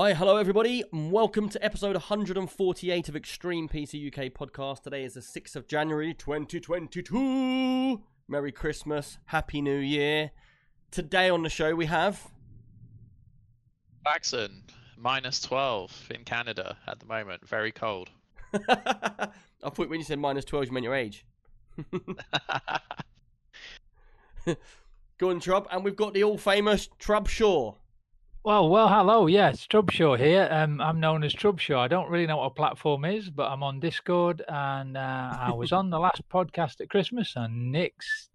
[0.00, 4.84] Why, hello everybody, and welcome to episode 148 of Extreme PC UK podcast.
[4.84, 8.00] Today is the 6th of January 2022.
[8.26, 10.30] Merry Christmas, Happy New Year.
[10.90, 12.28] Today on the show we have.
[14.06, 14.62] Jackson,
[14.96, 17.46] minus 12 in Canada at the moment.
[17.46, 18.08] Very cold.
[18.54, 19.28] I
[19.60, 21.26] thought when you said minus 12, you meant your age.
[25.18, 27.76] Go on, Trub, and we've got the all famous Trubshaw.
[28.42, 29.26] Well, well, hello.
[29.26, 30.48] Yes, Trubshaw here.
[30.50, 31.76] Um, I'm known as Trubshaw.
[31.78, 35.52] I don't really know what a platform is, but I'm on Discord, and uh, I
[35.52, 37.94] was on the last podcast at Christmas, and Nick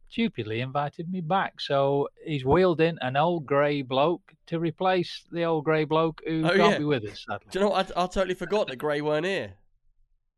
[0.10, 1.60] stupidly invited me back.
[1.60, 6.44] So he's wheeled in an old grey bloke to replace the old grey bloke who
[6.46, 6.78] Oh, can't yeah.
[6.78, 7.26] be with us.
[7.28, 7.48] Sadly.
[7.50, 7.92] Do you know what?
[7.98, 9.54] I, I totally forgot that Gray weren't here.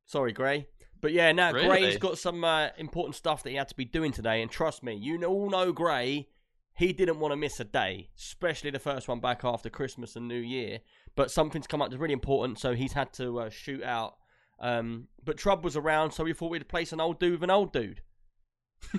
[0.06, 0.68] Sorry, Gray.
[1.02, 4.14] But yeah, now Grey's got some uh, important stuff that he had to be doing
[4.14, 6.30] today, and trust me, you all know Gray.
[6.78, 10.28] He didn't want to miss a day, especially the first one back after Christmas and
[10.28, 10.80] New Year.
[11.16, 14.16] But something's come up that's really important, so he's had to uh, shoot out.
[14.60, 17.50] Um, but Trub was around, so we thought we'd place an old dude with an
[17.50, 18.02] old dude.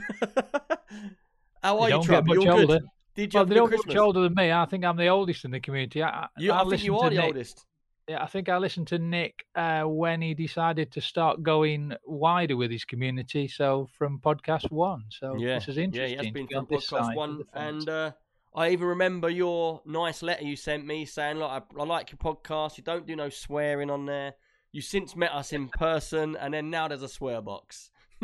[1.63, 2.27] How are They you, Trub?
[2.29, 2.67] You're older.
[2.67, 2.83] good.
[3.15, 3.87] Did you Well, have a they good don't Christmas?
[3.95, 4.53] much older than me.
[4.53, 6.03] I think I'm the oldest in the community.
[6.03, 7.65] I, I- You, I, think you are the oldest.
[8.09, 12.57] Yeah, I think I listened to Nick uh, when he decided to start going wider
[12.57, 13.47] with his community.
[13.49, 15.05] So from podcast one.
[15.11, 16.17] So Yeah, this is interesting.
[16.17, 18.13] yeah, he has been from podcast one, and uh,
[18.55, 22.17] I even remember your nice letter you sent me saying, "Look, I, I like your
[22.17, 22.79] podcast.
[22.79, 24.33] You don't do no swearing on there.
[24.73, 27.91] You since met us in person, and then now there's a swear box."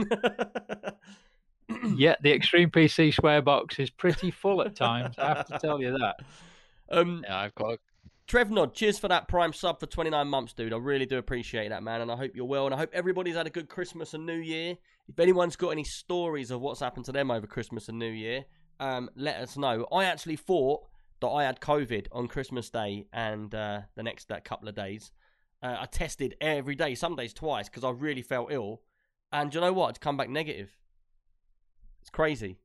[1.94, 5.16] yeah, the Extreme PC swear box is pretty full at times.
[5.18, 6.16] I have to tell you that.
[6.90, 7.80] um, yeah, I've got.
[8.26, 10.72] Trevnod, cheers for that prime sub for 29 months, dude.
[10.72, 12.00] I really do appreciate that, man.
[12.00, 12.64] And I hope you're well.
[12.64, 14.76] And I hope everybody's had a good Christmas and New Year.
[15.08, 18.46] If anyone's got any stories of what's happened to them over Christmas and New Year,
[18.80, 19.86] um, let us know.
[19.92, 20.86] I actually thought
[21.20, 25.12] that I had COVID on Christmas Day and uh, the next uh, couple of days.
[25.62, 28.80] Uh, I tested every day, some days twice, because I really felt ill.
[29.32, 29.90] And you know what?
[29.90, 30.70] It's come back negative.
[32.00, 32.56] It's crazy.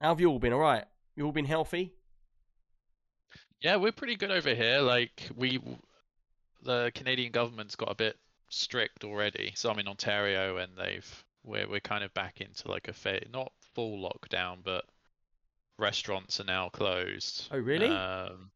[0.00, 0.52] How have you all been?
[0.52, 0.84] All right?
[1.16, 1.94] You all been healthy?
[3.62, 4.80] Yeah, we're pretty good over here.
[4.80, 5.60] Like we,
[6.62, 8.16] the Canadian government's got a bit
[8.48, 9.52] strict already.
[9.54, 13.24] So I'm in Ontario, and they've we're we're kind of back into like a fa-
[13.32, 14.84] not full lockdown, but
[15.78, 17.48] restaurants are now closed.
[17.52, 17.88] Oh, really?
[17.88, 18.50] Um,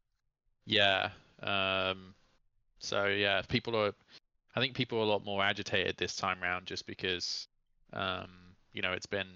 [0.65, 1.09] yeah.
[1.41, 2.13] Um,
[2.79, 3.93] so yeah, people are.
[4.55, 7.47] I think people are a lot more agitated this time round, just because,
[7.93, 8.27] um,
[8.73, 9.27] you know, it's been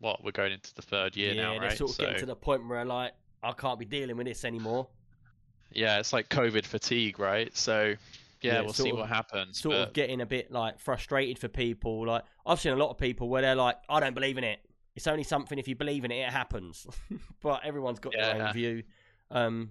[0.00, 2.36] what we're going into the third year now, they're sort of so getting to the
[2.36, 3.12] point where like
[3.42, 4.86] I can't be dealing with this anymore.
[5.76, 7.54] Yeah, it's like COVID fatigue, right?
[7.56, 7.94] So
[8.42, 9.60] yeah, Yeah, we'll see of- what happens.
[9.60, 12.06] Sort but of getting a bit like frustrated for people.
[12.06, 14.60] Like I've seen a lot of people where they're like, I don't believe in it.
[14.94, 16.86] It's only something if you believe in it, it happens.
[17.42, 18.82] but everyone's got their own view.
[19.30, 19.70] Um,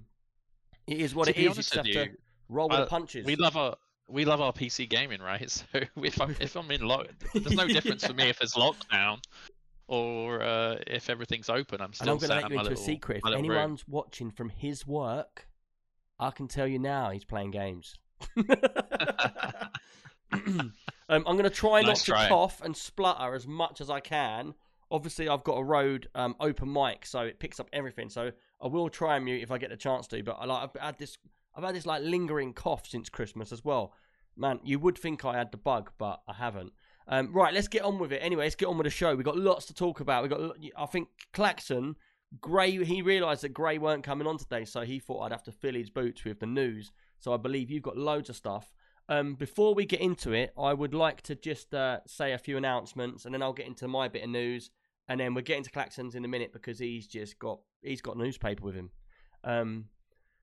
[0.87, 1.43] it is what To it be.
[1.43, 2.09] You just have with to
[2.49, 3.25] roll with I- the punches.
[3.25, 3.75] we love our
[4.07, 5.49] we love our PC gaming, right?
[5.49, 5.65] So
[6.03, 9.17] if I'm if I'm in lock, there's no difference for me if it's lockdown
[9.87, 11.81] or uh, if everything's open.
[11.81, 13.17] I'm and still I'm going to let you into a secret.
[13.17, 13.51] If little room.
[13.51, 15.47] anyone's watching from his work,
[16.19, 17.95] I can tell you now he's playing games.
[20.31, 20.73] um,
[21.09, 22.27] I'm going to try not to try.
[22.27, 24.53] cough and splutter as much as I can.
[24.91, 28.09] Obviously, I've got a Rode um, open mic, so it picks up everything.
[28.09, 28.31] So
[28.61, 30.23] I will try and mute if I get the chance to.
[30.23, 31.17] But I like I've had this,
[31.55, 33.93] I've had this like lingering cough since Christmas as well.
[34.37, 36.73] Man, you would think I had the bug, but I haven't.
[37.07, 38.17] Um, right, let's get on with it.
[38.17, 39.15] Anyway, let's get on with the show.
[39.15, 40.23] We've got lots to talk about.
[40.23, 41.95] We got, I think, Claxon
[42.41, 42.83] Gray.
[42.83, 45.75] He realised that Gray weren't coming on today, so he thought I'd have to fill
[45.75, 46.91] his boots with the news.
[47.19, 48.73] So I believe you've got loads of stuff.
[49.07, 52.57] Um, before we get into it, I would like to just uh, say a few
[52.57, 54.71] announcements, and then I'll get into my bit of news,
[55.07, 58.17] and then we're getting to Claxon's in a minute because he's just got he's got
[58.17, 58.89] newspaper with him.
[59.43, 59.85] Um,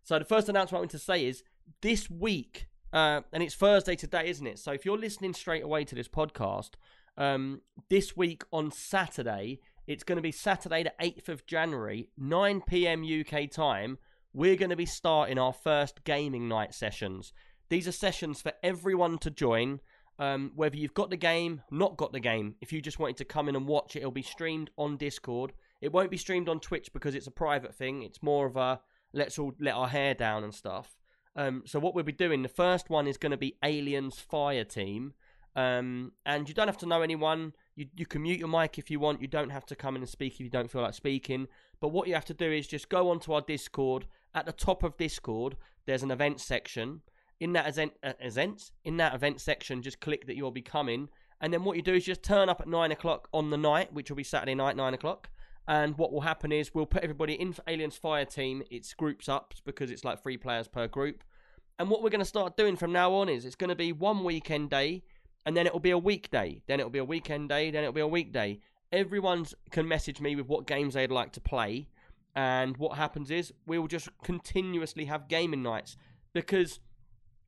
[0.05, 1.43] so the first announcement I want to say is
[1.81, 4.59] this week, uh, and it's Thursday today, isn't it?
[4.59, 6.75] So if you're listening straight away to this podcast,
[7.17, 12.63] um, this week on Saturday, it's going to be Saturday the 8th of January, 9
[12.67, 13.05] p.m.
[13.05, 13.99] UK time.
[14.33, 17.33] We're going to be starting our first gaming night sessions.
[17.69, 19.81] These are sessions for everyone to join.
[20.19, 23.25] Um, whether you've got the game, not got the game, if you just wanted to
[23.25, 25.53] come in and watch it, it'll be streamed on Discord.
[25.81, 28.03] It won't be streamed on Twitch because it's a private thing.
[28.03, 28.81] It's more of a
[29.13, 30.97] let's all let our hair down and stuff.
[31.35, 34.65] Um, so what we'll be doing, the first one is going to be Aliens Fire
[34.65, 35.15] Team,
[35.57, 37.55] um, and you don't have to know anyone.
[37.83, 39.21] You you can mute your mic if you want.
[39.21, 41.49] You don't have to come in and speak if you don't feel like speaking.
[41.81, 44.07] But what you have to do is just go onto our Discord.
[44.35, 45.57] At the top of Discord,
[45.87, 47.01] there's an event section.
[47.41, 51.09] In that event, uh, events, in that event section, just click that you'll be coming,
[51.41, 53.93] and then what you do is just turn up at nine o'clock on the night,
[53.93, 55.29] which will be Saturday night, nine o'clock,
[55.67, 58.63] And what will happen is we'll put everybody in for Aliens Fire Team.
[58.71, 61.25] It's groups up because it's like three players per group.
[61.81, 63.93] And what we're going to start doing from now on is it's going to be
[63.93, 65.03] one weekend day,
[65.45, 66.63] and then it'll be a weekday.
[66.67, 67.71] Then it'll be a weekend day.
[67.71, 68.61] Then it'll be a weekday.
[68.93, 71.89] Everyone can message me with what games they'd like to play.
[72.35, 75.97] And what happens is we will just continuously have gaming nights
[76.33, 76.81] because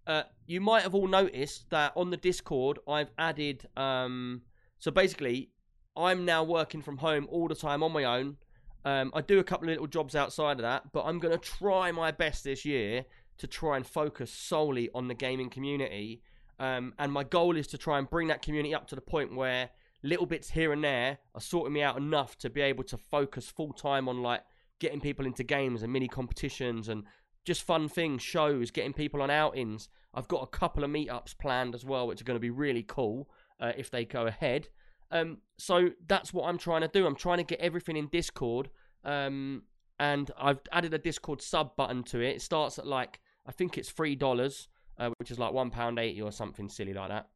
[0.06, 3.66] uh, you might have all noticed that on the Discord I've added.
[3.76, 4.42] Um,
[4.78, 5.50] so basically,
[5.96, 8.36] I'm now working from home all the time on my own.
[8.84, 11.42] Um, I do a couple of little jobs outside of that, but I'm going to
[11.42, 13.06] try my best this year
[13.38, 16.22] to try and focus solely on the gaming community.
[16.58, 19.34] Um, and my goal is to try and bring that community up to the point
[19.34, 19.70] where
[20.02, 23.48] little bits here and there are sorting me out enough to be able to focus
[23.48, 24.42] full time on like
[24.78, 27.04] getting people into games and mini competitions and
[27.44, 29.88] just fun things, shows, getting people on outings.
[30.14, 32.82] I've got a couple of meetups planned as well, which are going to be really
[32.82, 33.28] cool
[33.60, 34.68] uh, if they go ahead.
[35.10, 37.06] Um, so that's what I'm trying to do.
[37.06, 38.70] I'm trying to get everything in Discord.
[39.04, 39.62] Um,
[39.98, 42.36] and I've added a Discord sub button to it.
[42.36, 44.68] It starts at like I think it's three dollars,
[44.98, 47.28] uh, which is like one pound eighty or something silly like that.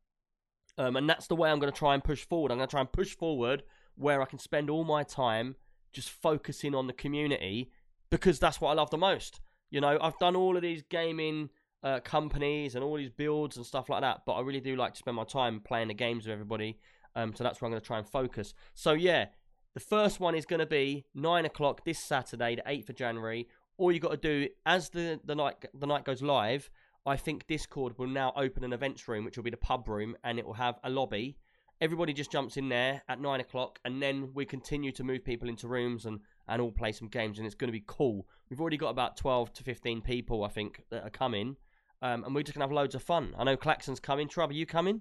[0.76, 2.52] Um, and that's the way I'm going to try and push forward.
[2.52, 3.64] I'm going to try and push forward
[3.96, 5.56] where I can spend all my time
[5.93, 7.72] just focusing on the community
[8.10, 9.40] because that's what I love the most.
[9.70, 11.50] You know, I've done all of these gaming
[11.82, 14.94] uh, companies and all these builds and stuff like that, but I really do like
[14.94, 16.78] to spend my time playing the games with everybody.
[17.16, 18.55] Um, so that's where I'm going to try and focus.
[18.75, 19.26] So yeah,
[19.75, 23.49] the first one is going to be nine o'clock this Saturday, the eighth of January.
[23.76, 26.70] All you got to do as the the night the night goes live.
[27.08, 30.14] I think Discord will now open an events room, which will be the pub room,
[30.22, 31.38] and it will have a lobby.
[31.81, 35.49] Everybody just jumps in there at nine o'clock, and then we continue to move people
[35.49, 38.26] into rooms and and all play some games, and it's going to be cool.
[38.50, 41.56] We've already got about twelve to fifteen people, I think, that are coming,
[42.02, 43.34] um, and we're just gonna have loads of fun.
[43.38, 44.28] I know Claxon's coming.
[44.28, 45.00] Trouble, you coming?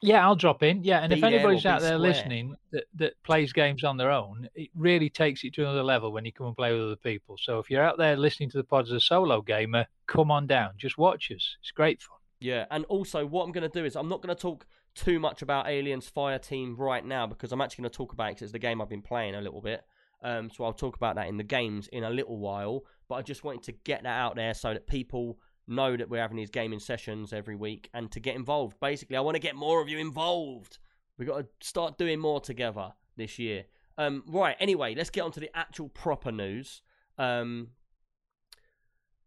[0.00, 0.84] Yeah, I'll drop in.
[0.84, 1.98] Yeah, and Be if anybody's out there square.
[1.98, 6.12] listening that, that plays games on their own, it really takes it to another level
[6.12, 7.36] when you come and play with other people.
[7.36, 10.46] So if you're out there listening to the pod as a solo gamer, come on
[10.46, 10.70] down.
[10.76, 11.56] Just watch us.
[11.60, 12.18] It's great fun.
[12.40, 15.18] Yeah, and also what I'm going to do is I'm not going to talk too
[15.18, 18.34] much about Aliens Fire Team right now because I'm actually going to talk about it
[18.34, 19.82] 'cause it's the game I've been playing a little bit.
[20.22, 22.84] Um, so I'll talk about that in the games in a little while.
[23.08, 26.20] But I just wanted to get that out there so that people know that we're
[26.20, 28.78] having these gaming sessions every week and to get involved.
[28.80, 30.78] Basically, I want to get more of you involved.
[31.18, 33.64] We've got to start doing more together this year.
[33.96, 36.82] Um, right, anyway, let's get on to the actual proper news.
[37.18, 37.68] Um,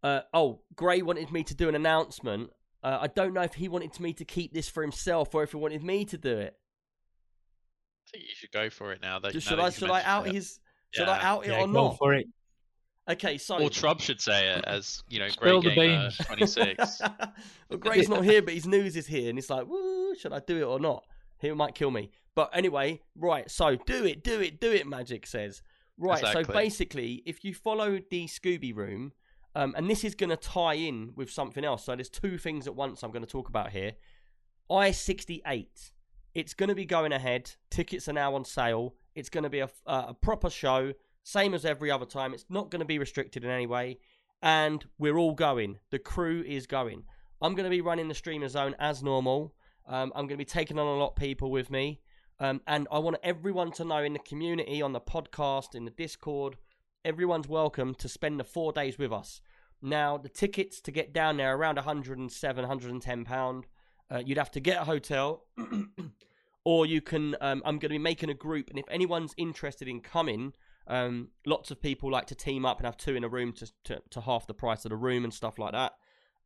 [0.02, 2.50] uh, oh, Gray wanted me to do an announcement.
[2.82, 5.50] Uh, I don't know if he wanted me to keep this for himself or if
[5.52, 6.56] he wanted me to do it.
[8.08, 9.18] I think you should go for it now.
[9.20, 10.34] That, Just now should I should I out it.
[10.34, 10.58] his
[10.90, 11.30] should I Yeah.
[11.30, 11.98] out it Yeah, or go not?
[11.98, 12.26] for it.
[13.10, 17.00] Okay, so Or Trump should say it as you know, Spill great gamer 26.
[17.68, 20.40] well, Gray's not here, but his news is here, and it's like, woo, should I
[20.40, 21.04] do it or not?
[21.38, 22.10] He might kill me.
[22.36, 23.50] But anyway, right.
[23.50, 24.86] So do it, do it, do it.
[24.86, 25.62] Magic says.
[25.98, 26.24] Right.
[26.24, 29.12] So basically, if you follow the Scooby Room,
[29.54, 31.84] um, and this is going to tie in with something else.
[31.84, 33.92] So there's two things at once I'm going to talk about here.
[34.70, 35.90] I-68.
[36.34, 37.52] It's going to be going ahead.
[37.70, 38.94] Tickets are now on sale.
[39.14, 42.34] It's going to be a, a proper show, same as every other time.
[42.34, 43.98] It's not going to be restricted in any way.
[44.42, 45.78] And we're all going.
[45.90, 47.04] The crew is going.
[47.40, 49.54] I'm going to be running the streamer zone as normal.
[49.86, 52.00] Um, I'm going to be taking on a lot of people with me.
[52.40, 55.90] Um, and I want everyone to know in the community, on the podcast, in the
[55.92, 56.56] Discord,
[57.04, 59.40] everyone's welcome to spend the four days with us.
[59.80, 63.66] Now, the tickets to get down there are around 107, 110 pound.
[64.10, 65.44] Uh, you'd have to get a hotel,
[66.64, 67.36] or you can.
[67.40, 70.52] Um, I'm going to be making a group, and if anyone's interested in coming,
[70.86, 73.72] um, lots of people like to team up and have two in a room to
[73.84, 75.92] to, to half the price of the room and stuff like that.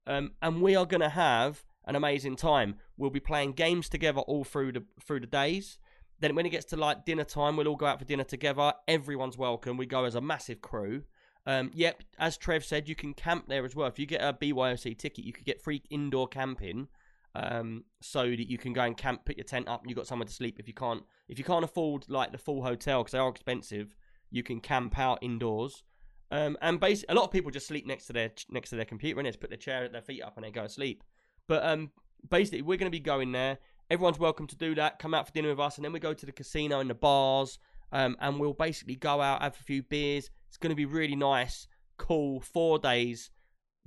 [0.07, 2.77] Um, and we are going to have an amazing time.
[2.97, 5.79] We'll be playing games together all through the through the days.
[6.21, 8.73] Then when it gets to like dinner time, we'll all go out for dinner together.
[8.89, 9.77] Everyone's welcome.
[9.77, 11.03] We go as a massive crew.
[11.47, 13.87] Um, yep, as Trev said, you can camp there as well.
[13.87, 16.89] If you get a BYOC ticket, you could get free indoor camping,
[17.37, 20.09] um, so that you can go and camp, put your tent up, and you got
[20.09, 20.59] somewhere to sleep.
[20.59, 23.95] If you can't, if you can't afford like the full hotel because they are expensive,
[24.31, 25.83] you can camp out indoors.
[26.31, 28.85] Um, and basically, a lot of people just sleep next to their next to their
[28.85, 31.05] computer and just put their chair, at their feet up, and they go to sleep.
[31.47, 31.91] But um,
[32.29, 33.59] basically, we're going to be going there.
[33.91, 34.99] Everyone's welcome to do that.
[34.99, 36.95] Come out for dinner with us, and then we go to the casino and the
[36.95, 37.59] bars,
[37.93, 40.31] um, and we'll basically go out, have a few beers.
[40.49, 42.41] It's going to be really nice, cool.
[42.41, 43.31] Four days,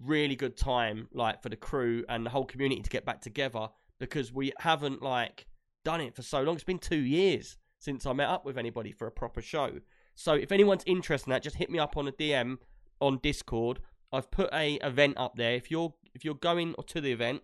[0.02, 3.68] really good time, like for the crew and the whole community to get back together
[4.00, 5.46] because we haven't like
[5.84, 6.56] done it for so long.
[6.56, 9.80] It's been two years since I met up with anybody for a proper show.
[10.20, 12.58] So if anyone's interested in that, just hit me up on a DM
[13.00, 13.80] on Discord.
[14.12, 15.54] I've put a event up there.
[15.54, 17.44] If you're if you're going to the event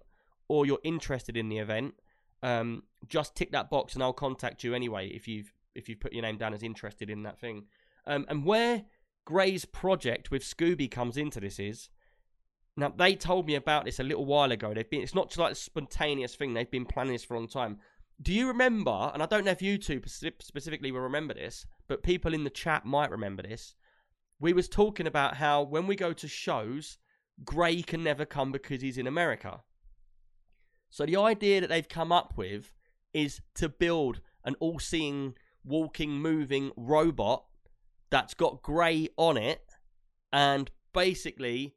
[0.50, 1.94] or you're interested in the event,
[2.44, 5.08] um, just tick that box and I'll contact you anyway.
[5.08, 7.64] If you've if you've put your name down as interested in that thing.
[8.06, 8.84] Um, and where
[9.24, 11.88] Gray's project with Scooby comes into this is
[12.76, 14.74] now they told me about this a little while ago.
[14.74, 16.54] They've been it's not just like a spontaneous thing.
[16.54, 17.80] They've been planning this for a long time.
[18.22, 19.12] Do you remember?
[19.14, 22.50] And I don't know if you two specifically will remember this, but people in the
[22.50, 23.76] chat might remember this.
[24.40, 26.98] We was talking about how when we go to shows,
[27.44, 29.62] Gray can never come because he's in America.
[30.90, 32.74] So the idea that they've come up with
[33.14, 37.46] is to build an all-seeing, walking, moving robot
[38.10, 39.62] that's got Gray on it,
[40.32, 41.76] and basically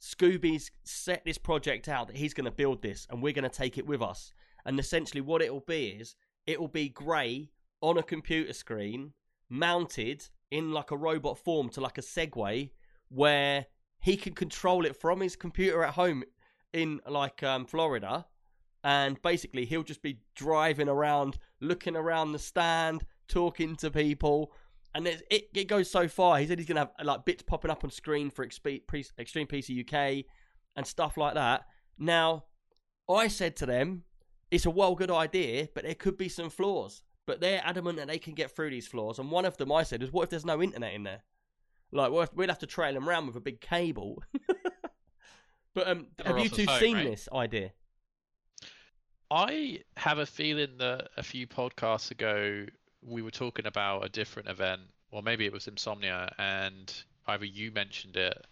[0.00, 3.48] Scooby's set this project out that he's going to build this, and we're going to
[3.48, 4.32] take it with us.
[4.64, 6.14] And essentially, what it will be is
[6.46, 9.12] it will be Gray on a computer screen,
[9.52, 12.70] mounted in like a robot form to like a Segway,
[13.10, 13.66] where
[14.00, 16.24] he can control it from his computer at home
[16.72, 18.26] in like um, Florida,
[18.82, 24.52] and basically he'll just be driving around, looking around the stand, talking to people,
[24.94, 26.38] and it it goes so far.
[26.38, 30.24] He said he's gonna have like bits popping up on screen for Extreme PC UK
[30.74, 31.66] and stuff like that.
[31.98, 32.44] Now,
[33.08, 34.04] I said to them,
[34.50, 37.02] it's a well good idea, but there could be some flaws.
[37.26, 39.18] But they're adamant that they can get through these flaws.
[39.18, 41.22] And one of them I said is, what if there's no internet in there?
[41.92, 44.22] Like, we'd have to trail them around with a big cable?
[45.74, 47.04] but um, have you two phone, seen right?
[47.04, 47.72] this idea?
[49.30, 52.66] I have a feeling that a few podcasts ago
[53.02, 56.92] we were talking about a different event, or maybe it was Insomnia, and
[57.26, 58.46] either you mentioned it,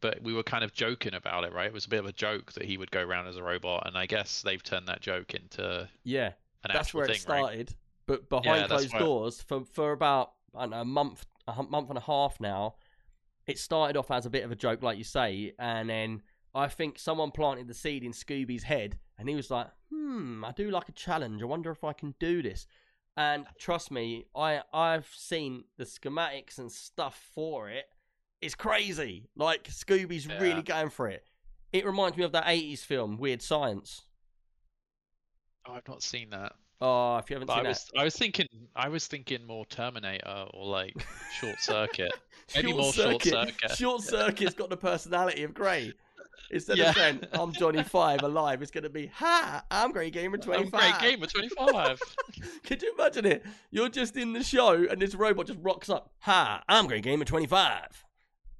[0.00, 1.66] but we were kind of joking about it, right?
[1.66, 3.86] It was a bit of a joke that he would go around as a robot,
[3.86, 6.32] and I guess they've turned that joke into Yeah,
[6.66, 7.74] that's where thing, it started.
[8.06, 11.88] But behind Yeah, closed doors, for for about I don't know, a month, a month
[11.90, 12.76] and a half now,
[13.46, 16.22] it started off as a bit of a joke, like you say, and then
[16.54, 20.52] I think someone planted the seed in Scooby's head, and he was like, "Hmm, I
[20.52, 21.42] do like a challenge.
[21.42, 22.66] I wonder if I can do this."
[23.16, 27.84] And trust me, I I've seen the schematics and stuff for it.
[28.40, 29.28] It's crazy.
[29.36, 30.38] Like Scooby's Yeah.
[30.40, 31.26] really going for it.
[31.72, 34.06] It reminds me of that '80s film, Weird Science.
[35.68, 35.76] Right?
[35.76, 36.52] I've not seen that.
[36.80, 38.46] Oh, if you haven't But seen I was I was thinking
[38.76, 40.94] I was thinking more Terminator or like
[41.40, 42.12] Short Circuit.
[42.54, 43.70] Maybe more Short Circuit.
[43.76, 45.92] Short Circuit's got the personality of Grey.
[46.50, 46.90] Instead Yeah.
[46.90, 49.64] of saying I'm Johnny Five alive, it's going to be Ha!
[49.70, 50.64] I'm Grey Gamer 25.
[50.64, 51.00] I'm 25.
[51.00, 52.00] great gamer 25.
[52.64, 53.44] Could you imagine it?
[53.70, 56.12] You're just in the show and this robot just rocks up.
[56.20, 56.62] Ha!
[56.68, 58.04] I'm Grey Gamer 25.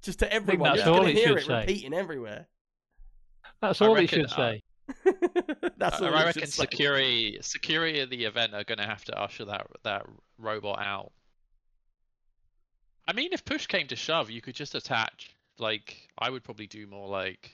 [0.03, 0.71] Just to everyone.
[0.75, 1.61] that's You're going to hear it say.
[1.61, 2.47] repeating everywhere.
[3.63, 4.63] That's I all he should uh, say.
[5.79, 6.63] That's I I reckon should say.
[6.63, 10.07] security security of the event are going to have to usher that that
[10.39, 11.13] robot out.
[13.07, 15.35] I mean, if push came to shove, you could just attach.
[15.59, 17.51] Like, I would probably do more like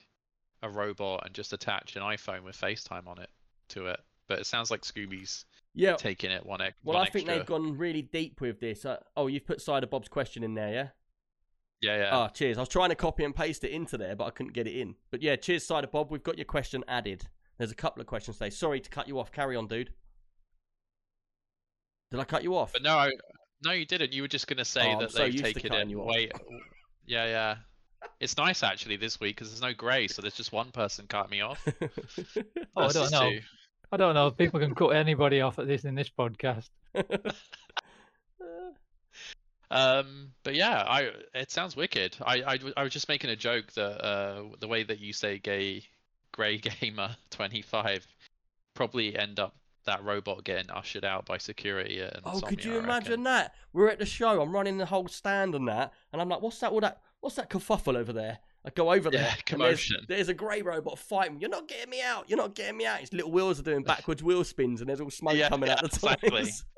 [0.62, 3.30] a robot and just attach an iPhone with FaceTime on it
[3.68, 4.00] to it.
[4.26, 5.94] But it sounds like Scooby's Yeah.
[5.96, 7.38] taking it one, ex- Well, one I think extra.
[7.38, 8.84] they've gone really deep with this.
[8.84, 10.88] Uh, oh, you've put Cider Bob's question in there, yeah?
[11.82, 12.10] Yeah, yeah.
[12.24, 12.56] Oh, cheers.
[12.56, 14.74] I was trying to copy and paste it into there, but I couldn't get it
[14.76, 14.96] in.
[15.10, 16.10] But yeah, cheers, Cider Bob.
[16.10, 17.28] We've got your question added.
[17.58, 18.50] There's a couple of questions today.
[18.50, 19.30] Sorry to cut you off.
[19.32, 19.90] Carry on, dude.
[22.10, 22.72] Did I cut you off?
[22.72, 23.10] But no, I,
[23.64, 24.12] no, you didn't.
[24.12, 25.88] You were just going to say Oh, I'm that so they've used taken it.
[25.88, 26.08] you off.
[26.08, 26.32] Wait,
[27.06, 27.56] yeah, yeah.
[28.20, 31.30] It's nice actually this week because there's no grey, so there's just one person cut
[31.30, 31.66] me off.
[32.76, 33.30] Oh, I don't know.
[33.30, 33.40] two.
[33.92, 36.68] I don't know if people can cut anybody off at this in this podcast.
[39.70, 42.16] Um, but yeah, I it sounds wicked.
[42.24, 45.38] I, I, I was just making a joke that uh, the way that you say
[45.38, 45.82] gay,
[46.34, 48.06] grey gamer 25
[48.74, 49.54] probably end up
[49.86, 52.00] that robot getting ushered out by security.
[52.00, 53.54] At oh, could you imagine that?
[53.72, 54.40] We're at the show.
[54.42, 56.72] I'm running the whole stand and that, and I'm like, "What's that?
[56.72, 57.00] All that?
[57.20, 59.20] What's that kerfuffle over there?" I go over there.
[59.20, 60.06] Yeah, and there's- commotion.
[60.08, 61.38] There's, a grey robot fighting.
[61.38, 62.30] You're not getting me out.
[62.30, 63.00] You're not getting me out.
[63.00, 65.80] His little wheels are doing backwards wheel spins, and there's all smoke Yeah, coming out
[65.80, 66.30] the exactly.
[66.30, 66.64] tires.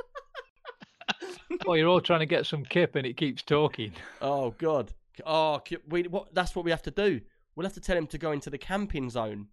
[1.64, 3.92] Well, you're all trying to get some kip and it keeps talking.
[4.20, 4.92] Oh God!
[5.24, 6.34] Oh, we what?
[6.34, 7.20] That's what we have to do.
[7.56, 9.48] We'll have to tell him to go into the camping zone.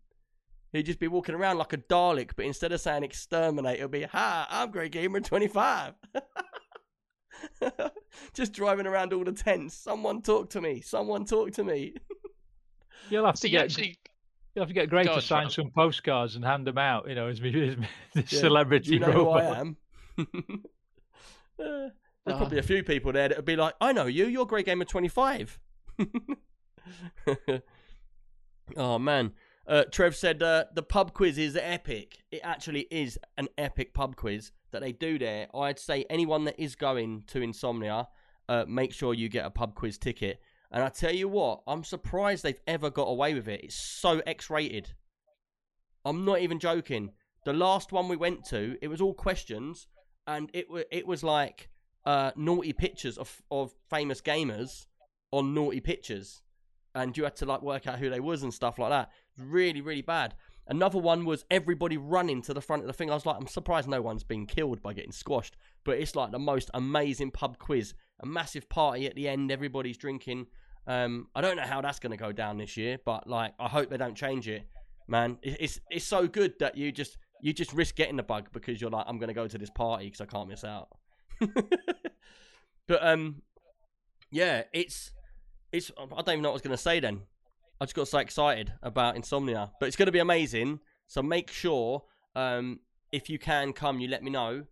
[0.73, 4.03] He'd just be walking around like a Dalek, but instead of saying exterminate, it'll be
[4.03, 5.93] "Hi, I'm Grey Gamer 25."
[8.33, 9.75] just driving around all the tents.
[9.75, 10.81] Someone talk to me.
[10.81, 11.95] Someone talk to me.
[13.09, 13.97] You'll have So to you get actually,
[14.55, 17.07] you'll have to get Gray Go to sign some postcards and hand them out.
[17.09, 19.29] You know, as, me- as me- the Yeah, celebrity You know who.
[19.29, 19.77] I am.
[20.17, 20.23] Uh,
[21.57, 21.91] there's
[22.25, 22.37] Uh.
[22.37, 24.25] probably a few people there that would be like, "I know you.
[24.25, 25.59] You're Grey Gamer 25."
[28.77, 29.33] Oh man.
[29.65, 32.17] Uh, Trev said uh, the pub quiz is epic.
[32.31, 35.47] It actually is an epic pub quiz that they do there.
[35.55, 38.09] I'd say anyone that is going to Insomnia,
[38.49, 40.41] uh, make sure you get a pub quiz ticket.
[40.69, 43.61] And I tell you what, I'm surprised they've ever got away with it.
[43.63, 44.91] It's so X-rated.
[46.03, 47.11] I'm not even joking.
[47.45, 49.87] The last one we went to, it was all questions,
[50.27, 51.69] and it wa it was like
[52.05, 54.87] uh, naughty pictures of of famous gamers
[55.31, 56.41] on naughty pictures,
[56.95, 59.11] and you had to like work out who they was and stuff like that.
[59.37, 60.35] Really, really bad.
[60.67, 63.11] Another one was everybody running to the front of the thing.
[63.11, 65.57] I was like, I'm surprised no one's been killed by getting squashed.
[65.83, 67.93] But it's like the most amazing pub quiz.
[68.21, 69.51] A massive party at the end.
[69.51, 70.47] Everybody's drinking.
[70.87, 73.67] Um, I don't know how that's going to go down this year, but like, I
[73.67, 74.63] hope they don't change it.
[75.07, 78.79] Man, it's it's so good that you just you just risk getting the bug because
[78.79, 80.87] you're like, I'm going to go to this party because I can't miss out.
[82.87, 83.41] but um,
[84.31, 85.11] yeah, it's
[85.73, 85.91] it's.
[85.97, 87.21] I don't even know what I was going to say then.
[87.81, 90.79] I just got so excited about Insomnia, but it's going to be amazing.
[91.07, 92.03] So make sure,
[92.35, 92.79] um,
[93.11, 94.65] if you can come, you let me know,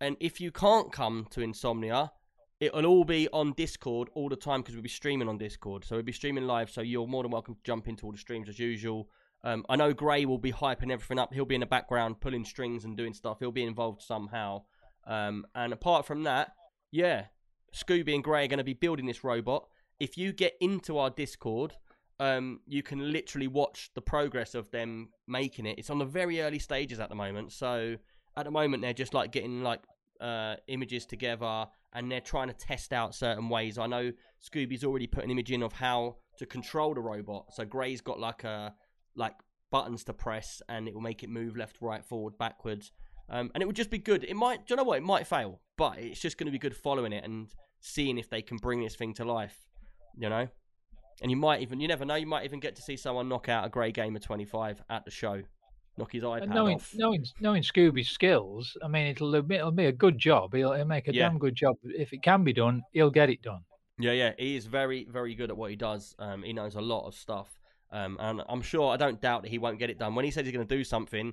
[0.00, 2.12] and if you can't come to Insomnia,
[2.60, 5.84] it'll all be on Discord all the time because we'll be streaming on Discord.
[5.84, 6.70] So we'll be streaming live.
[6.70, 9.08] So you're more than welcome to jump into all the streams as usual.
[9.44, 11.34] Um, I know Gray will be hyping everything up.
[11.34, 13.38] He'll be in the background pulling strings and doing stuff.
[13.38, 14.62] He'll be involved somehow.
[15.06, 16.52] Um, and apart from that,
[16.90, 17.26] yeah,
[17.74, 19.66] Scooby and Gray are going to be building this robot.
[19.98, 21.74] If you get into our Discord,
[22.18, 25.78] um, you can literally watch the progress of them making it.
[25.78, 27.52] It's on the very early stages at the moment.
[27.52, 27.96] So
[28.36, 29.80] at the moment, they're just like getting like
[30.20, 33.78] uh, images together and they're trying to test out certain ways.
[33.78, 34.12] I know
[34.42, 37.46] Scooby's already put an image in of how to control the robot.
[37.52, 38.74] So Gray's got like a
[39.14, 39.34] like
[39.70, 42.92] buttons to press and it will make it move left, right, forward, backwards.
[43.28, 44.24] Um, and it would just be good.
[44.24, 44.98] It might, do you know what?
[44.98, 47.48] It might fail, but it's just going to be good following it and
[47.80, 49.65] seeing if they can bring this thing to life.
[50.16, 50.48] You know,
[51.22, 53.48] and you might even, you never know, you might even get to see someone knock
[53.48, 55.42] out a Grey Gamer 25 at the show,
[55.98, 56.92] knock his iPad And knowing, off.
[56.94, 60.54] knowing knowing Scooby's skills, I mean, it'll it'll be a good job.
[60.54, 61.28] He'll, he'll make a Yeah.
[61.28, 61.76] damn good job.
[61.84, 63.60] If it can be done, he'll get it done.
[63.98, 66.14] Yeah, yeah, he is very, very good at what he does.
[66.18, 67.58] Um, he knows a lot of stuff,
[67.90, 70.14] um, and I'm sure I don't doubt that he won't get it done.
[70.14, 71.32] When he says he's going to do something,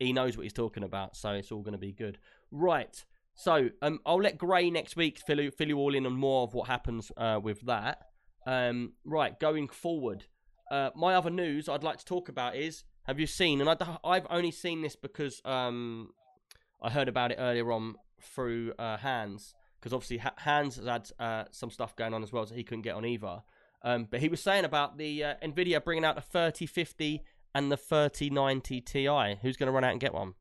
[0.00, 2.18] he knows what he's talking about, so it's all going to be good.
[2.50, 3.04] Right.
[3.34, 6.42] So um, I'll let Gray next week fill you, fill you all in on more
[6.42, 7.98] of what happens uh, with that.
[8.46, 10.24] Um, right, going forward,
[10.70, 13.60] uh, my other news I'd like to talk about is: Have you seen?
[13.60, 16.10] And I, I've only seen this because um,
[16.82, 21.10] I heard about it earlier on through uh, Hans because obviously Ha- Hans has had
[21.18, 23.42] uh, some stuff going on as well, so he couldn't get on either.
[23.82, 27.22] Um, but he was saying about the uh, Nvidia bringing out the 3050
[27.54, 29.38] and the 3090 Ti.
[29.42, 30.34] Who's going to run out and get one?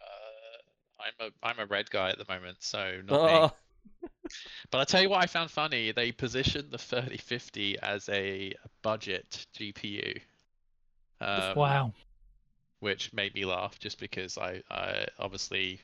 [0.00, 3.50] Uh, I'm a I'm a red guy at the moment, so not me.
[4.70, 5.92] But I tell you what, I found funny.
[5.92, 10.20] They positioned the 3050 as a budget GPU.
[11.20, 11.92] Um, wow.
[12.80, 15.80] Which made me laugh, just because I, I obviously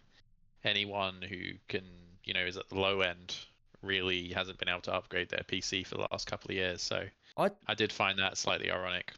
[0.64, 1.84] anyone who can
[2.24, 3.34] you know is at the low end
[3.82, 6.82] really hasn't been able to upgrade their PC for the last couple of years.
[6.82, 7.04] So
[7.36, 9.12] I I did find that slightly ironic.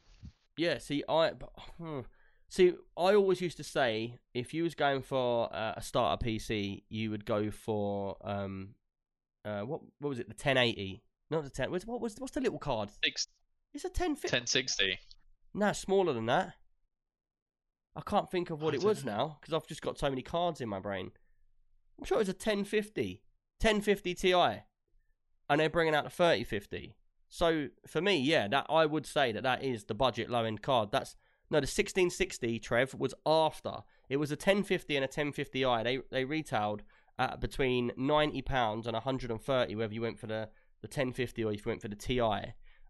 [0.57, 0.79] yeah.
[0.79, 2.01] See, I but, hmm.
[2.54, 2.72] See.
[2.96, 7.10] I always used to say if you was going for uh, a starter PC, you
[7.10, 8.70] would go for um,
[9.44, 10.28] uh, what what was it?
[10.28, 11.70] The 1080, not the 10.
[11.70, 12.90] What was what's the little card?
[13.04, 13.28] Six,
[13.72, 14.28] It's a 1050.
[14.28, 14.98] 1060.
[15.54, 16.54] No, smaller than that.
[17.96, 19.12] I can't think of what I it was know.
[19.12, 21.12] now because I've just got so many cards in my brain.
[21.98, 23.22] I'm sure it was a 1050,
[23.60, 26.96] 1050 Ti, and they're bringing out the 3050.
[27.28, 30.62] So for me, yeah, that I would say that that is the budget low end
[30.62, 30.90] card.
[30.90, 31.14] That's
[31.54, 33.84] no, the 1660 Trev was after.
[34.08, 35.84] It was a 1050 and a 1050i.
[35.84, 36.82] They they retailed
[37.18, 40.48] at between 90 pounds and 130, whether you went for the
[40.82, 42.20] the 1050 or if you went for the Ti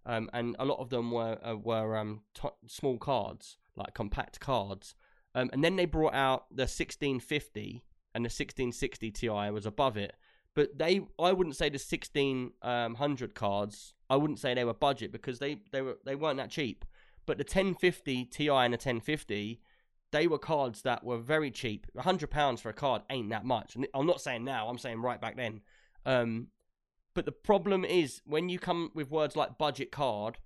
[0.06, 4.40] um, and a lot of them were uh, were um, t- small cards, like compact
[4.40, 4.94] cards.
[5.34, 10.14] Um, and then they brought out the 1650 and the 1660 Ti was above it.
[10.54, 13.94] But they, I wouldn't say the 1600 cards.
[14.08, 16.84] I wouldn't say they were budget because they they were they weren't that cheap.
[17.26, 19.60] But the 1050 Ti and the 1050,
[20.12, 21.86] they were cards that were very cheap.
[21.92, 23.74] 100 pounds for a card ain't that much.
[23.74, 24.68] And I'm not saying now.
[24.68, 25.60] I'm saying right back then.
[26.06, 26.48] Um,
[27.14, 30.38] but the problem is when you come with words like budget card,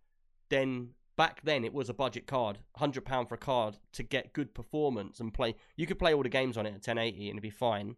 [0.51, 4.33] then back then it was a budget card, hundred pound for a card to get
[4.33, 5.57] good performance and play.
[5.77, 7.97] You could play all the games on it at 1080 and it'd be fine.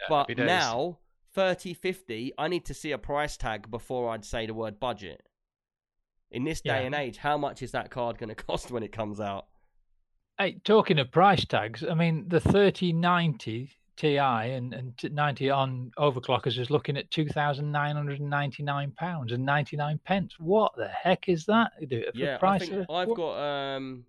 [0.00, 0.98] Yeah, but now
[1.34, 5.22] 30, 50, I need to see a price tag before I'd say the word budget.
[6.32, 6.86] In this day Yeah.
[6.86, 9.46] and age, how much is that card going to cost when it comes out?
[10.38, 16.58] Hey, talking of price tags, I mean the 3090 Ti and, and 90 on overclockers
[16.58, 20.34] is looking at two thousand nine hundred and ninety nine pounds and ninety nine pence.
[20.38, 21.72] What the heck is that?
[21.78, 23.38] For yeah, I think of, I've what- got
[23.76, 24.04] um,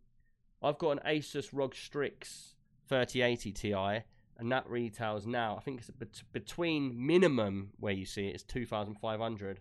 [0.63, 2.53] I've got an Asus ROG Strix
[2.88, 3.73] 3080 Ti,
[4.38, 5.57] and that retails now.
[5.57, 9.59] I think it's bet- between minimum where you see it is 2,500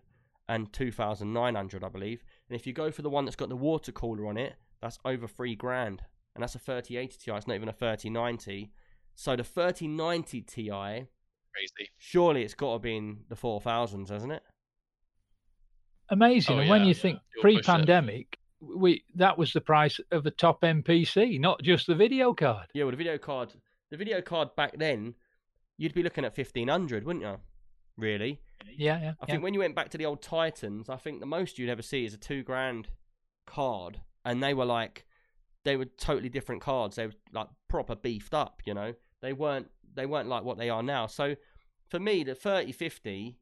[0.49, 2.23] and 2,900, I believe.
[2.53, 4.99] And if you go for the one that's got the water cooler on it, that's
[5.07, 6.03] over three grand,
[6.35, 7.31] and that's a 3080 Ti.
[7.35, 8.71] It's not even a 3090.
[9.15, 11.07] So the 3090 Ti, Crazy.
[11.97, 14.43] surely it's got to be in the 4000s, hasn't it?
[16.11, 16.59] Amazing.
[16.59, 16.93] Oh, and when you yeah.
[16.93, 21.87] think You'll pre-pandemic, we that was the price of a top end PC, not just
[21.87, 22.67] the video card.
[22.75, 23.55] Yeah, well, the video card,
[23.91, 25.15] the video card back then,
[25.79, 27.39] you'd be looking at 1500, wouldn't you?
[27.97, 28.41] Really?
[28.67, 29.13] Yeah, yeah.
[29.21, 29.33] I yeah.
[29.33, 31.83] think when you went back to the old Titans, I think the most you'd ever
[31.83, 32.89] see is a two grand
[33.47, 35.07] card, and they were like,
[35.65, 36.97] they were totally different cards.
[36.97, 38.95] They were like proper beefed up, you know.
[39.21, 41.07] They weren't they weren't like what they are now.
[41.07, 41.37] So
[41.89, 43.39] for me, the thirty fifty,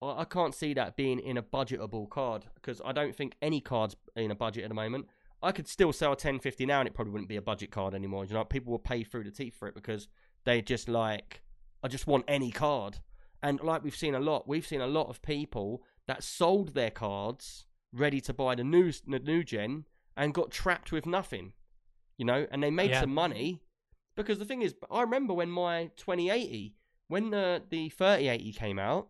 [0.00, 3.60] I I can't see that being in a budgetable card because I don't think any
[3.60, 5.06] cards in a budget at the moment.
[5.44, 7.70] I could still sell a ten fifty now, and it probably wouldn't be a budget
[7.70, 8.24] card anymore.
[8.24, 10.08] You know, people will pay through the teeth for it because
[10.44, 11.42] they just like,
[11.82, 12.98] I just want any card.
[13.42, 16.90] And like we've seen a lot, we've seen a lot of people that sold their
[16.90, 19.84] cards ready to buy the new the new gen
[20.16, 21.52] and got trapped with nothing.
[22.18, 23.00] You know, and they made Yeah.
[23.00, 23.62] some money
[24.14, 26.76] because the thing is, I remember when my 2080,
[27.08, 29.08] when the the 3080 came out,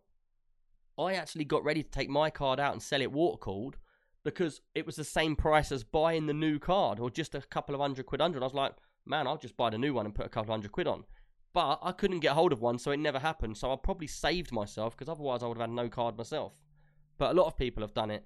[0.99, 3.77] I actually got ready to take my card out and sell it water cooled
[4.25, 7.75] because it was the same price as buying the new card or just a couple
[7.75, 8.39] of hundred quid under.
[8.39, 10.53] And I was like, man, I'll just buy the new one and put a couple
[10.53, 11.05] of hundred quid on.
[11.53, 13.59] But I couldn't get hold of one, so it never happened.
[13.59, 16.53] So I probably saved myself because otherwise I would have had no card myself.
[17.19, 18.25] But a lot of people have done it.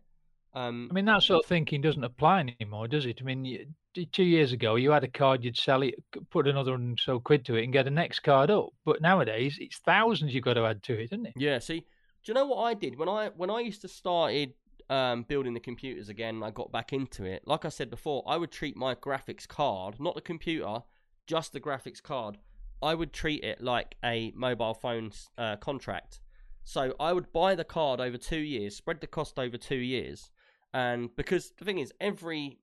[0.55, 3.19] Um, I mean, that sort of thinking doesn't apply anymore, does it?
[3.21, 3.67] I mean, you,
[4.13, 5.95] two years ago, you had a card, you'd sell it,
[6.31, 8.69] put another one so quid to it, and get a next card up.
[8.85, 11.35] But nowadays, it's thousands you've got to add to it, isn't it?
[11.37, 11.59] Yeah.
[11.59, 14.55] See, do you know what I did when I when I used to started
[14.89, 16.43] um, building the computers again?
[16.43, 17.43] I got back into it.
[17.47, 20.85] Like I said before, I would treat my graphics card, not the computer,
[21.27, 22.39] just the graphics card.
[22.83, 26.21] I would treat it like a mobile phone uh, contract.
[26.65, 30.31] So I would buy the card over two years, spread the cost over two years,
[30.75, 32.59] and because the thing is, every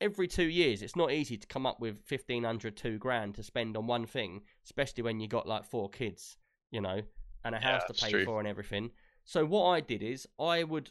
[0.00, 3.42] every two years, it's not easy to come up with fifteen hundred, two grand to
[3.42, 6.36] spend on one thing, especially when you got like four kids,
[6.72, 7.00] you know,
[7.44, 8.24] and a Yeah, house to pay true.
[8.24, 8.90] for and everything.
[9.24, 10.90] So what I did is I would,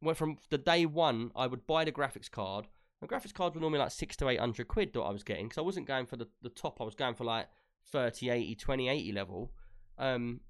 [0.00, 2.68] well, from the day one, I would buy the graphics card.
[3.00, 5.46] The graphics cards were normally like six to eight hundred quid that I was getting,
[5.46, 6.80] because I wasn't going for the, the top.
[6.80, 7.48] I was going for like
[7.92, 9.52] 30, 80, 20, 80 level.
[9.98, 10.40] Um,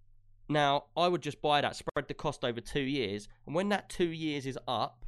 [0.49, 3.89] now I would just buy that, spread the cost over two years, and when that
[3.89, 5.05] two years is up,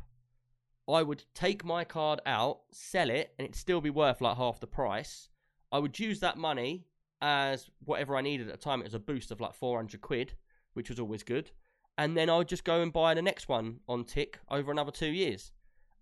[0.88, 4.60] I would take my card out, sell it, and it'd still be worth like half
[4.60, 5.28] the price.
[5.72, 6.86] I would use that money
[7.22, 8.80] as whatever I needed at the time.
[8.80, 10.34] It was a boost of like 400 quid,
[10.74, 11.50] which was always good.
[11.96, 14.90] And then I would just go and buy the next one on tick over another
[14.90, 15.52] two years.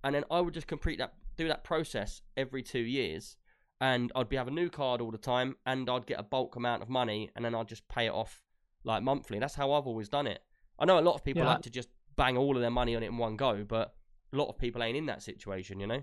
[0.04, 3.36] And then I would just complete that, do that process every two years.
[3.80, 6.56] And I'd be have a new card all the time, and I'd get a bulk
[6.56, 8.42] amount of money, and then I'd just pay it off
[8.84, 9.38] like monthly.
[9.38, 10.42] That's how I've always done it.
[10.78, 11.48] I know a lot of people Yeah.
[11.54, 13.94] like to just bang all of their money on it in one go, but
[14.32, 16.02] a lot of people ain't in that situation, you know.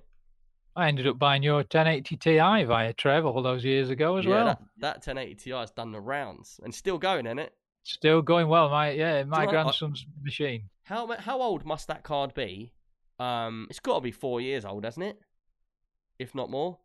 [0.78, 4.32] I ended up buying your 1080 Ti via Trev all those years ago as yeah,
[4.32, 4.46] well.
[4.46, 7.54] that, that 1080 Ti has done the rounds and still going in it.
[7.84, 8.70] Still going well.
[8.70, 10.70] My yeah, my know, I- grandson's machine.
[10.84, 12.74] How how old must that card be?
[13.20, 15.20] Um, it's got to be four years old, hasn't it?
[16.20, 16.80] If not more.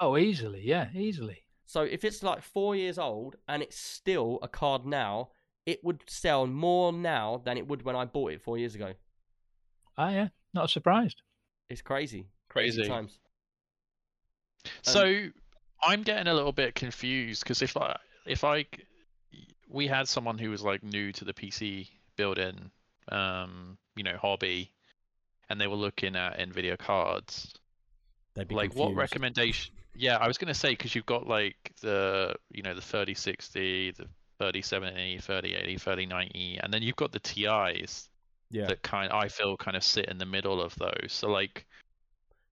[0.00, 1.42] Oh, easily, yeah, easily.
[1.66, 5.30] So if it's like four years old and it's still a card now,
[5.66, 8.94] it would sell more now than it would when I bought it four years ago.
[9.96, 11.20] Ah, yeah, not surprised.
[11.68, 12.90] It's crazy, crazy, Crazy.
[12.90, 13.18] times.
[14.82, 15.28] So
[15.82, 18.64] I'm getting a little bit confused because if I if I
[19.68, 22.70] we had someone who was like new to the PC building,
[23.10, 24.72] um, you know, hobby,
[25.50, 27.54] and they were looking at Nvidia cards.
[28.34, 29.74] They'd be like what recommendation?
[29.98, 34.04] Yeah, I was gonna say because you've got like the you know the 3060, the
[34.38, 38.08] 3070, 3080, 3090, and then you've got the TIs
[38.50, 38.66] Yeah.
[38.66, 41.08] that kind I feel kind of sit in the middle of those.
[41.12, 41.66] So like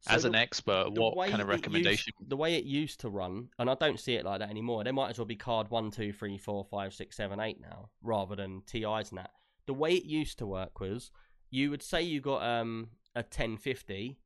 [0.00, 2.12] So as the- an expert, what kind of it used- recommendation?
[2.20, 4.82] the way it used to run, and I don't see it like that anymore.
[4.85, 7.90] There might as well be card one, two, three, four, five, six, seven, eight now,
[8.02, 9.30] rather than TIs and that.
[9.66, 11.11] The way it used to work was
[11.50, 14.18] you would say you got um a 1050,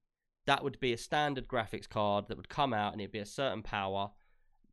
[0.47, 3.27] that would be a standard graphics card that would come out and it'd be a
[3.27, 4.11] certain power.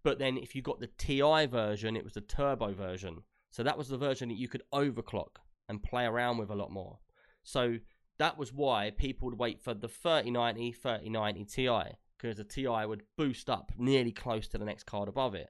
[0.03, 3.23] But then if you got the TI version, it was the turbo version.
[3.51, 6.71] So that was the version that you could overclock and play around with a lot
[6.71, 6.99] more.
[7.43, 7.77] So
[8.19, 13.03] that was why people would wait for the 3090, 3090 Ti because the Ti would
[13.17, 15.49] boost up nearly close to the next card above it.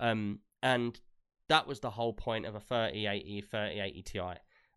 [0.00, 0.98] Um, and
[1.48, 4.20] that was the whole point of a 3080, 3080 Ti.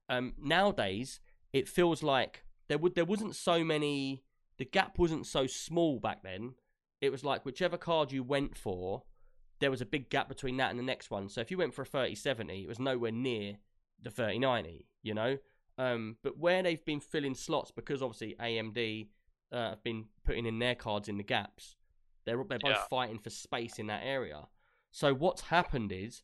[0.09, 1.19] Um, nowadays,
[1.53, 4.23] it feels like there would there wasn't so many.
[4.59, 6.53] The gap wasn't so small back then.
[7.01, 9.03] It was like whichever card you went for,
[9.59, 11.29] there was a big gap between that and the next one.
[11.29, 13.57] So if you went for a 3070, it was nowhere near
[14.01, 14.85] the 3090.
[15.01, 15.37] You know,
[15.77, 19.07] um, but where they've been filling slots because obviously AMD
[19.51, 21.77] uh, have been putting in their cards in the gaps,
[22.25, 22.87] they're they're both Yeah.
[22.89, 24.47] fighting for space in that area.
[24.91, 26.21] So what's happened is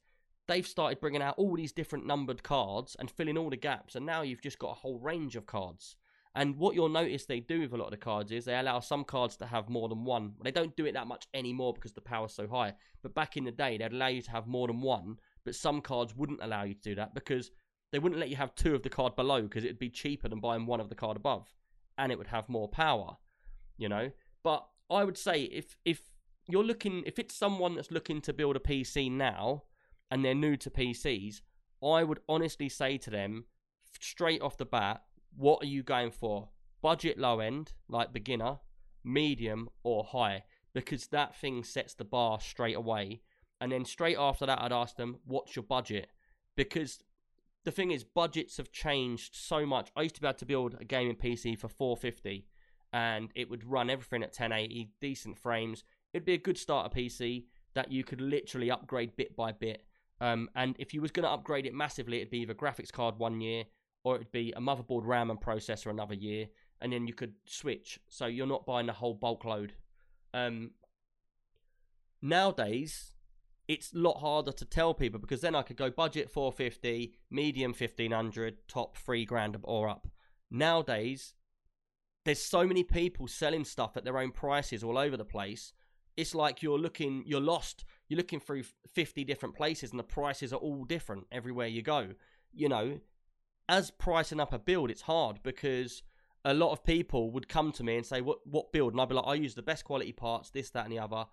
[0.47, 4.05] they've started bringing out all these different numbered cards and filling all the gaps, and
[4.05, 5.95] now you've just got a whole range of cards.
[6.35, 8.81] And what you'll notice they do with a lot of the cards is they allow
[8.81, 10.33] some cards to have more than one.
[10.43, 12.73] They don't do it that much anymore because the power's so high.
[13.01, 15.79] But back in the day, they'd allow you to have more than one, but some
[15.79, 17.51] cards wouldn't allow you to do that because
[17.91, 20.41] they wouldn't let you have two of the card below because it'd be cheaper than
[20.41, 21.53] buying one of the card above,
[21.97, 23.15] and it would have more power,
[23.77, 24.11] you know.
[24.43, 26.01] But I would say if if
[26.47, 29.63] you're looking, if it's someone that's looking to build a PC now
[30.11, 31.41] and they're new to PCs,
[31.81, 33.45] I would honestly say to them
[34.01, 35.03] straight off the bat,
[35.37, 36.49] what are you going for?
[36.81, 38.57] Budget low end, like beginner,
[39.03, 40.43] medium, or high?
[40.73, 43.21] Because that thing sets the bar straight away.
[43.61, 46.07] And then straight after that, I'd ask them, what's your budget?
[46.55, 46.99] Because
[47.63, 49.89] the thing is, budgets have changed so much.
[49.95, 52.45] I used to be able to build a gaming PC for 450
[52.93, 55.83] and it would run everything at 1080, decent frames.
[56.13, 59.83] It'd be a good starter PC that you could literally upgrade bit by bit.
[60.21, 63.17] Um, and if you was going to upgrade it massively, it'd be the graphics card
[63.17, 63.65] one year
[64.05, 66.47] or it'd be a motherboard, RAM, and processor another year,
[66.79, 67.99] and then you could switch.
[68.07, 69.73] So you're not buying the whole bulk load.
[70.31, 70.71] Um,
[72.21, 73.15] nowadays,
[73.67, 77.71] it's a lot harder to tell people because then I could go budget 450, medium
[77.71, 80.07] 1500, top three grand or up.
[80.51, 81.33] Nowadays,
[82.25, 85.73] there's so many people selling stuff at their own prices all over the place.
[86.15, 87.85] It's like you're looking, you're lost.
[88.07, 92.09] You're looking through 50 different places and the prices are all different everywhere you go.
[92.53, 92.99] You know,
[93.67, 96.03] as pricing up a build, it's hard because
[96.43, 99.09] a lot of people would come to me and say, "What what build?" And I'd
[99.09, 101.25] be like, "I use the best quality parts, this, that, and the other."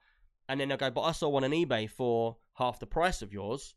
[0.49, 3.33] And then they'll go, "But I saw one on eBay for half the price of
[3.33, 3.75] yours."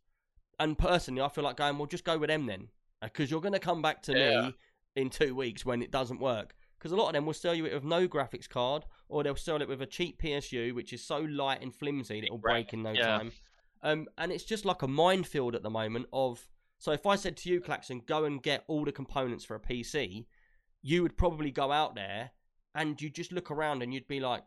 [0.59, 2.69] And personally, I feel like going, "Well, just go with them then,"
[3.01, 4.41] because you're going to come back to Yeah.
[4.41, 4.55] me
[4.95, 6.55] in two weeks when it doesn't work.
[6.77, 9.35] Because a lot of them will sell you it with no graphics card, or they'll
[9.35, 12.71] sell it with a cheap PSU, which is so light and flimsy that it'll break
[12.73, 13.17] in no Yeah.
[13.17, 13.31] time.
[13.81, 16.47] Um, and it's just like a minefield at the moment of
[16.85, 19.59] so if I said to you, Claxon, go and get all the components for a
[19.59, 20.27] PC,
[20.83, 22.29] you would probably go out there
[22.75, 24.43] and you'd just look around and you'd be like,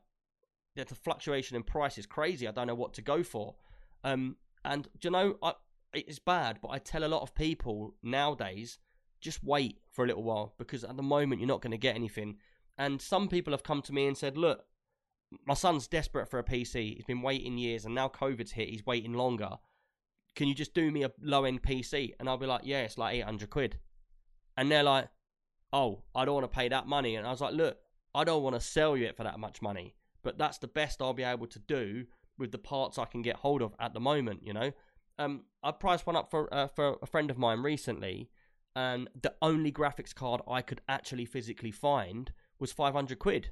[0.77, 2.46] the fluctuation in price is crazy.
[2.46, 3.57] I don't know what to go for.
[4.05, 5.55] Um, and you know, I,
[5.92, 8.79] it's bad, but I tell a lot of people nowadays,
[9.20, 11.96] just wait for a little while because at the moment you're not going to get
[11.96, 12.37] anything.
[12.79, 14.64] And some people have come to me and said, look,
[15.44, 16.94] my son's desperate for a PC.
[16.94, 18.68] He's been waiting years, and now COVID's hit.
[18.68, 19.59] He's waiting longer
[20.38, 22.12] can you just do me a low end PC?
[22.20, 23.77] And I'll be like, yeah, it's like 800 quid.
[24.57, 25.09] And they're like,
[25.72, 27.16] oh, I don't want to pay that money.
[27.16, 27.79] And I was like, look,
[28.14, 31.03] I don't want to sell you it for that much money, but that's the best
[31.03, 32.05] I'll be able to do
[32.38, 34.70] with the parts I can get hold of at the moment, you know?
[35.18, 38.31] Um, I priced one up for, uh, for a friend of mine recently,
[38.77, 43.51] and the only graphics card I could actually physically find was 500 quid.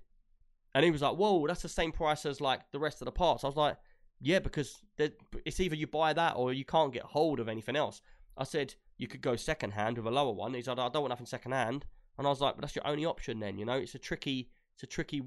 [0.72, 3.12] And he was like, whoa, that's the same price as like the rest of the
[3.12, 3.42] parts.
[3.42, 3.76] I was like,
[4.20, 8.00] yeah, because it's either you buy that or you can't get hold of anything else.
[8.36, 10.54] I said you could go second hand with a lower one.
[10.54, 11.84] He said I don't want nothing second hand,
[12.18, 13.58] and I was like, but that's your only option then.
[13.58, 15.22] You know, it's a tricky, it's a tricky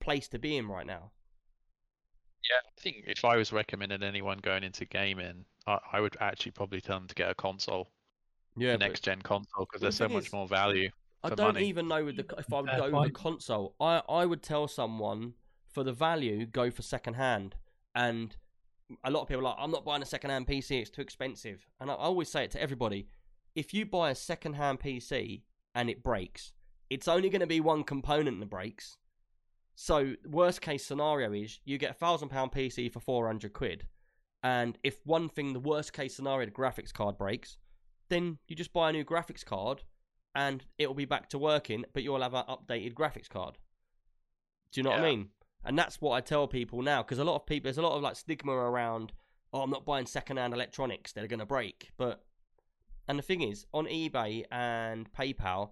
[0.00, 1.10] place to be in right now.
[2.50, 6.52] Yeah, I think if I was recommending anyone going into gaming, I, I would actually
[6.52, 7.88] probably tell them to get a console,
[8.56, 10.90] Yeah, the next gen console, because there's so much is- more value.
[11.24, 11.68] I don't money.
[11.68, 13.14] even know with the if I would Fair go with point.
[13.14, 13.76] the console.
[13.80, 15.34] I I would tell someone
[15.68, 17.54] for the value go for second hand,
[17.94, 18.36] and
[19.04, 20.80] a lot of people are like I'm not buying a second hand PC.
[20.80, 23.08] It's too expensive, and I, always say it to everybody:
[23.54, 25.42] if you buy a second hand PC
[25.74, 26.52] and it breaks,
[26.90, 28.96] it's only going to be one component that breaks.
[29.74, 33.86] So worst case scenario is you get a thousand pound PC for four hundred quid,
[34.42, 37.56] and if one thing, the worst case scenario, the graphics card breaks,
[38.08, 39.82] then you just buy a new graphics card
[40.34, 43.58] and it'll be back to working, but you'll have an updated graphics card.
[44.72, 45.28] Do you know what I mean?
[45.64, 47.96] And that's what I tell people now because a lot of people, there's a lot
[47.96, 49.12] of like stigma around.
[49.52, 51.90] Oh, I'm not buying second-hand electronics; they're going to break.
[51.96, 52.24] But
[53.08, 55.70] and the thing is, on eBay and PayPal,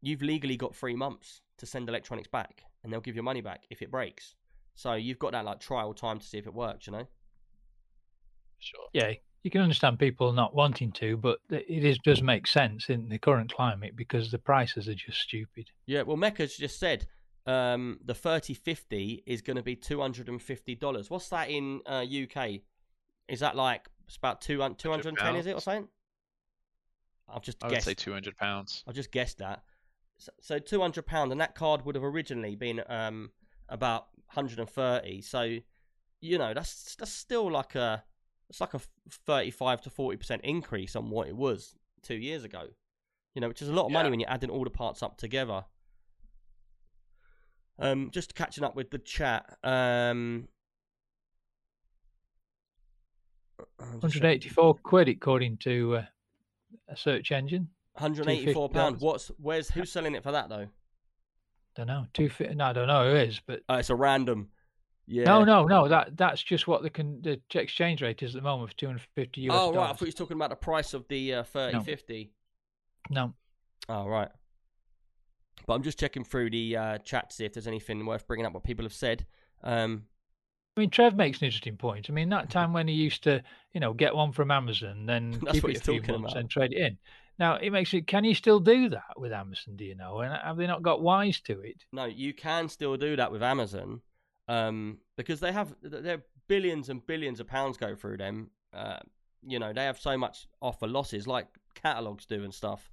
[0.00, 3.64] you've legally got three months to send electronics back, and they'll give your money back
[3.70, 4.34] if it breaks.
[4.74, 6.86] So you've got that like trial time to see if it works.
[6.86, 7.08] You know?
[8.58, 8.86] Sure.
[8.92, 13.08] Yeah, you can understand people not wanting to, but it is does make sense in
[13.08, 15.68] the current climate because the prices are just stupid.
[15.86, 17.06] Yeah, well, Mecca's just said
[17.46, 21.10] um, the 3050 is going to be $250.
[21.10, 22.60] What's that in uh, UK?
[23.28, 25.64] Is that like it's about 200, 210, is it, or pounds.
[25.64, 25.88] something?
[27.28, 28.84] I've just I would say 200 pounds.
[28.86, 29.62] I just guessed that.
[30.18, 33.30] So, so £200, and that card would have originally been um,
[33.68, 35.58] about 130 So,
[36.20, 38.04] you know, that's that's still like a
[38.48, 38.80] it's like a
[39.26, 42.64] 35 to 40% increase on what it was two years ago.
[43.34, 45.16] You know, which is a lot of money when you're adding all the parts up
[45.16, 45.64] together.
[47.78, 49.44] Um, just catching up with the chat.
[49.64, 50.48] Um,
[53.80, 56.04] I'm 184 quid according to uh,
[56.88, 57.68] a search engine.
[57.94, 59.00] 184 pound.
[59.00, 60.68] What's where's who's selling it for that though?
[61.76, 62.06] Don't know.
[62.12, 64.48] Two fi- No, I don't know who is, but Oh, it's a random.
[65.06, 65.24] Yeah.
[65.24, 65.88] no, no, no.
[65.88, 69.40] That that's just what the con- the exchange rate is at the moment for 250
[69.42, 71.78] US Oh right, I thought you was talking about the price of the uh, 30,
[71.78, 71.82] No.
[71.82, 72.32] 50.
[73.10, 73.34] No,
[73.88, 74.30] Oh right.
[75.66, 78.46] But I'm just checking through the uh, chat to see if there's anything worth bringing
[78.46, 79.26] up what people have said.
[79.62, 80.04] Um,
[80.76, 82.06] I mean Trev makes an interesting point.
[82.08, 85.32] I mean that time when he used to, you know, get one from Amazon, then
[85.50, 86.36] keep what it a few months about.
[86.36, 86.98] and trade it in.
[87.38, 88.06] Now it makes it.
[88.06, 89.76] Can you still do that with Amazon?
[89.76, 90.20] Do you know?
[90.20, 91.84] And have they not got wise to it?
[91.92, 94.00] no, you can still do that with Amazon,
[94.48, 98.50] um, because they have there billions and billions of pounds go through them.
[98.72, 98.98] Uh,
[99.46, 102.90] you know, they have so much offer losses like catalogs do and stuff.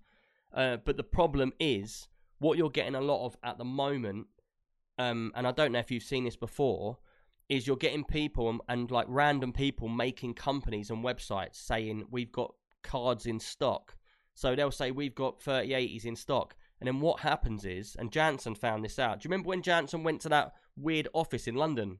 [0.54, 2.08] Uh, but the problem is
[2.40, 4.28] what you're getting a lot of at the moment,
[4.98, 6.98] um, and I don't know if you've seen this before,
[7.48, 12.32] is you're getting people and, and like random people making companies and websites saying we've
[12.32, 13.96] got cards in stock.
[14.36, 16.56] So they'll say we've got 3080s in stock.
[16.80, 19.20] And then what happens is, and Jansen found this out.
[19.20, 22.00] Do you remember when Jansen went to that weird office in London?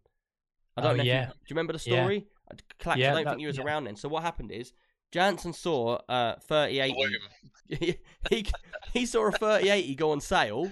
[0.78, 1.02] I don't Oh, know.
[1.02, 1.26] If you, yeah.
[1.26, 2.28] do you remember the story?
[2.50, 3.64] I- Clax, Yeah, I don't that- think you was yeah.
[3.66, 3.96] around then.
[3.98, 4.72] So what happened is,
[5.12, 7.96] Jansen saw uh, 3080 Bloom.
[8.30, 8.46] he
[8.94, 10.72] he saw a 3080 go on sale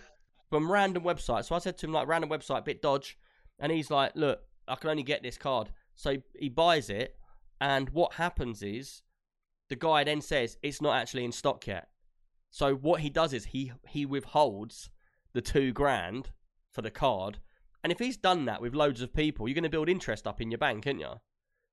[0.50, 1.46] from random website.
[1.46, 3.18] So I said to him like random website, bit dodge,
[3.60, 5.70] and he's like, look, I can only get this card.
[5.96, 7.16] So he, he buys it,
[7.60, 9.02] and what happens is
[9.70, 11.90] the guy then says it's not actually in stock yet.
[12.50, 14.90] So what he does is he he withholds
[15.34, 16.30] the two grand
[16.72, 17.40] for the card,
[17.84, 20.42] and if he's done that with loads of people, you're going to build interest up
[20.42, 21.14] in your bank, aren't you?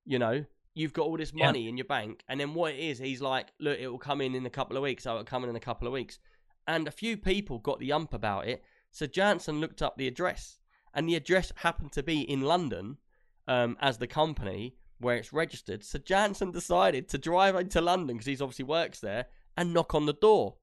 [0.04, 1.46] You know, you've got all this Yeah.
[1.46, 4.20] money in your bank, and then what it is, he's like, look, it will come
[4.20, 5.06] in in a couple of weeks.
[5.06, 6.18] Oh, it'll come in in a couple of weeks,
[6.66, 8.62] and a few people got the ump about it.
[8.90, 10.58] So Jansen looked up the address,
[10.92, 12.98] and the address happened to be in London,
[13.46, 15.84] um, as the company where it's registered.
[15.84, 20.06] So Jansen decided to drive into London because he's obviously works there and knock on
[20.06, 20.56] the door.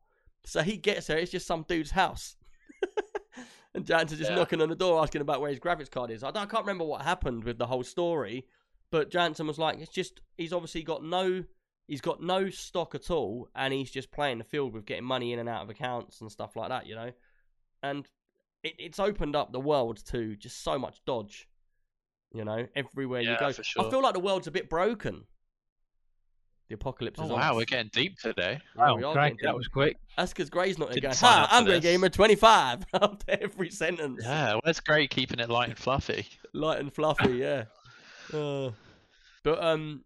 [0.46, 2.36] So he gets there, it's just some dude's house.
[3.76, 4.38] and Jansen's just Yeah.
[4.38, 6.24] knocking on the door asking about where his graphics card is.
[6.24, 8.48] I, don't, I can't remember what happened with the whole story,
[8.92, 11.44] but Jansen was like, it's just, he's obviously got no.
[11.88, 15.34] He's got no stock at all, and he's just playing the field with getting money
[15.34, 17.12] in and out of accounts and stuff like that, you know.
[17.84, 18.08] And
[18.64, 21.50] it, it's opened up the world to just so much dodge,
[22.34, 23.52] you know, everywhere you go.
[23.52, 23.86] for sure.
[23.86, 25.26] I feel like the world's a bit broken.
[26.70, 27.40] The apocalypse Oh is on.
[27.40, 27.58] wow, us.
[27.58, 28.62] we're getting deep today.
[28.78, 29.98] Yeah, Wow, we are crikey, getting that was quick.
[30.16, 32.08] That's because Gray's not there Didn't going, sign ha, up I'm going to this." gamer
[32.08, 34.22] 25 after every sentence.
[34.24, 36.26] Yeah, where's Gray keeping it light and fluffy?
[36.54, 37.66] Light and fluffy, yeah.
[38.34, 38.72] Uh,
[39.44, 40.04] but, um,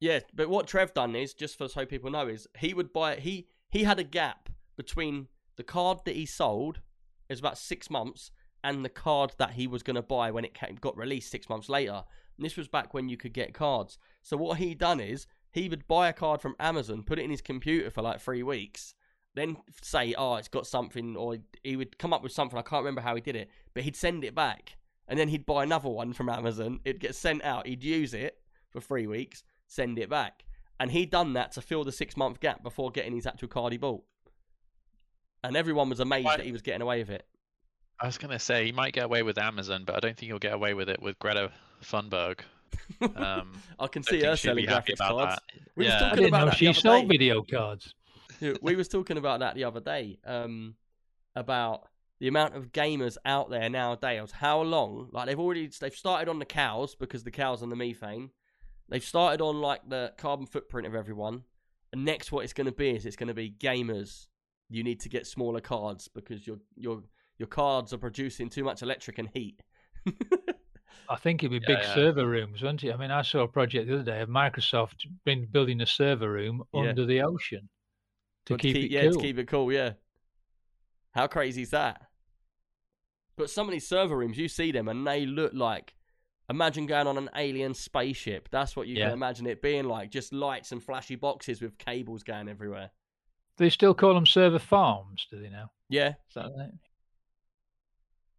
[0.00, 3.16] yeah, but what Trev done is, just for so people know, is he would buy,
[3.16, 6.80] he, he had a gap between the card that he sold,
[7.28, 8.30] was about six months,
[8.64, 11.48] and the card that he was going to buy when it came, got released six
[11.48, 12.04] months later.
[12.36, 13.98] And this was back when you could get cards.
[14.22, 17.30] So what he done is, he would buy a card from Amazon, put it in
[17.30, 18.94] his computer for like three weeks,
[19.34, 22.58] then say, "Oh, it's got something," or he would come up with something.
[22.58, 24.76] I can't remember how he did it, but he'd send it back,
[25.12, 26.80] and then he'd buy another one from Amazon.
[26.86, 27.66] It'd get sent out.
[27.66, 28.38] He'd use it
[28.70, 30.42] for three weeks, send it back,
[30.80, 33.72] and he'd done that to fill the six month gap before getting his actual card
[33.72, 34.02] he bought.
[35.44, 37.26] And everyone was amazed Why- that he was getting away with it.
[38.00, 40.38] I was gonna say he might get away with Amazon, but I don't think he'll
[40.38, 41.52] get away with it with Greta
[41.84, 42.40] Thunberg.
[43.16, 45.34] Um, I can see her selling be happy graphics cards.
[45.34, 45.42] that.
[45.76, 45.96] We was Yeah.
[45.96, 47.08] I talking didn't about know that she sold day.
[47.08, 47.94] video cards.
[48.62, 50.18] We was talking about that the other day.
[50.24, 50.74] Um,
[51.36, 51.86] about
[52.22, 54.30] the amount of gamers out there nowadays.
[54.30, 55.08] How long?
[55.10, 58.30] Like they've already they've started on the cows because the cows and the methane.
[58.88, 61.42] They've started on like the carbon footprint of everyone.
[61.92, 64.28] And next, what it's going to be is it's going to be gamers.
[64.70, 67.02] You need to get smaller cards because your your
[67.38, 69.60] your cards are producing too much electric and heat.
[71.08, 71.94] I think it'd be Yeah, big yeah.
[71.96, 72.92] server rooms, wouldn't it?
[72.94, 76.30] I mean, I saw a project the other day of Microsoft been building a server
[76.30, 76.82] room Yeah.
[76.90, 77.68] under the ocean
[78.46, 79.12] to But keep, it yeah, cool.
[79.14, 79.72] to keep it cool.
[79.72, 79.94] Yeah.
[81.10, 82.00] How crazy is that?
[83.36, 85.94] But some of these server rooms, you see them, and they look like.
[86.50, 88.48] Imagine going on an alien spaceship.
[88.50, 89.06] That's what you Yeah.
[89.06, 90.10] can imagine it being like.
[90.10, 92.90] Just lights and flashy boxes with cables going everywhere.
[93.56, 95.70] They still call them server farms, do they now?
[95.88, 96.08] Yeah.
[96.28, 96.72] Is that right?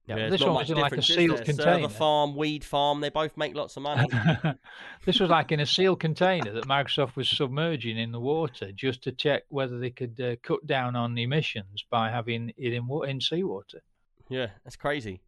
[0.06, 1.78] Yeah, but there's this one much was in like a sealed container.
[1.78, 4.10] Server farm, weed farm, they both make lots of money.
[5.06, 9.02] this was like in a sealed container that Microsoft was submerging in the water just
[9.04, 13.22] to check whether they could uh, cut down on emissions by having it in, in
[13.22, 13.82] seawater.
[14.30, 15.21] Yeah, that's crazy.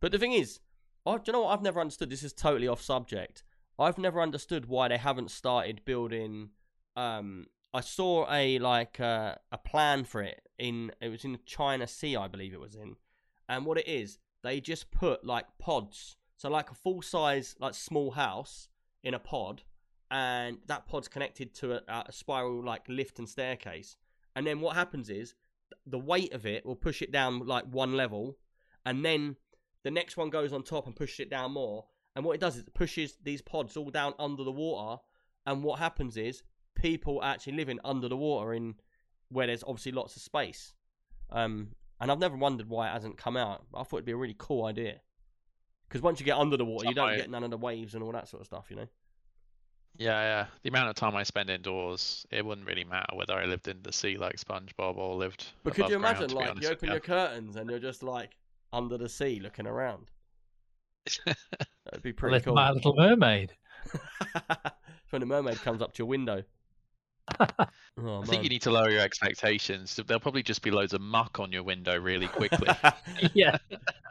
[0.00, 0.60] But the thing is,
[1.06, 2.10] I, do you know what I've never understood?
[2.10, 3.44] This is totally off subject.
[3.78, 6.50] I've never understood why they haven't started building.
[6.96, 11.38] Um, I saw a like uh, a plan for it in it was in the
[11.46, 12.96] China Sea, I believe it was in,
[13.48, 17.74] and what it is, they just put like pods, so like a full size like
[17.74, 18.68] small house
[19.02, 19.62] in a pod,
[20.10, 23.96] and that pod's connected to a, a spiral like lift and staircase.
[24.36, 25.34] And then what happens is
[25.86, 28.36] the weight of it will push it down like one level,
[28.84, 29.36] and then
[29.84, 31.84] the next one goes on top and pushes it down more.
[32.14, 35.00] And what it does is it pushes these pods all down under the water.
[35.46, 36.42] And what happens is
[36.74, 38.74] people actually living under the water in
[39.30, 40.74] where there's obviously lots of space.
[41.30, 41.68] Um,
[42.00, 43.64] and I've never wondered why it hasn't come out.
[43.74, 45.00] I thought it'd be a really cool idea.
[45.88, 48.02] Because once you get under the water, you don't get none of the waves and
[48.02, 48.88] all that sort of stuff, you know.
[49.98, 50.46] Yeah, yeah.
[50.62, 53.78] The amount of time I spend indoors, it wouldn't really matter whether I lived in
[53.82, 55.46] the sea like SpongeBob or lived.
[55.64, 58.30] But could you imagine, be like, you open your curtains and you're just like
[58.72, 60.10] under the sea looking around?
[61.26, 62.54] That'd be pretty Little cool.
[62.54, 63.52] My Little Mermaid.
[65.10, 66.42] when the mermaid comes up to your window.
[67.40, 69.98] oh, I think you need to lower your expectations.
[70.06, 72.68] There'll probably just be loads of muck on your window really quickly.
[73.34, 73.58] yeah.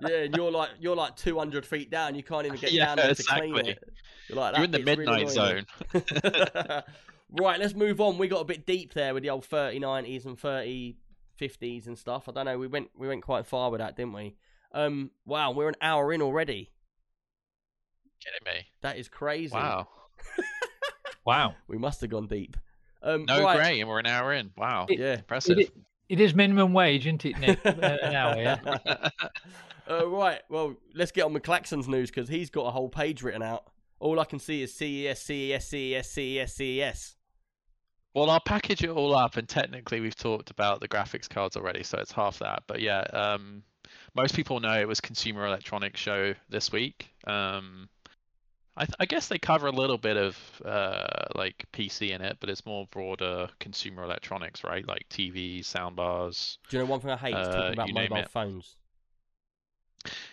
[0.02, 2.16] yeah, and you're like you're like 200 feet down.
[2.16, 3.84] You can't even get Yeah, down there to clean it.
[4.30, 5.66] You're like You're in the bit's really midnight zone.
[7.32, 8.18] right, let's move on.
[8.18, 10.96] We got a bit deep there with the old 30 90s and 30
[11.40, 12.30] 50s and stuff.
[12.30, 12.58] I don't know.
[12.58, 14.36] We went we went quite far with that, didn't we?
[14.74, 16.72] Um, wow, we're an hour in already.
[18.24, 18.68] Kidding me?
[18.82, 19.54] That is crazy.
[19.54, 19.88] Wow.
[21.26, 21.56] Wow.
[21.68, 22.58] We must have gone deep.
[23.04, 23.58] Um, No, right.
[23.58, 24.52] great, and we're an hour in.
[24.58, 24.88] Wow.
[24.90, 25.16] Yeah.
[25.18, 25.60] Impressive.
[25.60, 25.72] It,
[26.10, 27.60] it is minimum wage, isn't it, Nick?
[27.66, 28.60] Uh, an hour, yeah.
[29.90, 30.42] uh, right.
[30.50, 33.66] Well, let's get on with Claxon's news because he's got a whole page written out.
[34.00, 37.16] All I can see is E CES, CES, CES, CES, CES.
[38.14, 41.84] Well, I'll package it all up, and technically we've talked about the graphics cards already,
[41.84, 42.64] so it's half that.
[42.68, 43.64] But yeah, um,
[44.16, 47.10] most people know it was Consumer Electronics Show this week.
[47.26, 47.90] Um,
[48.76, 52.38] I, th- I guess they cover a little bit of uh, like PC in it,
[52.40, 54.88] but it's more broader consumer electronics, right?
[54.88, 56.58] Like TVs, soundbars.
[56.70, 57.34] Do you know one thing I hate?
[57.34, 58.76] Uh, talking about mobile phones.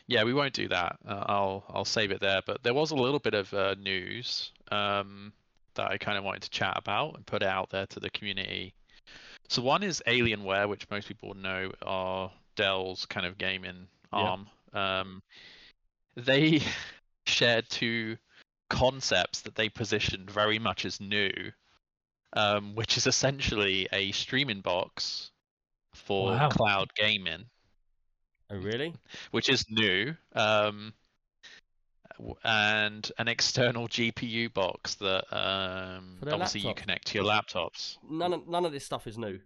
[0.07, 0.99] Yeah, we won't do that.
[1.07, 2.41] Uh, I'll I'll save it there.
[2.47, 5.33] But there was a little bit of uh, news um,
[5.75, 8.73] that I kind of wanted to chat about and put out there to the community.
[9.49, 14.19] So one is Alienware, which most people know are Dell's kind of gaming Yeah.
[14.19, 14.49] arm.
[14.73, 15.23] Um,
[16.17, 16.61] they
[17.27, 18.19] shared two
[18.69, 21.31] concepts that they positioned very much as new,
[22.33, 25.31] um, which is essentially a streaming box
[25.95, 26.49] for Wow.
[26.51, 27.47] cloud gaming
[28.51, 28.95] Oh, really?
[29.31, 30.95] which is new, um,
[32.43, 37.99] and an external GPU box that um, For their obviously you connect to your laptops.
[38.03, 39.39] None of none of this stuff is new.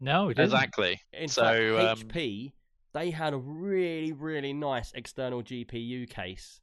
[0.00, 0.44] No, it isn't.
[0.54, 1.00] Exactly.
[1.12, 2.52] In So, fact, um, HP
[2.92, 6.60] they had a really really nice external GPU case,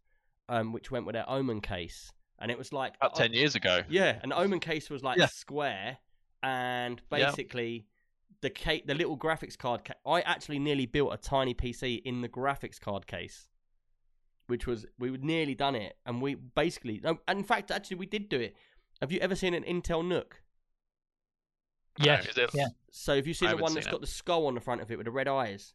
[0.49, 3.55] um, which went with their Omen case, and it was like About uh, ten years
[3.55, 3.81] ago.
[3.89, 5.27] Yeah, an Omen case was like Yeah.
[5.27, 5.97] square,
[6.41, 7.25] and Yeah.
[7.27, 7.87] basically
[8.41, 9.85] the ca- the little graphics card.
[9.85, 13.47] Ca- I actually nearly built a tiny PC in the graphics card case,
[14.47, 16.99] which was we would nearly done it, and we basically.
[17.03, 18.55] no, And in fact, actually, we did do it.
[19.01, 20.33] Have you ever seen an Intel NUC?
[21.99, 22.27] Yes.
[22.27, 22.67] is it- Yeah.
[22.91, 23.91] So if you see I the haven't one seen that's it.
[23.91, 25.73] got the skull on the front of it with the red eyes?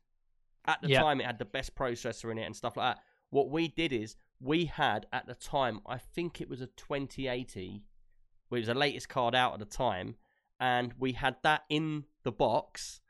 [0.66, 1.00] At the Yeah.
[1.02, 3.04] time, it had the best processor in it and stuff like that.
[3.30, 7.84] What we did is we had at the time, I think it was a 2080,
[8.48, 10.16] which was the latest card out at the time,
[10.60, 13.00] and we had that in the box,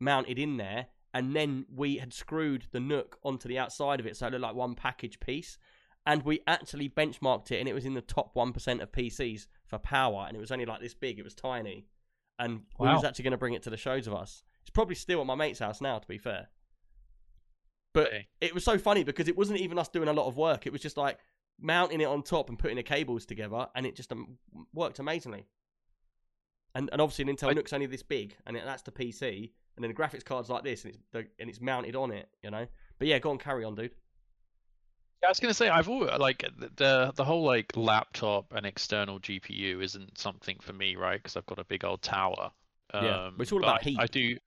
[0.00, 4.16] mounted in there, and then we had screwed the NUC onto the outside of it,
[4.16, 5.58] so it looked like one package piece.
[6.04, 9.46] And we actually benchmarked it, and it was in the top one percent of PCs
[9.66, 11.18] for power, and it was only like this big.
[11.18, 11.86] It was tiny,
[12.38, 12.94] and we Wow.
[12.94, 14.42] was actually going to bring it to the shows of us.
[14.62, 16.48] It's probably still at my mate's house now, to be fair.
[17.94, 18.28] But Okay.
[18.40, 20.66] it was so funny because it wasn't even us doing a lot of work.
[20.66, 21.18] It was just like
[21.60, 24.38] mounting it on top and putting the cables together, and it just um,
[24.72, 25.46] worked amazingly.
[26.74, 29.52] And and obviously an Intel I- NUC's only this big, and it, that's the PC,
[29.76, 32.28] and then the graphics card's like this, and it's the, and it's mounted on it,
[32.42, 32.66] you know.
[32.98, 33.94] But yeah, go on, carry on, dude.
[35.22, 39.18] Yeah, I was gonna say I've always like the- the whole like laptop and external
[39.20, 41.18] GPU isn't something for me, right?
[41.22, 42.52] Because I've got a big old tower.
[42.98, 43.98] Yeah, Um, but it's all about I, heat.
[44.02, 44.38] I do,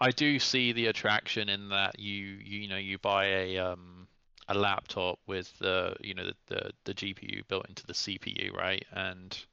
[0.00, 4.08] I do see the attraction in that you you, know you buy a um
[4.48, 8.84] a laptop with the you know the, the the GPU built into the CPU, right?
[8.92, 9.46] And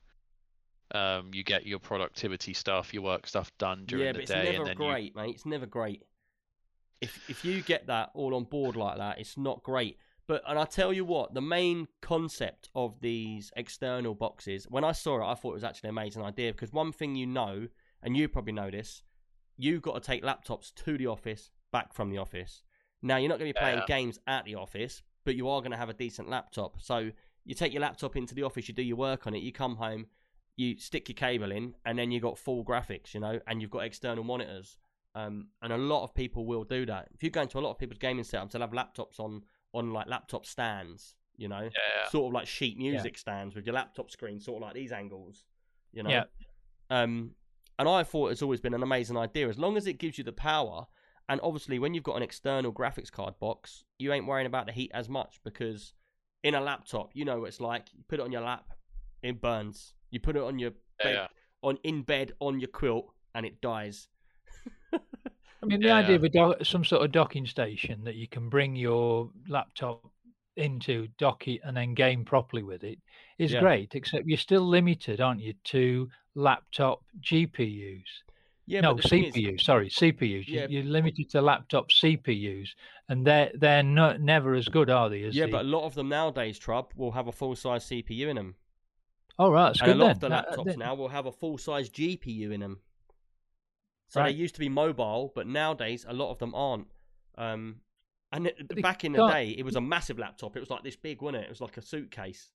[0.92, 4.34] um you get your productivity stuff, your work stuff done during yeah, the but it's
[4.34, 5.36] day, and never then you great, mate.
[5.36, 6.04] It's never great.
[7.02, 9.98] If if you get that all on board like that, it's not great.
[10.30, 14.92] But and I tell you what, the main concept of these external boxes, when I
[14.92, 17.68] saw it, I thought it was actually an amazing idea because one thing you know,
[18.04, 19.02] and you probably know this,
[19.58, 22.62] you've got to take laptops to the office, back from the office.
[23.02, 23.88] Now you're not going to be playing Yeah.
[23.88, 26.80] games at the office, but you are going to have a decent laptop.
[26.80, 27.10] So
[27.44, 29.78] you take your laptop into the office, you do your work on it, you come
[29.78, 30.06] home,
[30.56, 33.72] you stick your cable in, and then you've got full graphics, you know, and you've
[33.72, 34.78] got external monitors.
[35.16, 37.08] Um, and a lot of people will do that.
[37.16, 39.42] If you go into a lot of people's gaming setups, they'll have laptops on
[39.74, 42.10] on like laptop stands, You know, Yeah.
[42.10, 45.46] sort of like sheet music stands with your laptop screen, sort of like these angles.
[45.94, 46.24] You know, Yeah.
[46.90, 47.36] um,
[47.78, 50.24] and I thought it's always been an amazing idea as long as it gives you
[50.26, 50.86] the power.
[51.30, 54.74] And obviously, when you've got an external graphics card box, you ain't worrying about the
[54.74, 55.94] heat as much because
[56.44, 57.94] in a laptop, you know what it's like.
[57.94, 58.74] You put it on your lap,
[59.22, 59.94] it burns.
[60.10, 61.28] You put it on your bed, Yeah.
[61.62, 64.10] on in bed on your quilt, and it dies.
[65.62, 65.96] I mean, the Yeah.
[65.98, 70.10] idea of a dock, some sort of docking station that you can bring your laptop
[70.56, 73.00] into, dock it, and then game properly with it
[73.38, 73.60] is Yeah.
[73.62, 73.96] great.
[73.96, 78.24] Except you're still limited, aren't you, to laptop GPUs?
[78.66, 79.62] Yeah, no, thing is- CPUs.
[79.64, 80.48] Sorry, CPUs.
[80.48, 80.68] Yeah.
[80.70, 82.76] You're limited to laptop CPUs,
[83.10, 85.24] and they're they're not never as good, are they?
[85.24, 85.52] As yeah, the...
[85.54, 88.56] but a lot of them nowadays, Trub, will have a full size CPU in them.
[89.40, 90.12] oh right, that's and a good lot then.
[90.16, 92.80] of the That- uh, laptops that- now will have a full size GPU in them.
[94.10, 94.32] So Right.
[94.32, 96.88] they used to be mobile, but nowadays a lot of them aren't.
[97.38, 97.82] Um,
[98.32, 100.56] and it, back in the day, it was a massive laptop.
[100.58, 101.46] It was like this big, wasn't it?
[101.46, 102.52] It was like a suitcase.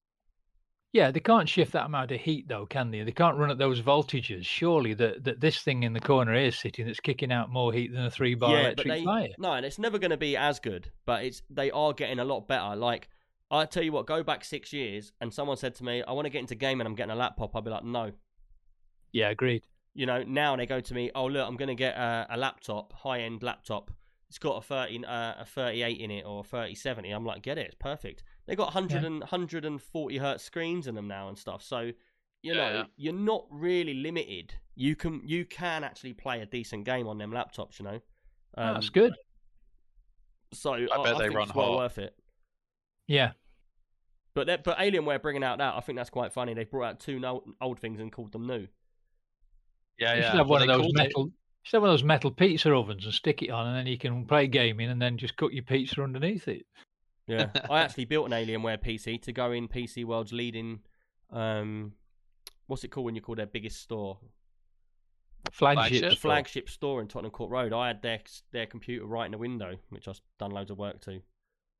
[0.92, 3.02] Yeah, they can't shift that amount of heat though, can they?
[3.02, 4.44] They can't run at those voltages.
[4.44, 7.92] Surely that that this thing in the corner is sitting that's kicking out more heat
[7.92, 9.28] than a three bar yeah, electric they fire.
[9.38, 10.90] no, and it's never going to be as good.
[11.04, 12.76] But it's they are getting a lot better.
[12.76, 13.08] Like
[13.50, 16.26] I tell you what, go back six years, and someone said to me, "I want
[16.26, 16.86] to get into gaming.
[16.86, 18.12] I'm getting a laptop." I'd be like, "No."
[19.12, 19.64] Yeah, agreed.
[19.94, 22.36] You know, now they go to me, oh look, I'm going to get a, a
[22.36, 23.90] laptop, high end laptop.
[24.28, 27.10] It's got a 30, uh, a 38 in it or a 3070.
[27.10, 28.24] I'm like, get it, it's perfect.
[28.46, 31.62] They got 100 and 140 hertz screens in them now and stuff.
[31.62, 31.92] So,
[32.42, 32.84] you know, Yeah.
[32.96, 34.54] you're not really limited.
[34.74, 37.78] You can you can actually play a decent game on them laptops.
[37.78, 38.00] You know,
[38.56, 39.14] um, that's good.
[40.52, 41.76] So I, bet I they run it's well hot.
[41.76, 42.16] worth it.
[43.06, 43.32] Yeah,
[44.34, 46.54] But that- but Alienware bringing out that, I think that's quite funny.
[46.54, 48.66] They brought out two no, old things and called them new.
[49.98, 50.30] Yeah, you yeah.
[50.30, 51.24] should have Well, one of those called it- metal.
[51.26, 51.32] You
[51.62, 53.96] should have one of those metal pizza ovens and stick it on, and then you
[53.96, 56.66] can play gaming, and then just cook your pizza underneath it.
[57.26, 60.80] Yeah, I actually built an Alienware PC to go in PC World's leading.
[61.30, 61.92] Um,
[62.66, 64.18] what's it called when you call their biggest store?
[65.52, 65.90] Flagship.
[65.90, 66.18] Flagship?
[66.18, 66.30] Store.
[66.30, 67.72] flagship store in Tottenham Court Road.
[67.72, 68.20] I had their
[68.52, 71.20] their computer right in the window, which I've done loads of work to.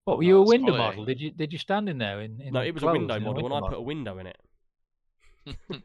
[0.05, 0.97] What were you a window quality.
[0.99, 1.05] model?
[1.07, 2.41] Did you did you stand in there in?
[2.41, 4.27] in no, it was a clothes window in model, and I put a window in
[4.27, 4.39] it.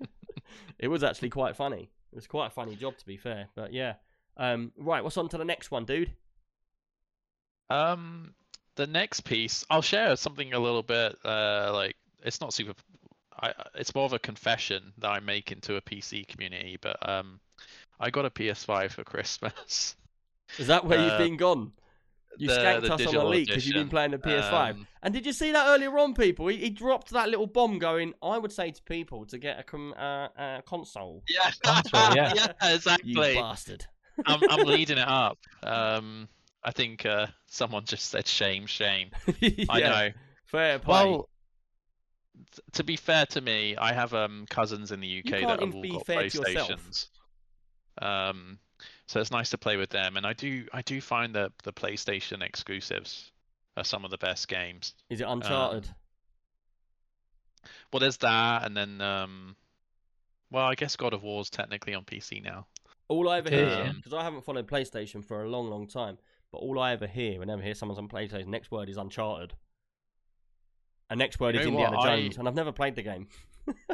[0.80, 1.90] it was actually quite funny.
[2.12, 3.49] It was quite a funny job, to be fair.
[3.55, 3.95] But yeah,
[4.38, 5.03] um, right.
[5.03, 6.12] What's on to the next one, dude?
[7.70, 8.34] Um,
[8.76, 11.18] the next piece, I'll share something a little bit.
[11.24, 12.74] Uh, like it's not super.
[13.41, 16.78] I, it's more of a confession that I make into a PC community.
[16.82, 17.39] But um,
[17.99, 19.95] I got a PS5 for Christmas.
[20.57, 21.72] Is that where you've Uh, been gone?
[22.38, 24.72] You the- skanked the us on the digital leak because you've been playing the PS5.
[24.72, 26.48] Um, And did you see that earlier on, people?
[26.48, 29.64] He, he dropped that little bomb going, I would say to people to get a
[29.64, 31.24] com- uh, uh, console.
[31.30, 32.34] Yeah, Console, yeah.
[32.36, 33.34] yeah, You exactly.
[33.36, 33.86] bastard.
[34.26, 35.38] I'm, I'm leading it up.
[35.64, 36.28] Um,
[36.64, 39.12] I think uh, someone just said shame, shame.
[39.70, 40.10] I know.
[40.46, 41.06] Fair play.
[41.06, 41.30] Well,
[42.54, 45.74] t- to be fair to me, I have um cousins in the UK that have
[45.76, 46.70] all be got fair to yourself.
[46.70, 47.08] PlayStations.
[48.02, 48.60] Um,
[49.10, 51.74] so it's nice to play with them, and I do I do find that the
[51.74, 53.32] PlayStation exclusives
[53.76, 54.93] are some of the best games.
[55.10, 55.88] Is it Uncharted?
[55.88, 55.95] um,
[57.91, 59.55] Well, there's that, and then um,
[60.51, 62.68] well, I guess God of War's technically on PC now.
[63.07, 63.91] all I ever hear, is, yeah.
[63.95, 66.20] because I haven't followed PlayStation for a long, long time,
[66.51, 69.55] but all I ever hear whenever I hear someone's on PlayStation, next word is Uncharted.
[71.10, 73.28] And next word is Indiana what, I- Jones, and I've never played the game.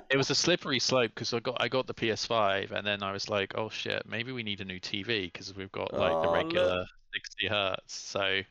[0.10, 3.12] It was a slippery slope because I got I got the PS5, and then I
[3.12, 6.22] was like, oh shit, maybe we need a new TV because we've got like Oh,
[6.22, 6.34] the look.
[6.34, 7.96] regular 60 hertz.
[7.96, 8.42] So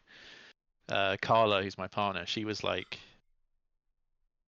[0.88, 2.98] uh, Carla, who's my partner, she was like,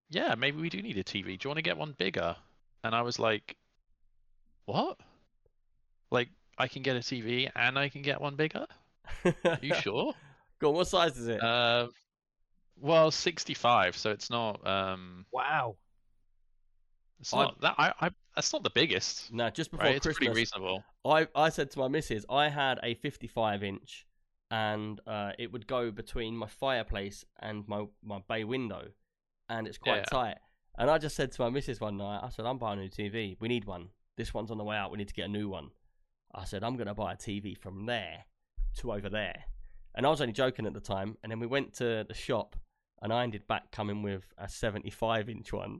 [0.09, 1.37] yeah, maybe we do need a TV.
[1.37, 2.35] Do you want to get one bigger?
[2.83, 3.55] And I was like,
[4.65, 4.97] what?
[6.11, 8.65] Like I can get a TV and I can get one bigger?
[9.25, 10.13] Are you sure?
[10.59, 11.41] Go on, what size is it?
[11.41, 11.87] uh,
[12.79, 15.75] well, 65, so it's not um, Wow.
[17.19, 19.31] It's I- not that I, I that's not the biggest.
[19.31, 20.83] no, just before Right, it's pretty reasonable.
[21.05, 24.05] I, I said to my missus, I had a 55 inch
[24.51, 28.89] and uh, it would go between my fireplace and my, my bay window
[29.47, 30.03] and it's quite Yeah.
[30.11, 30.37] tight.
[30.77, 32.89] And I just said to my missus one night, I said, I'm buying a new
[32.89, 33.37] TV.
[33.39, 33.87] We need one.
[34.17, 34.91] This one's on the way out.
[34.91, 35.69] We need to get a new one.
[36.33, 38.25] I said, I'm going to buy a TV from there
[38.79, 39.45] to over there.
[39.95, 41.15] And I was only joking at the time.
[41.23, 42.57] And then we went to the shop
[43.01, 45.79] and I ended back coming with a 75 inch one.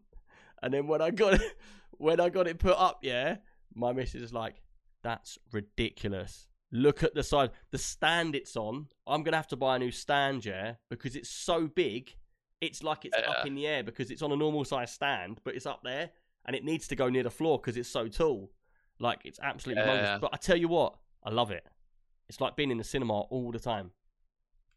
[0.61, 1.57] And then when I got it,
[1.91, 3.37] when I got it put up, yeah,
[3.73, 4.61] my missus is like,
[5.03, 6.47] that's ridiculous.
[6.71, 8.87] Look at the size, the stand it's on.
[9.07, 12.13] I'm gonna have to buy a new stand, yeah, because it's so big.
[12.61, 15.55] It's like it's up in the air because it's on a normal size stand, but
[15.55, 16.09] it's up there
[16.45, 18.51] and it needs to go near the floor because it's so tall.
[18.99, 20.17] Like it's absolutely Yeah.
[20.19, 21.65] But I tell you what, I love it.
[22.29, 23.91] It's like being in the cinema all the time.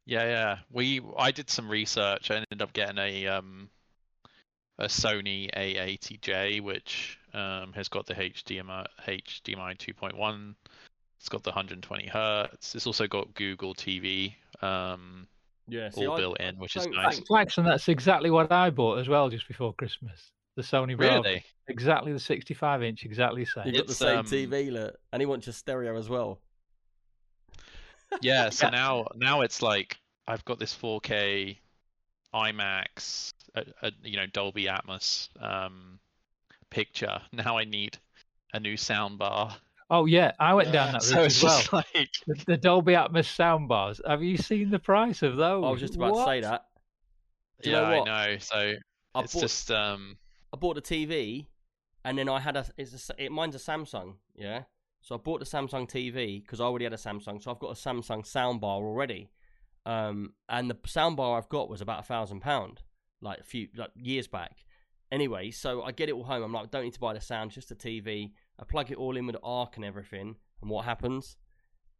[0.07, 0.59] Yeah, yeah.
[0.71, 2.31] We I did some research.
[2.31, 3.71] I ended up getting a um
[4.79, 10.55] a Sony A80J, which um has got the HDMI HDMI 2.1.
[11.19, 12.75] It's got the 120 hertz.
[12.77, 15.27] It's also got Google TV, um,
[15.67, 17.17] Yeah, see, all I- built in, which is don't nice.
[17.17, 20.31] think- Claxon, that's exactly what I bought as well just before Christmas.
[20.55, 21.23] The Sony Bravia.
[21.25, 21.45] Really?
[21.67, 23.75] Exactly the 65 inch, exactly the you same.
[23.75, 26.39] got the same um, TV, look, and he wants your stereo as well.
[28.23, 28.49] Yeah.
[28.51, 28.71] So Yeah.
[28.71, 31.59] now now it's like I've got this 4K
[32.35, 35.99] IMAX, a, a, you know Dolby Atmos um
[36.71, 37.21] picture.
[37.33, 37.99] Now I need
[38.53, 39.55] a new soundbar.
[39.91, 41.63] Oh, yeah, I went down that route so as well.
[41.73, 44.01] like The, the Dolby Atmos soundbars.
[44.07, 45.65] Have you seen the price of those?
[45.65, 46.65] I was just about to say that.
[47.63, 47.87] Do you yeah, know?
[47.87, 48.39] I know.
[48.39, 48.75] So
[49.15, 50.19] I it's bought, just um
[50.53, 51.47] I bought the TV,
[52.05, 52.67] and then I had a.
[52.77, 54.63] It's a s- it, mine's a Samsung, yeah.
[55.01, 57.71] So I bought the Samsung TV because I already had a Samsung, so I've got
[57.71, 59.31] a Samsung soundbar already.
[59.87, 62.83] Um, and the soundbar I've got was about a thousand pound,
[63.21, 64.65] like a few like years back.
[65.11, 66.43] Anyway, so I get it all home.
[66.43, 68.33] I'm like, don't need to buy the sound, just the TV.
[68.61, 71.37] I plug it all in with the arc and everything, and what happens?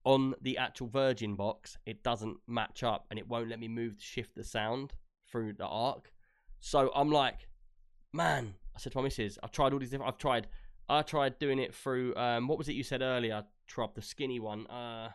[0.05, 3.97] On the actual Virgin box, it doesn't match up, and it won't let me move
[3.99, 4.93] to shift the sound
[5.31, 6.13] through the arc.
[6.61, 7.49] So I'm like,
[8.13, 10.13] man, I said to my missus, I've tried all these different.
[10.13, 10.47] I've tried,
[10.89, 12.15] I tried doing it through.
[12.17, 13.45] Um, what was it you said earlier?
[13.71, 14.67] Trub, the skinny one.
[14.67, 15.11] Uh,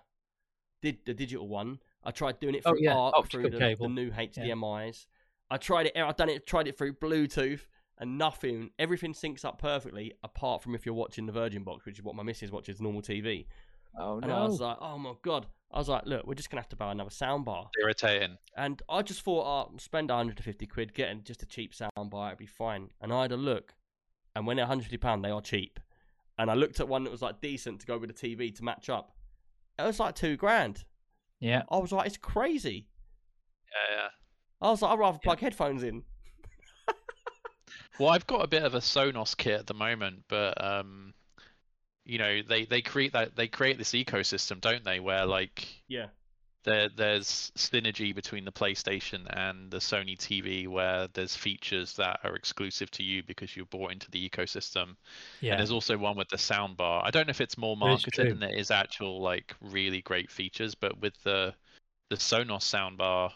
[0.81, 1.79] did the digital one.
[2.03, 3.87] I tried doing it Oh, through yeah, Arc optical through the, cable.
[3.87, 5.07] the new HDMI's.
[5.49, 5.97] I tried it.
[5.97, 6.47] I've done it.
[6.47, 7.61] Tried it through Bluetooth
[7.99, 8.71] and nothing.
[8.79, 12.15] Everything syncs up perfectly, apart from if you're watching the Virgin box, which is what
[12.15, 13.45] my missus watches normal TV.
[13.99, 14.23] Oh, no!
[14.23, 14.33] And.
[14.33, 15.45] I was like, oh my god.
[15.71, 17.67] I was like, look, we're just gonna have to buy another soundbar.
[17.81, 18.37] irritating.
[18.55, 22.45] And I just thought, oh, spend 150 quid, getting just a cheap soundbar, it'd be
[22.45, 22.89] fine.
[23.01, 23.73] And I had a look,
[24.35, 25.79] and when they're 150 pound, they are cheap.
[26.37, 28.63] And I looked at one that was like decent to go with the TV to
[28.63, 29.15] match up.
[29.79, 30.83] It was like two grand.
[31.39, 31.63] yeah.
[31.69, 32.87] I was like, it's crazy.
[33.71, 34.07] Yeah, yeah.
[34.63, 36.03] I was like, I'd rather plug headphones in.
[37.99, 41.13] Well, I've got a bit of a Sonos kit at the moment, but um,
[42.05, 44.99] you know, they they create that they create this ecosystem, don't they?
[44.99, 46.07] Where like Yeah.
[46.63, 52.35] there there's synergy between the PlayStation and the Sony TV, where there's features that are
[52.35, 54.95] exclusive to you because you're bought into the ecosystem.
[55.39, 55.51] Yeah.
[55.51, 57.03] And there's also one with the soundbar.
[57.05, 58.31] I don't know if it's more marketed true.
[58.31, 61.53] and there is actual like really great features, but with the
[62.09, 63.31] the Sonos soundbar,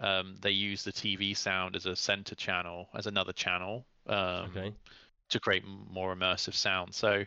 [0.00, 4.74] um, they use the TV sound as a center channel, as another channel, um, Okay.
[5.28, 6.94] to create more immersive sound.
[6.94, 7.24] So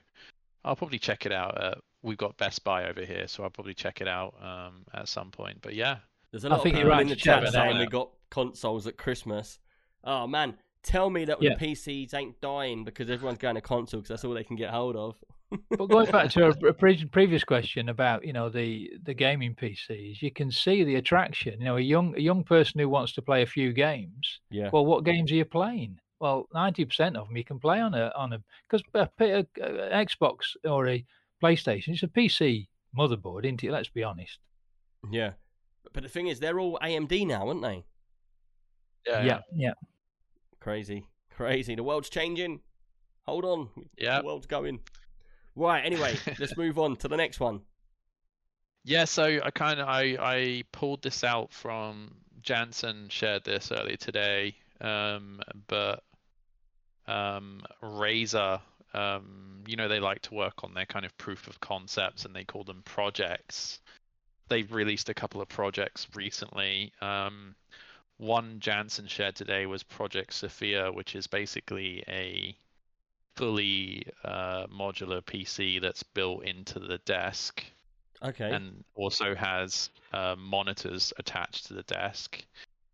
[0.66, 1.62] I'll probably check it out.
[1.62, 5.08] Uh, we've got Best Buy over here, so I'll probably check it out um, at
[5.08, 5.60] some point.
[5.62, 5.98] But yeah,
[6.32, 7.80] There's a I lot of think you're people right in the chat that saying out.
[7.80, 9.60] we got consoles at Christmas.
[10.04, 11.56] Oh man, tell me that Yeah.
[11.56, 14.70] the PCs ain't dying because everyone's going to console because that's all they can get
[14.72, 15.16] hold of.
[15.70, 19.56] But going back to a, a pre- previous question about you know the the gaming
[19.56, 21.60] PCs, you can see the attraction.
[21.60, 24.40] You know, a young a young person who wants to play a few games.
[24.50, 24.70] Yeah.
[24.72, 26.00] Well, what games are you playing?
[26.20, 29.32] Well, ninety percent of them you can play on a on a because a, P-
[29.32, 31.06] a, a Xbox or a
[31.44, 33.72] PlayStation, it's a PC motherboard, isn't it?
[33.72, 34.40] Let's be honest.
[35.12, 35.32] Yeah.
[35.92, 37.84] But the thing is, they're all AMD now, aren't they?
[39.06, 39.40] yeah, yeah.
[39.54, 39.74] yeah.
[40.60, 41.06] Crazy.
[41.36, 41.76] Crazy.
[41.76, 42.62] The world's changing.
[43.24, 43.70] Hold on.
[43.98, 44.20] yeah.
[44.20, 44.80] The world's going.
[45.56, 47.62] Right, anyway, let's move on to the next one.
[48.84, 53.96] Yeah, so I kind of I I pulled this out from Jansen shared this earlier
[53.96, 56.04] today, um, but
[57.08, 58.60] um, Razer,
[58.94, 62.36] um, you know, they like to work on their kind of proof of concepts and
[62.36, 63.80] they call them projects.
[64.50, 66.92] They've released a couple of projects recently.
[67.02, 67.56] Um,
[68.18, 72.56] one Jansen shared today was Project Sophia, which is basically a
[73.36, 77.64] fully uh, modular PC that's built into the desk
[78.24, 78.52] Okay.
[78.52, 82.46] and also has uh, monitors attached to the desk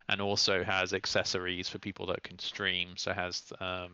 [0.08, 3.92] and also has accessories for people that can stream so has um,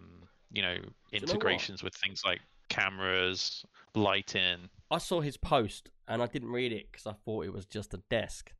[0.51, 2.41] you know you know integrations with things like
[2.71, 7.53] cameras lighting I saw his post and I didn't read it because I thought it
[7.53, 8.53] was just a desk.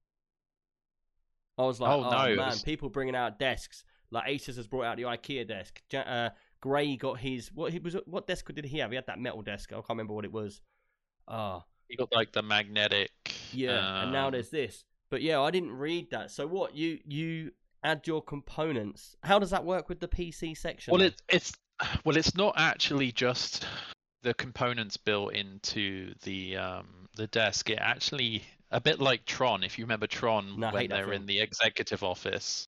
[1.59, 3.85] I was like, Oh, oh, no, man, was- people bringing out desks.
[4.11, 5.81] Like Asus has brought out the IKEA desk.
[5.95, 6.31] Uh,
[6.67, 7.97] Gray got his what he was.
[8.07, 8.91] What desk did he have?
[8.91, 9.71] He had that metal desk.
[9.73, 10.61] I can't remember what it was.
[11.29, 13.11] Ah, he got like the magnetic
[13.53, 14.03] yeah.
[14.03, 14.85] and now um, there's this.
[15.09, 16.33] But yeah, I didn't read that.
[16.33, 16.75] So what?
[16.75, 17.53] You you
[17.85, 19.15] add your components.
[19.23, 20.91] How does that work with the PC section?
[20.91, 21.53] well it, it's
[22.05, 23.65] well it's not actually just
[24.23, 28.43] the components built into the um the desk it actually
[28.73, 32.67] a bit like tron if you remember tron No, when they're in the executive office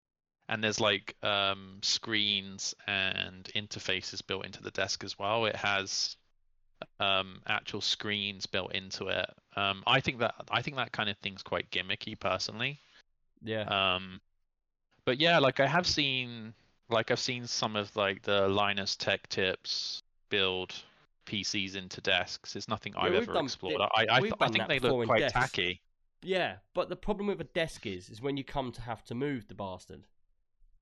[0.49, 6.17] and there's like um screens and interfaces built into the desk as well it has
[7.01, 11.17] um actual screens built into it um i think that i think that kind of
[11.19, 12.79] thing's quite gimmicky personally
[13.43, 13.63] Yeah.
[13.95, 14.21] Um,
[15.05, 16.53] but yeah, like I have seen,
[16.91, 20.75] like I've seen some of like the Linus Tech Tips build
[21.25, 22.57] PCs into desks.
[22.57, 23.81] It's nothing I've ever done- explored.
[23.81, 25.33] it- I I, we've I think they look quite desks.
[25.33, 25.81] tacky.
[26.23, 29.15] Yeah, but the problem with a desk is, is when you come to have to
[29.15, 30.05] move the bastard,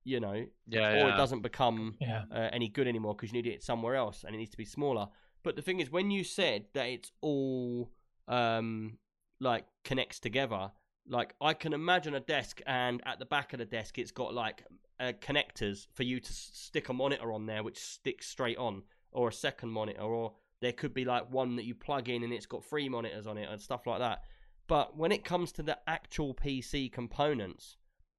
[0.07, 1.15] you know, Yeah, or yeah.
[1.15, 2.25] it doesn't become Yeah.
[2.31, 4.65] uh, any good anymore because you need it somewhere else and it needs to be
[4.65, 5.09] smaller.
[5.43, 7.91] But the thing is, when you said that it's all
[8.29, 8.99] um,
[9.41, 10.71] like connects together,
[11.09, 14.33] like I can imagine a desk and at the back of the desk it's got
[14.33, 14.65] like
[14.99, 18.83] uh, connectors for you to s- stick a monitor on there which sticks straight on,
[19.13, 22.33] or a second monitor, or there could be like one that you plug in and
[22.33, 24.23] it's got three monitors on it and stuff like that.
[24.69, 27.77] But when it comes to the actual PC components,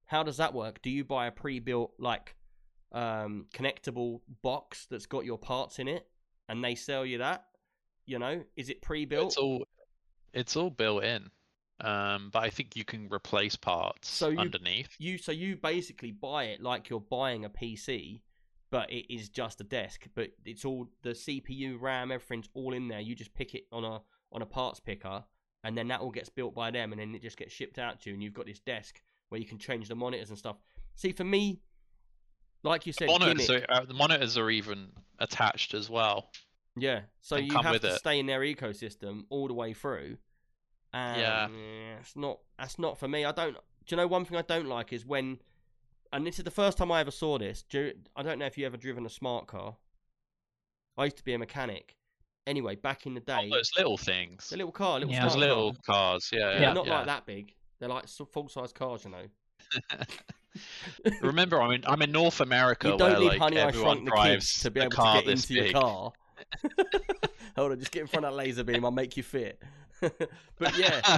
[0.08, 0.82] how does that work?
[0.82, 2.36] Do you buy a pre-built like
[2.92, 6.08] um, connectable box that's got your parts in it,
[6.50, 7.46] and they sell you that?
[8.06, 9.28] You know, is it pre-built?
[9.28, 9.64] It's all
[10.34, 11.30] it's all built in.
[11.80, 14.90] Um, but I think you can replace parts So you- underneath.
[14.98, 18.22] you so you basically buy it like you're buying a PC,
[18.72, 20.08] but it is just a desk.
[20.16, 23.00] But it's all the CPU, RAM, everything's all in there.
[23.00, 24.02] You just pick it on a
[24.32, 25.24] on a parts picker,
[25.64, 28.00] and then that all gets built by them, and then it just gets shipped out
[28.02, 30.58] to you, and you've got this desk where you can change the monitors and stuff.
[30.96, 31.60] See, for me,
[32.64, 36.30] like you said, monitors, gimmick, are, uh, the monitors are even attached as well.
[36.76, 37.02] yeah.
[37.22, 37.98] So you come have with to it.
[38.00, 40.18] stay in their ecosystem all the way through.
[40.94, 41.48] And Yeah.
[41.50, 42.40] yeah, it's not.
[42.58, 43.26] That's not for me.
[43.26, 43.54] I don't.
[43.54, 43.60] Do
[43.90, 45.40] you know one thing I don't like is when,
[46.14, 47.64] and this is the first time I ever saw this.
[47.64, 49.76] Do you- I don't know if you ever driven a smart car.
[50.98, 51.96] I used to be a mechanic.
[52.48, 54.50] Anyway, back in the All day, those little things.
[54.50, 55.24] the little car, little Yeah.
[55.28, 55.82] Those little car.
[56.12, 56.74] cars, yeah, They're yeah.
[56.74, 56.98] not yeah.
[56.98, 57.54] like that big.
[57.80, 59.26] They're like full size cars, you know.
[61.22, 64.62] Remember, I'm in I'm in North America you don't where need like Honey everyone drives
[64.62, 66.12] to be able to get into your car.
[67.56, 68.86] Hold on, just get in front of that laser beam.
[68.86, 69.62] I'll make you fit.
[70.00, 71.18] but yeah,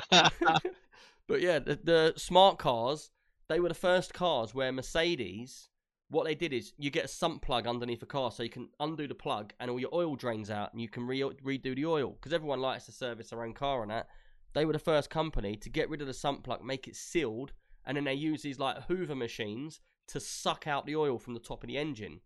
[1.27, 3.11] but yeah, the, the smart cars,
[3.49, 5.67] they were the first cars where Mercedes,
[6.09, 8.69] what they did is you get a sump plug underneath a car so you can
[8.79, 11.85] undo the plug and all your oil drains out and you can re- redo the
[11.85, 14.07] oil because everyone likes to service their own car and that.
[14.53, 17.53] They were the first company to get rid of the sump plug, make it sealed,
[17.85, 21.39] and then they use these like Hoover machines to suck out the oil from the
[21.39, 22.21] top of the engine.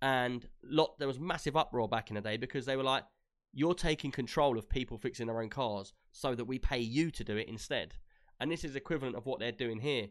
[0.00, 3.04] And lot there was massive uproar back in the day because they were like,
[3.52, 7.24] "You're taking control of people fixing their own cars, so that we pay you to
[7.24, 7.96] do it instead."
[8.40, 10.08] And this is equivalent of what they're doing here.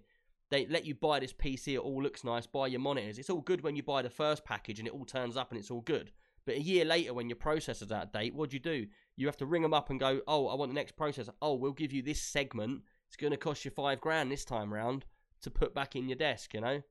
[0.50, 3.18] They let you buy this PC, it all looks nice, buy your monitors.
[3.18, 5.60] It's all good when you buy the first package and it all turns up and
[5.60, 6.12] it's all good.
[6.46, 8.88] But a year later, when your processor's out of date, what do you do?
[9.16, 11.34] You have to ring them up and go, "Oh, I want the next processor.
[11.42, 12.84] Oh, we'll give you this segment.
[13.08, 15.06] It's going to cost you five grand this time round
[15.42, 16.82] to put back in your desk." You know,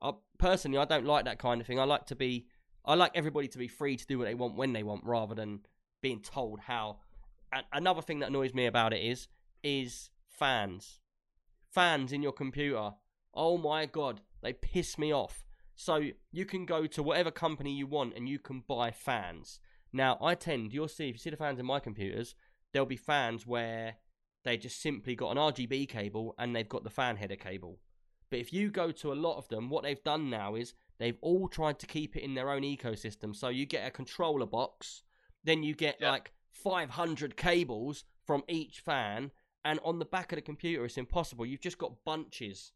[0.00, 1.78] I, personally, I don't like that kind of thing.
[1.78, 2.46] I like to be,
[2.84, 5.34] I like everybody to be free to do what they want when they want, rather
[5.34, 5.60] than
[6.00, 7.00] being told how.
[7.52, 9.28] A- another thing that annoys me about it is,
[9.62, 11.00] is fans,
[11.70, 12.92] fans in your computer.
[13.32, 15.44] Oh my god, they piss me off.
[15.74, 19.60] So you can go to whatever company you want and you can buy fans.
[19.92, 22.34] Now I tend, you'll see if you see the fans in my computers,
[22.72, 23.96] there'll be fans where
[24.44, 27.80] they just simply got an RGB cable and they've got the fan header cable.
[28.30, 31.18] But if you go to a lot of them, what they've done now is they've
[31.20, 33.34] all tried to keep it in their own ecosystem.
[33.34, 35.02] So you get a controller box,
[35.44, 36.12] then you get Yeah.
[36.12, 39.30] like 500 cables from each fan,
[39.64, 41.46] and on the back of the computer, it's impossible.
[41.46, 42.72] You've just got bunches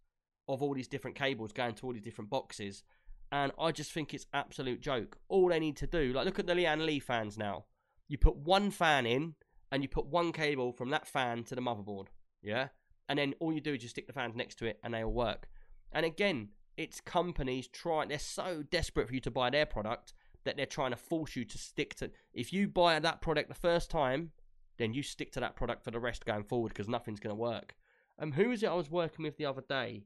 [0.48, 2.82] of all these different cables going to all these different boxes.
[3.30, 5.18] And I just think it's absolute joke.
[5.28, 7.66] All they need to do, like look at the Lian Li fans now.
[8.08, 9.34] You put one fan in
[9.70, 12.06] and you put one cable from that fan to the motherboard.
[12.42, 12.68] Yeah?
[13.08, 15.04] And then all you do is just stick the fans next to it and they
[15.04, 15.48] all work.
[15.92, 20.56] And again, it's companies trying they're so desperate for you to buy their product that
[20.56, 23.90] they're trying to force you to stick to if you buy that product the first
[23.90, 24.30] time,
[24.78, 27.74] then you stick to that product for the rest going forward because nothing's gonna work.
[28.18, 30.04] Um who is it I was working with the other day?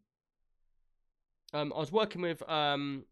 [1.52, 3.04] Um I was working with um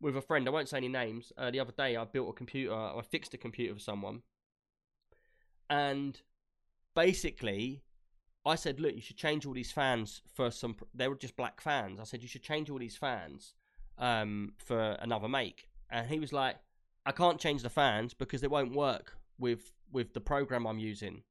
[0.00, 1.32] with a friend, I won't say any names.
[1.36, 4.22] Uh, the other day I built a computer I fixed a computer for someone
[5.70, 6.20] and
[6.94, 7.82] basically
[8.44, 10.76] I said, look, you should change all these fans for some.
[10.94, 12.00] They were just black fans.
[12.00, 13.54] I said you should change all these fans
[13.98, 16.56] um, for another make, and he was like,
[17.04, 21.22] I can't change the fans because it won't work with with the program I'm using.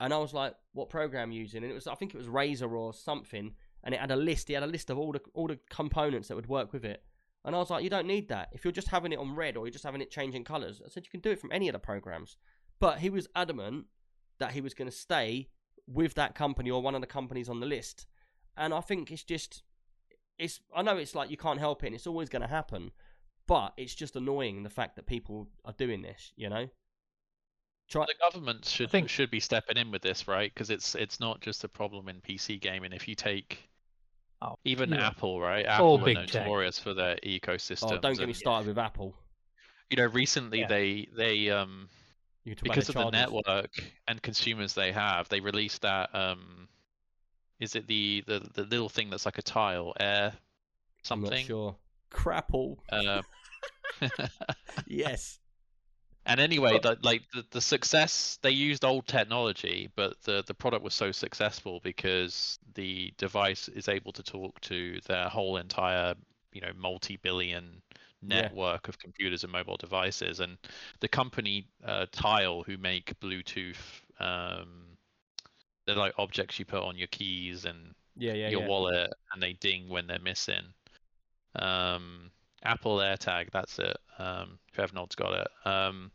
[0.00, 1.62] And I was like, what program using?
[1.62, 3.54] And it was, I think it was Razer or something,
[3.84, 4.48] and it had a list.
[4.48, 7.02] He had a list of all the all the components that would work with it.
[7.44, 8.50] And I was like, you don't need that.
[8.52, 10.88] If you're just having it on red or you're just having it changing colors, I
[10.88, 12.36] said you can do it from any of the programs.
[12.78, 13.86] But he was adamant
[14.38, 15.48] that he was going to stay
[15.86, 18.06] with that company or one of the companies on the list.
[18.56, 19.62] And I think it's just
[20.38, 22.92] it's I know it's like you can't help it and it's always going to happen,
[23.46, 26.68] but it's just annoying the fact that people are doing this, you know?
[27.88, 30.52] Try The government should think- should be stepping in with this, right?
[30.52, 32.92] Because it's it's not just a problem in PC gaming.
[32.92, 33.68] If you take
[34.42, 35.06] Oh, Even yeah.
[35.08, 35.64] Apple, right?
[35.66, 36.42] All Apple are big tech.
[36.42, 37.92] notorious for their ecosystem.
[37.92, 39.14] Oh, don't get me started with Apple.
[39.90, 40.68] You know, recently Yeah.
[40.68, 41.88] they they um
[42.44, 43.70] You can because of about the network
[44.08, 46.68] and consumers they have, they released that um
[47.60, 50.32] is it the the, the little thing that's like a tile, air
[51.10, 51.46] I'm not something?
[51.46, 51.76] sure.
[52.10, 52.78] Crapple.
[52.90, 53.22] Uh,
[54.86, 55.38] Yes.
[56.26, 60.84] And anyway, the, like the, the success they used old technology, but the the product
[60.84, 66.14] was so successful because the device is able to talk to their whole entire
[66.52, 67.82] you know multi-billion
[68.28, 68.50] Yeah.
[68.50, 70.56] network of computers and mobile devices and
[71.00, 73.76] the company uh, tile who make bluetooth
[74.20, 74.96] um
[75.86, 78.68] they're like objects you put on your keys and Yeah, yeah, your yeah.
[78.68, 80.64] wallet and they ding when they're missing
[81.56, 82.30] um
[82.64, 85.48] apple airtag that's it um Trevnod's got it.
[85.64, 86.10] Um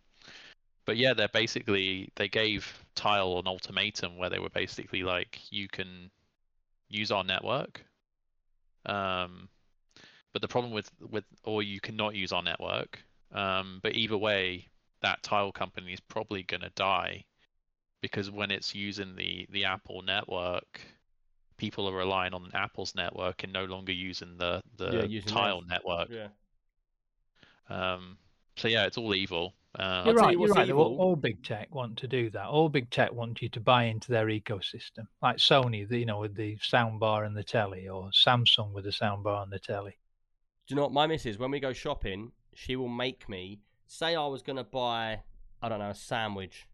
[0.85, 5.67] but yeah they're basically they gave tile an ultimatum where they were basically like you
[5.67, 6.09] can
[6.89, 7.83] use our network.
[8.85, 9.49] Um
[10.33, 12.99] but the problem with with or you cannot use our network
[13.33, 14.67] um but either way
[15.01, 17.23] that tile company is probably to die
[18.01, 20.79] because when it's using the the apple network
[21.57, 25.61] people are relying on apple's network and no longer using the the Yeah, using tile
[25.61, 25.69] theirs.
[25.69, 26.27] network Yeah.
[27.69, 28.17] um
[28.55, 30.33] so yeah it's all evil uh, You're right.
[30.33, 30.71] you You're right.
[30.71, 30.97] All, evil.
[30.99, 32.47] all big tech want to do that.
[32.47, 36.17] All big tech want you to buy into their ecosystem, like Sony, the, you know,
[36.17, 39.99] with the soundbar and the telly, or Samsung with the soundbar and the telly.
[40.65, 44.15] Do you know what my missus, when we go shopping, she will make me say
[44.15, 45.19] I was gonna buy,
[45.61, 46.65] I don't know, a sandwich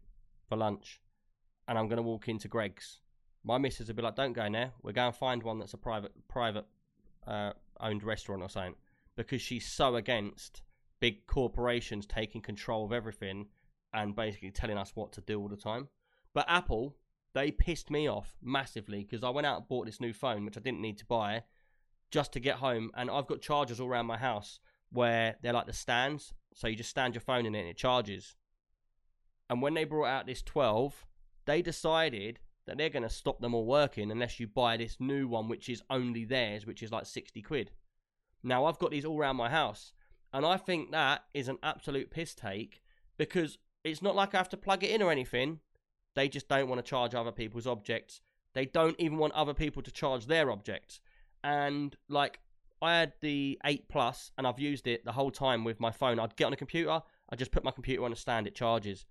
[0.48, 0.98] for lunch,
[1.68, 3.00] and I'm gonna walk into Greggs.
[3.44, 4.72] My missus will be like, "Don't go in there.
[4.82, 6.66] We're going to find one that's a private, private,
[7.26, 8.76] uh, owned restaurant or something,"
[9.16, 10.62] because she's so against
[11.00, 13.46] big corporations taking control of everything
[13.92, 15.88] and basically telling us what to do all the time.
[16.32, 16.96] But Apple,
[17.34, 20.56] they pissed me off massively because I went out and bought this new phone, which
[20.56, 21.42] I didn't need to buy,
[22.10, 22.90] just to get home.
[22.94, 26.32] And I've got chargers all around my house where they're like the stands.
[26.54, 28.36] So you just stand your phone in it and it charges.
[29.50, 31.04] And when they brought out this 12,
[31.44, 35.28] they decided that they're going to stop them all working unless you buy this new
[35.28, 37.70] one, which is only theirs, which is like 60 quid.
[38.42, 39.92] Now, I've got these all around my house.
[40.32, 42.82] And I think that is an absolute piss take
[43.16, 45.60] because it's not like I have to plug it in or anything.
[46.14, 48.20] They just don't want to charge other people's objects.
[48.52, 51.00] They don't even want other people to charge their objects.
[51.42, 52.40] And like
[52.82, 56.18] I had the 8 Plus and I've used it the whole time with my phone.
[56.18, 59.06] I'd get on a computer, I just put my computer on a stand, it charges.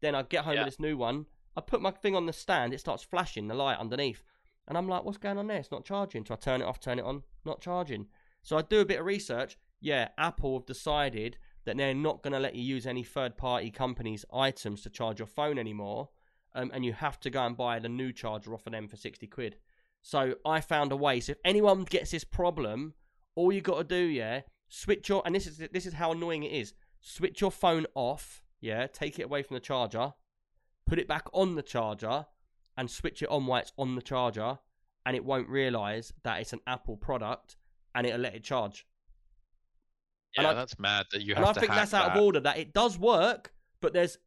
[0.00, 0.64] Then I'd get home Yeah.
[0.64, 1.26] with this new one,
[1.56, 4.22] I put my thing on the stand, it starts flashing the light underneath.
[4.68, 5.58] And I'm like, what's going on there?
[5.58, 6.24] It's not charging.
[6.24, 8.06] So I turn it off, turn it on, not charging.
[8.42, 9.58] So I do a bit of research.
[9.80, 13.70] Yeah, Apple have decided that they're not going to let you use any third party
[13.70, 16.10] companies' items to charge your phone anymore.
[16.54, 18.96] Um, and you have to go and buy the new charger off of them for
[18.96, 19.56] 60 quid.
[20.02, 21.20] So I found a way.
[21.20, 22.94] So if anyone gets this problem,
[23.34, 26.42] all you got to do, yeah, switch your and this is this is how annoying
[26.42, 26.74] it is.
[27.00, 30.12] Switch your phone off, yeah, take it away from the charger,
[30.92, 32.26] put it back on the charger,
[32.76, 34.58] and switch it on while it's on the charger,
[35.06, 37.56] and it won't realize that it's an Apple product,
[37.94, 38.86] and it'll let it charge.
[40.36, 42.18] yeah I- that's mad that you and have I think that's out that.
[42.18, 42.40] of order.
[42.40, 44.18] That it does work, but there's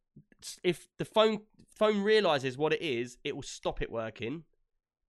[0.64, 4.42] if the phone phone realizes what it is, it will stop it working.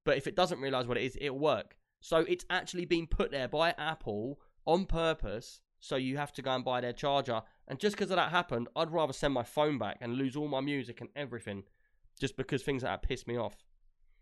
[0.05, 1.75] But if it doesn't realize what it is, it'll work.
[2.01, 5.61] So it's actually been put there by Apple on purpose.
[5.79, 7.41] So you have to go and buy their charger.
[7.67, 10.47] And just because of that happened, I'd rather send my phone back and lose all
[10.47, 11.63] my music and everything,
[12.19, 13.57] just because things like that piss me off.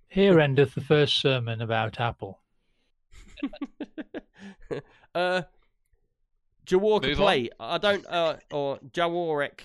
[0.07, 2.39] Here endeth the first sermon about Apple.
[5.15, 5.43] uh,
[6.65, 7.49] Jaworka Move play.
[7.59, 8.05] I don't.
[8.07, 9.61] Uh, or Jaworek.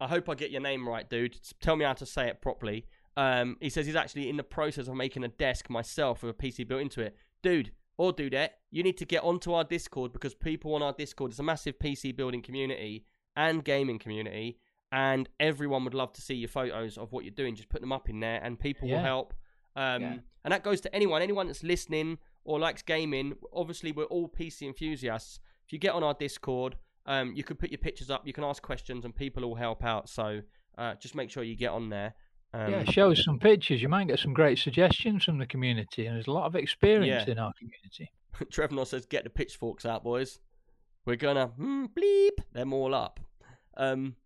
[0.00, 1.38] I hope I get your name right, dude.
[1.60, 2.86] Tell me how to say it properly.
[3.16, 6.42] Um, he says he's actually in the process of making a desk myself with a
[6.42, 7.70] PC built into it, dude.
[7.98, 11.38] Or dudette, you need to get onto our Discord because people on our Discord is
[11.38, 13.04] a massive PC building community
[13.36, 14.58] and gaming community,
[14.90, 17.54] and everyone would love to see your photos of what you're doing.
[17.54, 19.34] Just put them up in there, and people will help.
[19.76, 20.16] Um, Yeah.
[20.44, 23.36] And that goes to anyone, anyone that's listening or likes gaming.
[23.52, 25.38] Obviously, we're all PC enthusiasts.
[25.64, 26.76] If you get on our Discord,
[27.06, 29.84] um, you can put your pictures up, you can ask questions, and people will help
[29.84, 30.08] out.
[30.08, 30.42] So
[30.76, 32.14] uh, just make sure you get on there.
[32.54, 33.80] Um, yeah, show us some pictures.
[33.80, 37.24] You might get some great suggestions from the community, and there's a lot of experience
[37.26, 37.32] Yeah.
[37.32, 38.10] in our community.
[38.50, 40.40] Trevor says, "Get the pitchforks out, boys.
[41.04, 43.20] We're gonna hmm, bleep them all up."
[43.76, 44.16] Um,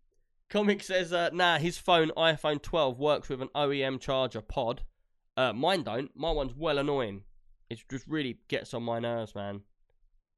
[0.48, 4.82] Comic says, uh, "Nah, his phone, iPhone 12, works with an OEM charger pod.
[5.36, 6.10] Uh, mine don't.
[6.14, 7.24] My one's well annoying.
[7.68, 9.62] It just really gets on my nerves, man."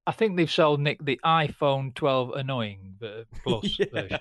[0.09, 4.19] I think they've sold Nick the iPhone 12 annoying but plus version.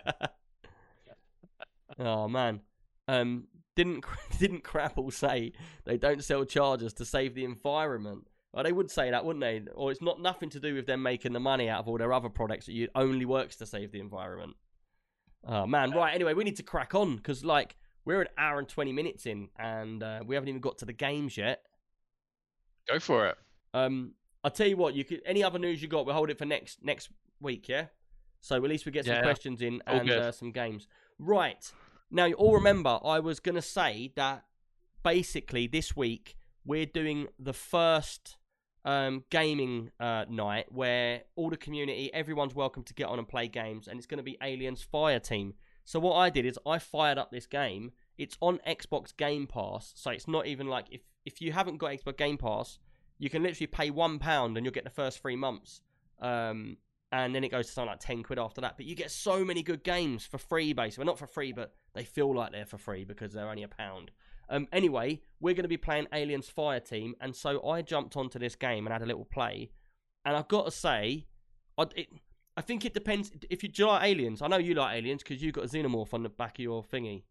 [1.98, 2.60] oh man.
[3.08, 3.48] Um,
[3.78, 4.04] didn't
[4.40, 5.54] didn't Crapple say
[5.86, 8.28] they don't sell chargers to save the environment?
[8.58, 9.62] Well, they would say that, wouldn't they?
[9.76, 12.12] Or it's not nothing to do with them making the money out of all their
[12.12, 12.68] other products.
[12.68, 14.56] It only works to save the environment.
[15.46, 16.16] Oh man, right.
[16.16, 19.50] Anyway, we need to crack on because like we're an hour and twenty minutes in,
[19.60, 21.62] and uh, we haven't even got to the games yet.
[22.90, 23.38] Go for it.
[23.76, 24.96] Um, I'll tell you what.
[24.96, 26.08] You could any other news you got?
[26.08, 27.70] We'll hold it for next next week.
[27.70, 27.86] Yeah.
[28.42, 29.22] So at least we get some Yeah.
[29.22, 30.88] questions in All and uh, some games.
[31.20, 31.72] Right
[32.10, 34.46] now, you all remember I was gonna say that
[35.04, 38.37] basically this week we're doing the first
[38.88, 43.50] um, gaming uh, night where all the community, everyone's welcome to get on and play
[43.50, 45.56] games, and it's going to be Aliens Fire Team.
[45.84, 47.92] So what I did is I fired up this game.
[48.18, 51.92] It's on Xbox Game Pass, so it's not even like if if you haven't got
[51.92, 52.80] Xbox Game Pass,
[53.20, 55.82] you can literally pay one pound and you'll get the first three months.
[56.22, 56.78] Um,
[57.12, 58.76] and then it goes to something like 10 quid after that.
[58.78, 61.04] But you get so many good games for free, basically.
[61.04, 63.68] Well, not for free, but they feel like they're for free because they're only a
[63.68, 64.12] pound.
[64.50, 68.40] Um, anyway, we're going to be playing Aliens Fire Team, and so I jumped onto
[68.40, 69.72] this game and had a little play.
[70.26, 71.28] And I've got to say,
[71.78, 72.08] I, it,
[72.56, 73.32] I think it depends.
[73.50, 75.68] If you, do you like aliens, I know you like aliens because you've got a
[75.68, 77.24] xenomorph on the back of your thingy.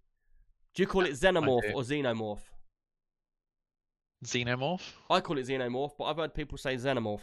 [0.75, 2.41] Do you call it xenomorph or xenomorph?
[4.25, 4.83] Xenomorph.
[5.11, 7.21] I call it xenomorph, but I've heard people say xenomorph.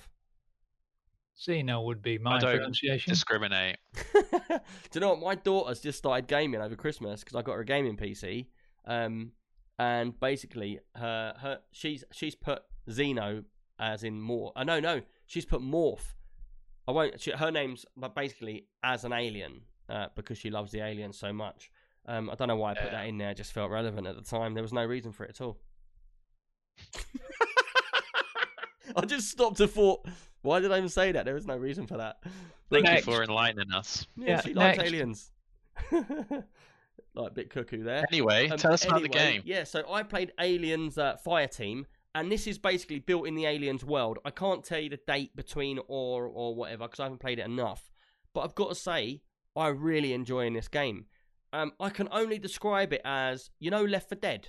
[1.39, 3.11] Xeno would be my don't pronunciation.
[3.11, 3.77] Discriminate.
[4.13, 4.59] Do
[4.93, 5.19] you know what?
[5.19, 8.47] My daughter's just started gaming over Christmas because I got her a gaming PC.
[8.85, 9.31] Um,
[9.83, 13.43] and basically, her her she's she's put Xeno
[13.79, 14.51] as in more.
[14.55, 16.13] Uh, no, no, she's put Morph.
[16.87, 17.19] I won't.
[17.21, 21.33] She, her name's but basically as an alien uh, because she loves the aliens so
[21.33, 21.71] much.
[22.05, 22.91] Um, I don't know why I put Yeah.
[22.91, 23.31] that in there.
[23.31, 24.53] It just felt relevant at the time.
[24.53, 25.57] There was no reason for it at all.
[28.95, 30.05] I just stopped and thought,
[30.41, 31.25] why did I even say that?
[31.25, 32.17] There was no reason for that.
[32.69, 33.07] Thank Next.
[33.07, 34.05] you for enlightening us.
[34.17, 35.31] Yeah, Yeah, she likes aliens.
[37.15, 38.03] like a bit cuckoo there.
[38.11, 39.41] Anyway, Um, tell us about the game.
[39.45, 41.85] Yeah, so I played Aliens uh, Fire Team,
[42.15, 44.19] and this is basically built in the Aliens world.
[44.25, 47.45] I can't tell you the date between or or whatever because I haven't played it
[47.45, 47.91] enough.
[48.33, 49.21] But I've got to say,
[49.55, 51.05] I really enjoying this game.
[51.53, 54.47] Um, I can only describe it as you know Left 4 Dead.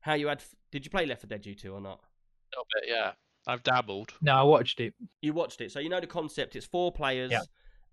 [0.00, 0.42] How you had?
[0.70, 2.00] Did you play Left 4 Dead, you two, or not?
[2.00, 3.12] A little bit, yeah.
[3.46, 4.12] I've dabbled.
[4.20, 4.94] No, I watched it.
[5.22, 6.54] You watched it, so you know the concept.
[6.54, 7.40] It's four players, Yeah.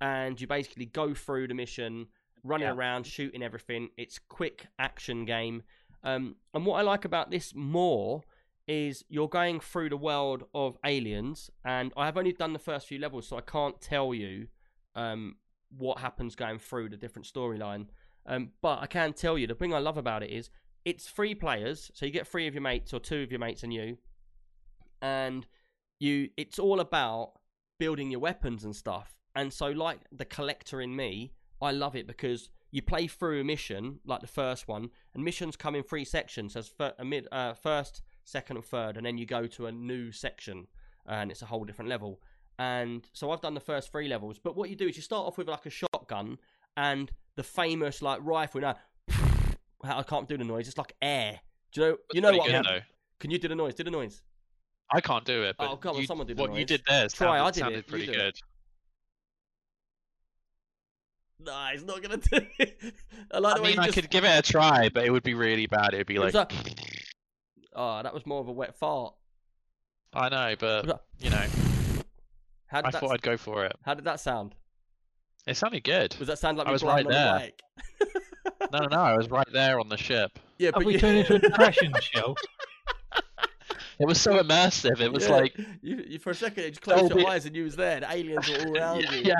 [0.01, 2.07] and you basically go through the mission,
[2.43, 2.73] running Yeah.
[2.73, 3.89] around, shooting everything.
[3.97, 5.63] It's quick action game.
[6.03, 8.23] Um, and what I like about this more
[8.67, 12.87] is you're going through the world of aliens, and I have only done the first
[12.87, 14.47] few levels, so I can't tell you
[14.95, 15.37] um,
[15.75, 17.87] what happens going through the different storyline.
[18.25, 20.49] Um, but I can tell you the thing I love about it is
[20.85, 23.63] it's three players, so you get three of your mates or two of your mates
[23.63, 23.97] and you,
[25.01, 25.45] and
[25.99, 27.33] you it's all about
[27.79, 29.15] building your weapons and stuff.
[29.35, 33.43] And so, like the collector in me, I love it because you play through a
[33.43, 36.53] mission like the first one, and missions come in three sections.
[36.53, 39.71] There's fir- a mid, uh, first, second, and third, and then you go to a
[39.71, 40.67] new section,
[41.05, 42.21] and it's a whole different level.
[42.57, 44.37] And so I've done the first three levels.
[44.37, 46.37] But what you do is you start off with like a shotgun
[46.75, 48.61] and the famous like rifle.
[48.61, 48.75] Now,
[49.83, 50.67] I can't do the noise.
[50.67, 51.39] It's like air.
[51.71, 51.97] Do you know?
[52.13, 52.49] You know what?
[52.51, 52.79] Good, though.
[53.19, 53.75] Can you do the noise?
[53.75, 54.21] Do the noise.
[54.91, 57.07] I can't do it, but Oh, come on, someone do the what you did there
[57.09, 58.15] Try, I did it, sounded you pretty it.
[58.15, 58.35] good.
[61.41, 62.79] Nah, it's not gonna do it.
[63.31, 63.95] I like I the way mean, you I just...
[63.95, 65.93] could give it a try, but it would be really bad.
[65.93, 66.51] It'd be It was like,
[67.75, 69.13] Oh, that was more of a wet fart.
[70.13, 71.37] I know, but Was you know,
[72.67, 72.99] How did I that?
[72.99, 73.73] thought I'd go for it.
[73.83, 74.53] How did that sound?
[75.47, 76.15] It sounded good.
[76.19, 77.51] Was that sound like I was right on the there.
[78.71, 78.97] No, no, no.
[78.99, 80.37] I was right there on the ship.
[80.57, 80.99] yeah, Have but we you...
[80.99, 82.35] turned into a depression show?
[83.99, 85.01] It was so immersive.
[85.01, 87.45] It was Yeah, like, you, you for a second you just closed Dolby- your eyes
[87.45, 87.99] and you was there.
[87.99, 89.33] The aliens were all around yeah, you.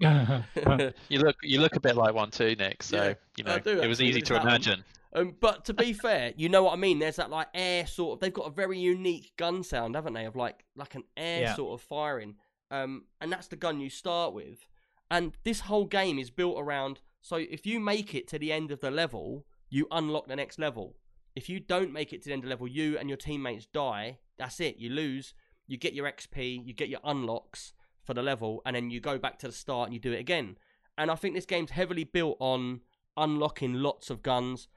[0.00, 0.42] yeah.
[0.56, 2.82] yeah, You look, you look a bit like one too, Nick.
[2.82, 4.48] So Yeah, you know, do it was easy to this hat on.
[4.48, 4.84] imagine.
[5.16, 6.98] Um, but to be fair, you know what I mean.
[6.98, 8.20] There's that like air sort of.
[8.20, 10.24] They've got a very unique gun sound, haven't they?
[10.26, 11.54] Of like like an air Yeah.
[11.54, 12.34] sort of firing.
[12.72, 14.66] Um, and that's the gun you start with.
[15.10, 17.00] And this whole game is built around.
[17.20, 20.58] So if you make it to the end of the level, you unlock the next
[20.58, 20.96] level.
[21.34, 24.18] If you don't make it to the end of level, you and your teammates die.
[24.38, 24.78] That's it.
[24.78, 25.34] You lose.
[25.66, 26.64] You get your XP.
[26.66, 27.72] You get your unlocks
[28.04, 30.20] for the level, and then you go back to the start and you do it
[30.20, 30.58] again.
[30.96, 32.80] And I think this game's heavily built on
[33.16, 34.68] unlocking lots of guns.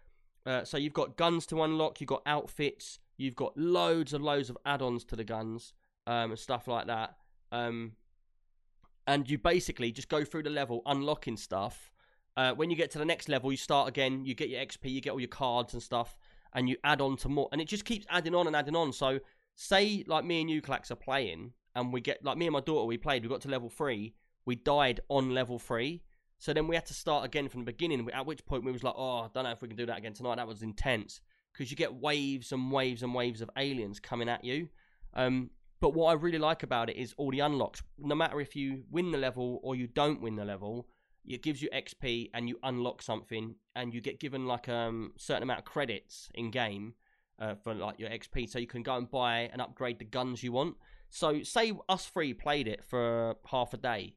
[0.45, 4.49] Uh, so you've got guns to unlock, you've got outfits, you've got loads and loads
[4.49, 5.73] of add-ons to the guns
[6.07, 7.17] um, and stuff like that.
[7.51, 7.93] Um,
[9.05, 11.91] and you basically just go through the level unlocking stuff.
[12.35, 14.23] Uh, when you get to the next level, you start again.
[14.25, 16.17] You get your XP, you get all your cards and stuff,
[16.53, 18.93] and you add on to more, and it just keeps adding on and adding on.
[18.93, 19.19] So,
[19.55, 22.61] say like me and you, Clax, are playing, and we get like me and my
[22.61, 24.13] daughter, we played, we got to level three,
[24.45, 26.01] we died on level three,
[26.39, 28.09] so then we had to start again from the beginning.
[28.11, 29.97] At which point we was like, oh, I don't know if we can do that
[29.97, 30.35] again tonight.
[30.35, 31.21] That was intense
[31.53, 34.69] because you get waves and waves and waves of aliens coming at you.
[35.15, 37.81] Um, But what I really like about it is all the unlocks.
[37.97, 40.87] No matter if you win the level or you don't win the level,
[41.35, 45.43] it gives you XP and you unlock something, and you get given like um certain
[45.43, 46.93] amount of credits in game
[47.39, 50.43] uh, for like your XP, so you can go and buy and upgrade the guns
[50.43, 50.75] you want.
[51.09, 54.15] So say us three played it for half a day.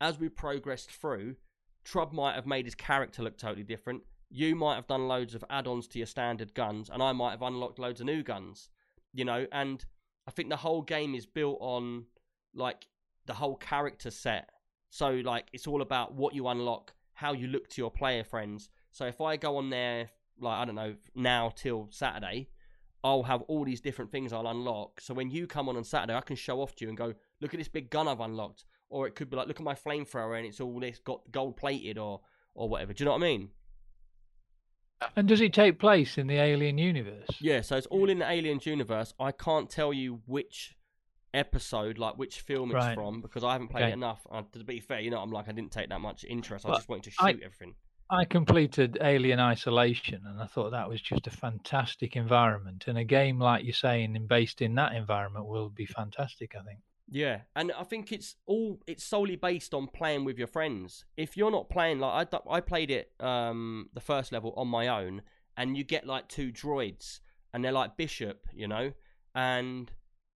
[0.00, 1.36] As we progressed through,
[1.84, 4.02] Trub might have made his character look totally different.
[4.30, 7.42] You might have done loads of add-ons to your standard guns, and I might have
[7.42, 8.68] unlocked loads of new guns.
[9.12, 9.84] You know, and
[10.26, 12.06] I think the whole game is built on
[12.54, 12.86] like
[13.26, 14.48] the whole character set.
[14.92, 18.68] So like it's all about what you unlock, how you look to your player friends.
[18.90, 22.50] So if I go on there like I don't know now till Saturday,
[23.02, 25.00] I'll have all these different things I'll unlock.
[25.00, 27.14] So when you come on on Saturday, I can show off to you and go,
[27.40, 28.66] look at this big gun I've unlocked.
[28.90, 31.56] Or it could be like, look at my flamethrower and it's all this got gold
[31.56, 32.20] plated or
[32.54, 32.92] or whatever.
[32.92, 33.48] Do you know what I mean?
[35.16, 37.30] And does it take place in the alien universe?
[37.40, 39.14] Yeah, so it's all in the Aliens universe.
[39.18, 40.76] I can't tell you which
[41.34, 42.94] episode, like which film it's Right.
[42.94, 43.90] from, because I haven't played Okay.
[43.90, 44.26] it enough.
[44.30, 46.66] Uh, to be fair, you know, I'm like I didn't take that much interest.
[46.66, 47.74] I just wanted to shoot I- everything.
[48.10, 52.84] I completed Alien Isolation, and I thought that was just a fantastic environment.
[52.86, 56.54] And a game like you're saying, and based in that environment, will be fantastic.
[56.54, 56.80] I think.
[57.08, 61.06] Yeah, and I think it's all it's solely based on playing with your friends.
[61.16, 64.88] If you're not playing like I, I played it um the first level on my
[64.88, 65.22] own,
[65.56, 67.20] and you get like two droids,
[67.54, 68.92] and they're like Bishop, you know,
[69.34, 69.90] and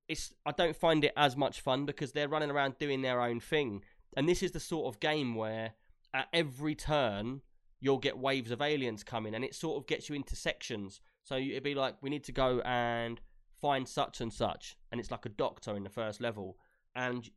[0.08, 3.40] it's I don't find it as much fun because they're running around doing their own
[3.40, 3.82] thing,
[4.16, 5.72] and this is the sort of game where
[6.14, 7.42] at every turn
[7.80, 11.00] you'll get waves of aliens coming, and it sort of gets you into sections.
[11.22, 13.20] So it'd be like we need to go and
[13.60, 16.56] find such and such, and it's like a doctor in the first level,
[16.94, 17.28] and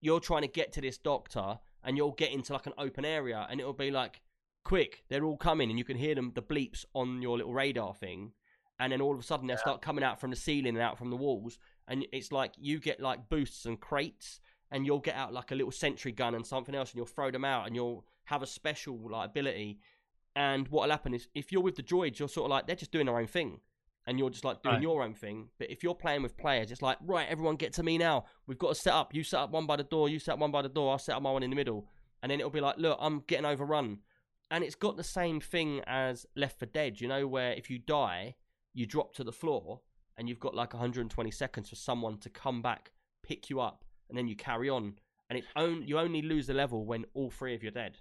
[0.00, 3.46] you're trying to get to this doctor, and you'll get into like an open area,
[3.50, 4.22] and it'll be like,
[4.64, 7.94] quick, they're all coming, and you can hear them the bleeps on your little radar
[7.94, 8.32] thing,
[8.80, 10.98] and then all of a sudden they'll start coming out from the ceiling and out
[10.98, 11.58] from the walls,
[11.88, 15.54] and it's like you get like boosts and crates, and you'll get out like a
[15.54, 18.46] little sentry gun and something else, and you'll throw them out, and you'll have a
[18.46, 19.78] special like ability.
[20.34, 22.92] And what'll happen is if you're with the droids, you're sort of like they're just
[22.92, 23.60] doing their own thing,
[24.06, 24.82] and you're just like doing Right.
[24.82, 25.48] your own thing.
[25.58, 28.26] But if you're playing with players, it's like right, everyone get to me now.
[28.46, 29.14] We've got to set up.
[29.14, 30.08] You set up one by the door.
[30.08, 30.92] You set up one by the door.
[30.92, 31.88] I'll set up my one in the middle,
[32.22, 34.00] and then it'll be like, look, I'm getting overrun,
[34.50, 37.00] and it's got the same thing as Left 4 Dead.
[37.00, 38.36] You know where if you die,
[38.74, 39.80] you drop to the floor,
[40.18, 42.90] and you've got like 120 seconds for someone to come back,
[43.22, 44.94] pick you up, and then you carry on.
[45.28, 47.98] And it on, you only lose the level when all three of you are dead.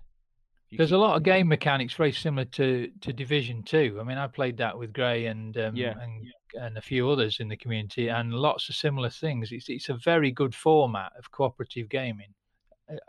[0.69, 3.97] You There's a lot of game mechanics very similar to, to Division Two.
[3.99, 5.93] I mean, I played that with Gray and um, Yeah.
[6.01, 6.27] and
[6.59, 9.51] and a few others in the community, and lots of similar things.
[9.51, 12.33] It's it's a very good format of cooperative gaming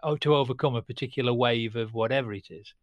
[0.03, 2.75] uh, to overcome a particular wave of whatever it is.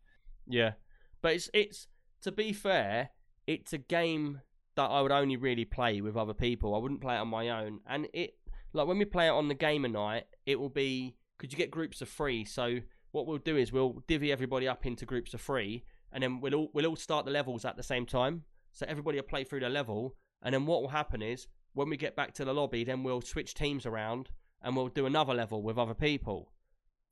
[0.47, 0.74] Yeah,
[1.21, 1.88] but it's it's
[2.21, 3.09] to be fair,
[3.45, 4.41] it's a game
[4.76, 6.76] that I would only really play with other people.
[6.76, 7.80] I wouldn't play it on my own.
[7.88, 8.36] And it
[8.74, 11.71] like when we play it on the gamer night, it will be because you get
[11.71, 12.43] groups of three.
[12.43, 12.80] So
[13.11, 16.55] what we'll do is we'll divvy everybody up into groups of three, and then we'll
[16.55, 18.43] all we'll all start the levels at the same time.
[18.72, 21.97] So everybody will play through the level, and then what will happen is when we
[21.97, 24.30] get back to the lobby, then we'll switch teams around
[24.61, 26.52] and we'll do another level with other people.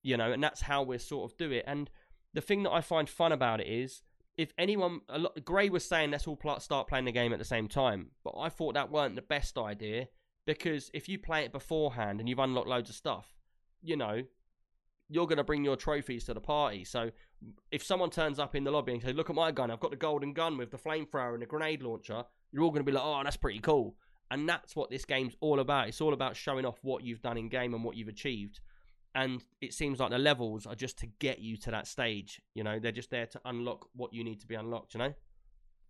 [0.04, 1.64] You know, and that's how we sort of do it.
[1.68, 1.90] And
[2.34, 4.02] the thing that I find fun about it is
[4.42, 7.38] if anyone, a lot, Gray was saying let's all pl- start playing the game at
[7.38, 10.08] the same time, but I thought that weren't the best idea
[10.48, 13.36] because if you play it beforehand and you've unlocked loads of stuff,
[13.84, 14.24] you know,
[15.10, 16.84] you're going to bring your trophies to the party.
[16.84, 17.12] So
[17.72, 19.70] if someone turns up in the lobby and says, "Look at my gun!
[19.70, 22.84] I've got the golden gun with the flamethrower and the grenade launcher," you're all going
[22.84, 23.96] to be like, "Oh, that's pretty cool."
[24.32, 25.90] And that's what this game's all about.
[25.90, 28.60] It's all about showing off what you've done in game and what you've achieved
[29.16, 32.42] and it seems like the levels are just to get you to that stage.
[32.54, 34.94] You know, they're just there to unlock what you need to be unlocked.
[34.94, 35.14] You know,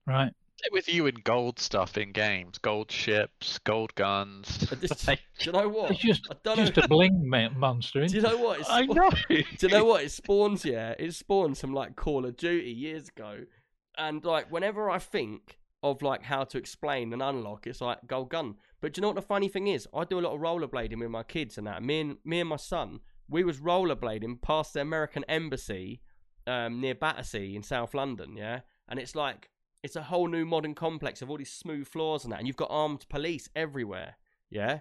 [0.07, 0.31] Right.
[0.71, 4.67] With you in gold stuff in games, gold ships, gold guns.
[4.69, 5.91] But this- Like, do you know what?
[5.91, 6.83] It's just I don't just know.
[6.83, 7.27] a bling
[7.57, 7.99] monster.
[7.99, 8.59] Do Isn't you know what?
[8.59, 9.09] It's, I know.
[9.29, 10.03] Do you know what?
[10.03, 10.93] It spawns, yeah.
[10.99, 13.39] It spawns from like Call of Duty years ago,
[13.97, 18.29] and like whenever I think of like how to explain an unlock, it's like gold
[18.29, 18.55] gun.
[18.81, 19.87] But do you know what the funny thing is?
[19.95, 21.81] I do a lot of rollerblading with my kids and that.
[21.81, 22.99] Me and me and my son,
[23.31, 26.01] we was rollerblading past the American embassy
[26.45, 28.59] um, near Battersea in South London, yeah.
[28.89, 29.49] And it's like
[29.81, 32.57] it's a whole new modern complex of all these smooth floors and that, and you've
[32.57, 34.15] got armed police everywhere,
[34.49, 34.79] yeah.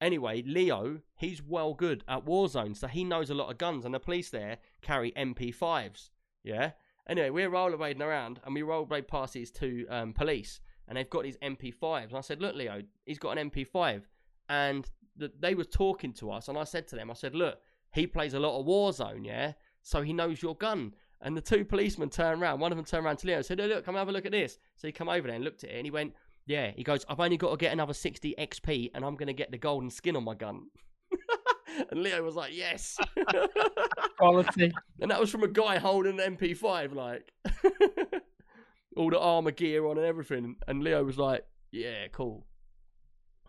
[0.00, 3.92] Anyway, Leo, he's well good at Warzone, so he knows a lot of guns, and
[3.92, 6.10] the police there carry MP5s.
[6.44, 6.70] Yeah.
[7.08, 11.24] Anyway, we're rollerblading around, and we rollerblade past these two um, police, and they've got
[11.24, 12.08] these MP5s.
[12.08, 14.02] And I said, "Look, Leo, he's got an MP5,"
[14.48, 17.58] and the, they were talking to us, and I said to them, "I said, look,
[17.92, 19.52] he plays a lot of Warzone, yeah,
[19.82, 22.60] so he knows your gun." And the two policemen turned around.
[22.60, 24.26] One of them turned around to Leo and said, "Hey, look, come have a look
[24.26, 26.12] at this." So he come over there and looked at it, and he went,
[26.46, 29.34] Yeah, he goes, I've only got to get another 60 XP and I'm going to
[29.34, 30.68] get the golden skin on my gun.
[31.90, 32.96] and Leo was like, yes.
[34.18, 34.72] Quality.
[35.00, 37.30] and that was from a guy holding an MP5, like,
[38.96, 40.56] all the armor gear on and everything.
[40.66, 42.46] And Leo was like, yeah, cool.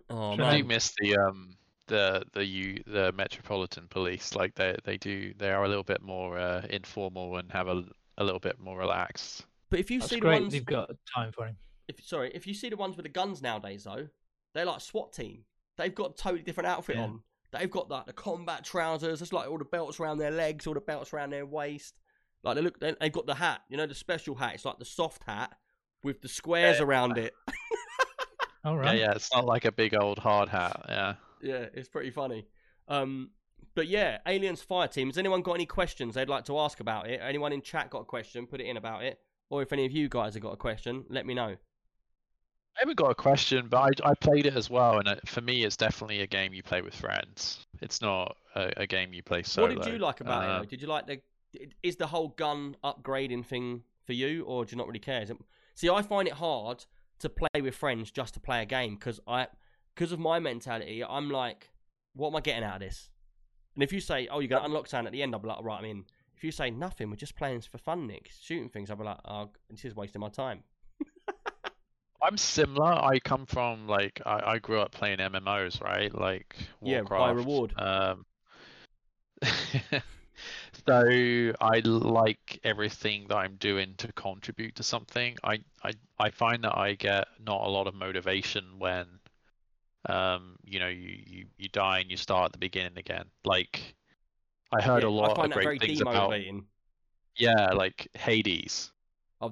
[0.09, 0.43] Oh, Sure.
[0.45, 1.55] I do miss the um
[1.89, 4.33] the the U the Metropolitan Police.
[4.35, 7.83] Like they they do they are a little bit more uh, informal and have a
[8.17, 9.45] a little bit more relaxed.
[9.69, 11.57] But if you That's see the ones, They've got time for him.
[11.87, 14.07] if, sorry, if you see the ones with the guns nowadays, though,
[14.55, 15.43] they're like SWAT team.
[15.77, 17.03] They've got a totally different outfit Yeah.
[17.03, 17.21] on.
[17.51, 19.21] They've got like the combat trousers.
[19.21, 21.95] It's like all the belts around their legs, all the belts around their waist.
[22.43, 23.61] Like they look, they, they've got the hat.
[23.69, 24.55] You know, the special hat.
[24.55, 25.55] It's like the soft hat
[26.03, 26.85] with the squares Yeah.
[26.85, 27.33] around it.
[28.65, 28.99] All Yeah, right.
[28.99, 29.11] yeah.
[29.13, 30.85] It's not like a big old hard hat.
[30.89, 31.13] Yeah.
[31.41, 32.45] Yeah, it's pretty funny.
[32.87, 33.31] Um,
[33.75, 35.07] but yeah, Aliens Fire Team.
[35.07, 37.19] Has anyone got any questions they'd like to ask about it?
[37.23, 38.47] Anyone in chat got a question?
[38.47, 39.19] Put it in about it.
[39.49, 41.55] Or if any of you guys have got a question, let me know.
[42.77, 45.41] I haven't got a question, but I, I played it as well, and it, for
[45.41, 47.65] me, it's definitely a game you play with friends.
[47.81, 49.75] It's not a, a game you play solo.
[49.75, 50.47] What did you like about it?
[50.47, 50.69] Though?
[50.69, 51.21] Did you like the?
[51.81, 55.21] Is the whole gun upgrading thing for you, or do you not really care?
[55.21, 55.37] Is it,
[55.75, 56.85] see, I find it hard
[57.19, 59.47] to play with friends just to play a game because I,
[59.99, 61.67] because of my mentality, I'm like,
[62.15, 63.09] what am I getting out of this?
[63.75, 65.61] And if you say, oh, you're gonna unlock something at the end, I'll be like,
[65.61, 66.05] right, I'm in.
[66.37, 69.19] If you say nothing, we're just playing for fun, Nick, shooting things, I'll be like,
[69.25, 70.63] oh, this is wasting my time.
[72.21, 72.93] I'm similar.
[72.93, 76.13] I come from like I, I grew up playing MMOs, right?
[76.17, 77.11] Like Warcraft.
[77.11, 77.73] Yeah, by reward.
[77.77, 78.25] Um,
[80.87, 85.35] so I like everything that I'm doing to contribute to something.
[85.43, 89.18] I, I I find that I get not a lot of motivation when
[90.07, 93.25] um you know you, you, you die and you start at the beginning again.
[93.43, 93.95] Like
[94.71, 96.41] I heard Yeah, a lot of that great things about
[97.35, 98.91] yeah, like Hades.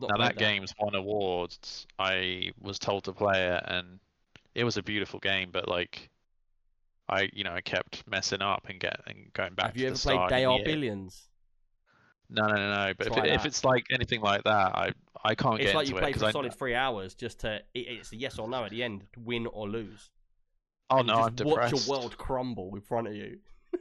[0.07, 1.87] Now played that game's won awards.
[1.99, 3.99] I was told to play it, and
[4.55, 5.51] it was a beautiful game.
[5.51, 6.09] But like,
[7.09, 9.67] I you know I kept messing up and get and going back.
[9.67, 10.59] Have to you the ever played They Are.
[10.59, 11.29] Billions?
[12.29, 12.93] No, no, no, no.
[12.97, 14.91] But if, Try it, if it's like anything like that, I
[15.23, 16.01] I can't It's get like into it.
[16.01, 17.57] It's like you play for I solid three hours just to.
[17.73, 20.09] It, it's a yes or no at the end, win or lose.
[20.89, 21.71] Oh And you no, I'm just watch depressed.
[21.71, 23.39] your world crumble in front of you.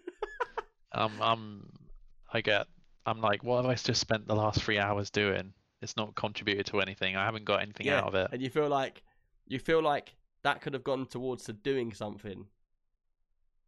[0.92, 1.88] Um, I'm
[2.32, 2.66] I get
[3.04, 5.54] I'm like, what have I just spent the last three hours doing?
[5.82, 7.16] It's not contributed to anything.
[7.16, 8.30] I haven't got anything Yeah, out of it.
[8.32, 9.02] and you feel like
[9.46, 12.46] you feel like that could have gone towards to doing something.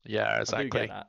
[0.05, 0.71] Yeah, I exactly.
[0.71, 1.09] get that.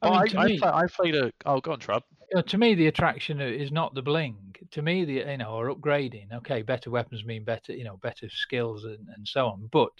[0.00, 1.32] But I mean, I, to I, me- play, I played a.
[1.46, 2.02] Oh, go on, Trub.
[2.30, 4.54] You know, to me, the attraction is not the bling.
[4.72, 6.32] To me, the you know, or upgrading.
[6.32, 9.68] Okay, better weapons mean better, you know, better skills and, and so on.
[9.70, 9.92] But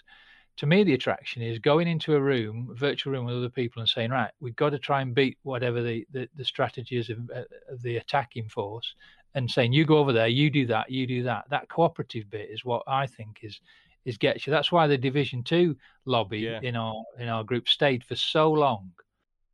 [0.58, 3.80] to me, the attraction is going into a room, a virtual room with other people,
[3.80, 7.10] and saying, right, we've got to try and beat whatever the the, the strategy is
[7.10, 8.94] of, uh, of the attacking force,
[9.34, 11.44] and saying, you go over there, you do that, you do that.
[11.50, 13.60] That cooperative bit is what I think is
[14.04, 14.50] is gets you.
[14.50, 16.60] That's why the Division Two lobby Yeah.
[16.62, 18.92] in our in our group stayed for so long.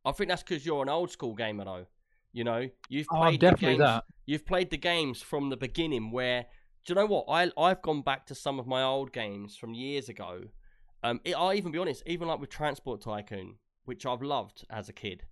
[0.05, 1.85] I think that's because you're an old school gamer, though.
[2.33, 4.03] You know, you've Oh, played the definitely games, that.
[4.25, 6.11] You've played the games from the beginning.
[6.11, 6.45] Where
[6.85, 7.25] do you know what?
[7.29, 10.43] I I've gone back to some of my old games from years ago.
[11.03, 13.55] Um, it, I'll even be honest, even like with Transport Tycoon,
[13.85, 15.23] which I've loved as a kid.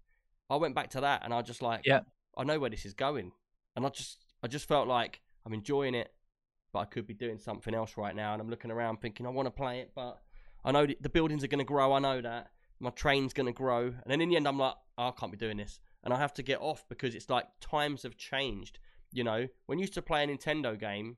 [0.50, 2.02] I went back to that and I just like, Yeah.
[2.38, 3.32] I know where this is going,
[3.76, 6.14] and I just I just felt like I'm enjoying it,
[6.72, 9.30] but I could be doing something else right now, and I'm looking around thinking I
[9.30, 10.20] want to play it, but
[10.64, 11.94] I know the- buildings are going to grow.
[11.94, 14.76] I know that my train's going to grow, and then in the end, I'm like,
[14.98, 17.48] oh, I can't be doing this, and I have to get off because it's like
[17.60, 18.80] times have changed.
[19.12, 21.18] You know, when you used to play a Nintendo game,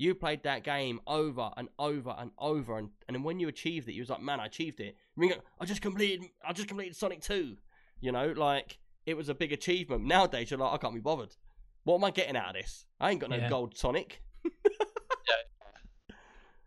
[0.00, 3.86] you played that game over and over and over, and, and then when you achieved
[3.88, 4.96] it, you was like, man, I achieved it.
[5.16, 7.58] And you I just completed, I just completed Sonic Two.
[8.00, 10.04] You know, like it was a big achievement.
[10.04, 11.36] Nowadays, you're like, I can't be bothered.
[11.84, 12.86] What am I getting out of this?
[12.98, 13.50] I ain't got no Yeah.
[13.50, 14.22] gold Sonic.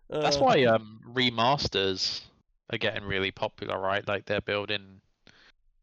[0.09, 2.21] That's Uh, why um remasters
[2.71, 4.07] are getting really popular, right?
[4.07, 5.01] Like they're building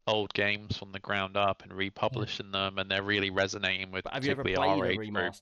[0.07, 4.13] old games from the ground up and republishing them, and they're really resonating with But
[4.13, 5.35] have you ever played a age group.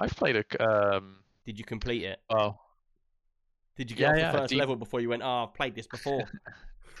[0.00, 0.04] Remaster?
[0.04, 0.62] I've played a.
[0.68, 1.16] um
[1.46, 2.20] Did you complete it?
[2.30, 2.56] Oh.
[3.76, 5.44] Did you get Yeah, off yeah, the first do you- level before you went, oh,
[5.44, 6.24] I've played this before?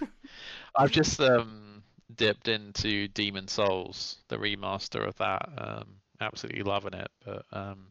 [0.76, 1.82] I've just um
[2.14, 5.48] dipped into Demon Souls, the remaster of that.
[5.58, 7.88] Um, absolutely loving it, but um,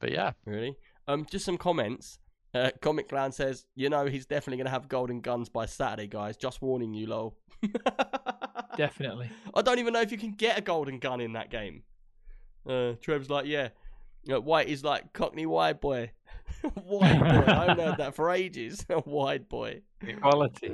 [0.00, 0.76] but yeah, really?
[1.08, 2.18] Um, just some comments.
[2.54, 6.06] Uh, Comic Clown says, you know, he's definitely going to have golden guns by Saturday,
[6.06, 6.36] guys.
[6.36, 7.36] Just warning you, lol.
[8.76, 9.30] Definitely.
[9.54, 11.82] I don't even know if you can get a golden gun in that game.
[12.68, 13.68] Uh, Trev's like, yeah.
[14.30, 16.10] Uh, White is like Cockney wide boy.
[16.84, 17.52] wide boy.
[17.52, 18.84] I haven't heard that for ages.
[19.06, 19.82] wide boy.
[20.20, 20.72] Quality.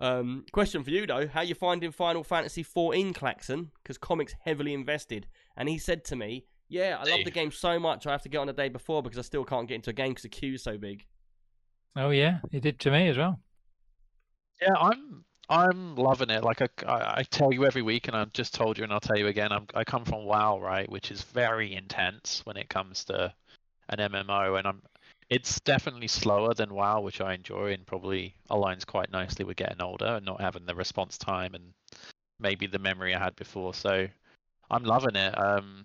[0.00, 3.70] Um, question for you though: How you finding Final Fantasy XIV, Claxon?
[3.82, 5.26] Because comics heavily invested,
[5.56, 8.06] and he said to me Yeah, I love the game so much.
[8.06, 9.94] I have to get on the day before because I still can't get into a
[9.94, 11.04] game because the queue's so big.
[11.96, 13.40] Oh yeah, he did to me as well.
[14.62, 16.44] Yeah, I'm I'm loving it.
[16.44, 19.16] Like I, I, tell you every week, and I've just told you, and I'll tell
[19.16, 19.50] you again.
[19.50, 23.32] I'm, I come from WoW, right, which is very intense when it comes to
[23.88, 24.82] an MMO, and I'm.
[25.30, 29.82] It's definitely slower than WoW, which I enjoy, and probably aligns quite nicely with getting
[29.82, 31.72] older and not having the response time and
[32.40, 33.74] maybe the memory I had before.
[33.74, 34.08] So
[34.70, 35.38] I'm loving it.
[35.38, 35.84] Um,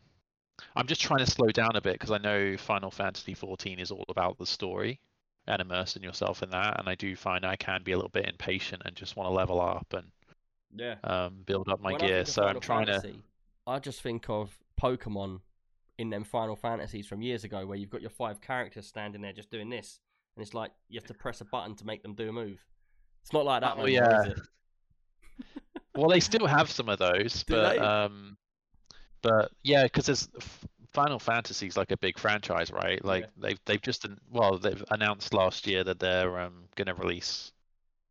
[0.77, 3.91] I'm just trying to slow down a bit because I know Final Fantasy 14 is
[3.91, 5.01] all about the story
[5.47, 6.79] and immersing yourself in that.
[6.79, 9.33] And I do find I can be a little bit impatient and just want to
[9.33, 10.07] level up and
[10.73, 10.95] Yeah.
[11.03, 12.25] um, build up my When gear.
[12.25, 13.15] So I'm trying to.
[13.65, 15.41] I just think of Pokemon
[15.97, 19.33] in them Final Fantasies from years ago, where you've got your five characters standing there
[19.33, 19.99] just doing this,
[20.35, 22.63] and it's like you have to press a button to make them do a move.
[23.21, 24.33] It's not like that Oh, more, yeah.
[25.95, 27.79] Well, they still have some of those, Do but they?
[27.79, 28.37] um,
[29.21, 30.27] but yeah, because there's
[30.95, 33.03] F- Fantasy is like a big franchise, right?
[33.03, 33.29] Like Yeah.
[33.37, 37.51] they've they've just well they've announced last year that they're um gonna release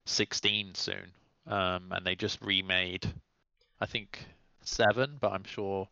[0.06, 1.12] 16 soon,
[1.46, 3.12] um, and they just remade,
[3.80, 4.26] I think
[4.62, 5.88] seven, but I'm sure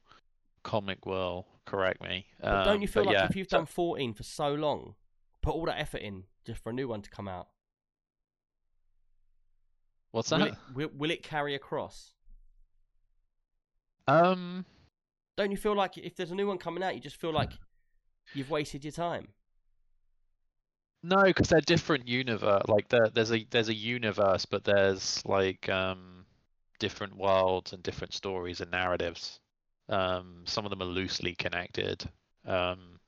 [0.64, 2.26] Comic will correct me.
[2.48, 4.94] But don't Um, you feel like yeah, if you've done 14 for so long,
[5.42, 7.48] put all that effort in just for a new one to come out?
[10.12, 10.48] what's Will that?
[10.48, 12.14] it, will, will it carry across?
[14.08, 14.64] Um,
[15.40, 17.52] Don't you feel like if there's a new one coming out, you just feel like
[18.34, 19.28] you've wasted your time?
[21.02, 22.64] No, because they're different universe.
[22.68, 26.26] Like there's a there's a universe, but there's like um
[26.78, 29.40] different worlds and different stories and narratives.
[29.88, 32.04] Um, some of them are loosely connected.
[32.46, 33.00] Um,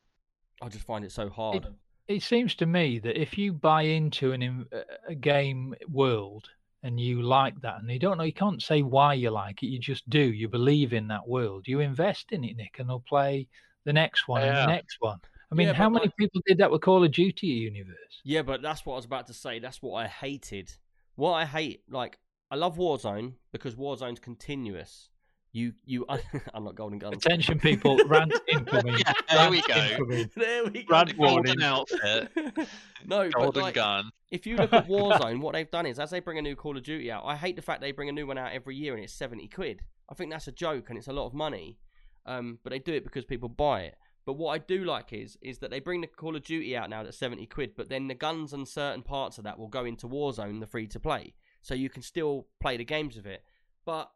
[0.62, 1.66] I just find it so hard.
[2.08, 4.64] It seems to me that if you buy into an
[5.06, 6.48] a game world
[6.82, 9.66] and you like that, and you don't know, you can't say why you like it.
[9.68, 10.20] You just do.
[10.20, 11.68] You believe in that world.
[11.68, 13.46] You invest in it, Nick, and they'll play
[13.84, 15.20] the next one and the next one.
[15.50, 18.20] I mean, Yeah, how many like- people did that with Call of Duty universe?
[18.24, 19.58] Yeah, but that's what I was about to say.
[19.58, 20.72] That's what I hated.
[21.14, 22.18] What I hate, like,
[22.50, 25.10] I love Warzone because Warzone's continuous.
[25.54, 26.06] You, you,
[26.54, 27.16] unlock Golden Guns.
[27.16, 27.98] Attention, people!
[28.06, 28.96] Rant incoming.
[28.98, 29.74] Yeah, there we go.
[29.74, 30.30] incoming.
[30.34, 30.86] there we go.
[30.88, 31.56] Brad warning.
[31.56, 31.62] Golden
[32.32, 32.68] outfit,
[33.06, 34.10] no, golden like, gun.
[34.30, 36.78] if you look at Warzone, what they've done is as they bring a new Call
[36.78, 38.94] of Duty out, I hate the fact they bring a new one out every year
[38.94, 39.82] and it's seventy quid.
[40.08, 41.76] I think that's a joke and it's a lot of money.
[42.24, 43.96] Um, but they do it because people buy it.
[44.24, 46.88] But what I do like is is that they bring the Call of Duty out
[46.88, 49.84] now that's seventy quid, but then the guns and certain parts of that will go
[49.84, 53.42] into Warzone, the free to play, so you can still play the games of it.
[53.84, 54.10] But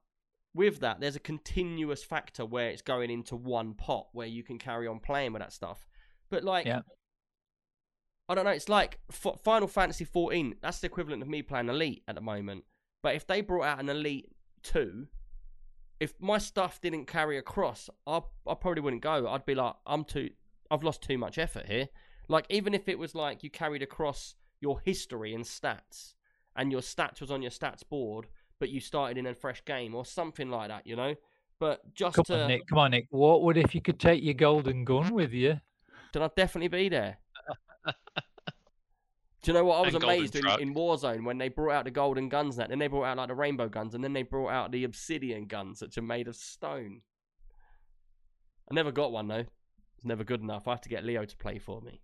[0.56, 4.58] with that, there's a continuous factor where it's going into one pot where you can
[4.58, 5.86] carry on playing with that stuff.
[6.30, 6.80] But like, Yeah.
[8.28, 8.50] I don't know.
[8.50, 10.56] It's like F- Final Fantasy 14.
[10.60, 12.64] That's the equivalent of me playing Elite at the moment.
[13.02, 14.28] But if they brought out an Elite
[14.64, 15.06] 2,
[16.00, 19.28] if my stuff didn't carry across, I I probably wouldn't go.
[19.28, 20.30] I'd be like, I'm too.
[20.70, 21.88] I've lost too much effort here.
[22.28, 26.14] Like even if it was like you carried across your history and stats,
[26.56, 28.26] and your stats was on your stats board,
[28.58, 31.14] but you started in a fresh game or something like that, you know.
[31.58, 32.66] But just Come to, on, Nick.
[32.68, 33.06] Come on, Nick.
[33.10, 35.60] What would if you could take your golden gun with you?
[36.12, 37.18] then I'd definitely be there.
[37.86, 41.84] Do you know what I was And amazed in, in Warzone when they brought out
[41.84, 44.12] the golden guns and that, then they brought out like the rainbow guns, and then
[44.12, 47.02] they brought out the obsidian guns, which are made of stone.
[48.70, 49.44] I never got one though.
[49.96, 50.66] It's never good enough.
[50.66, 52.00] I have to get Leo to play for me.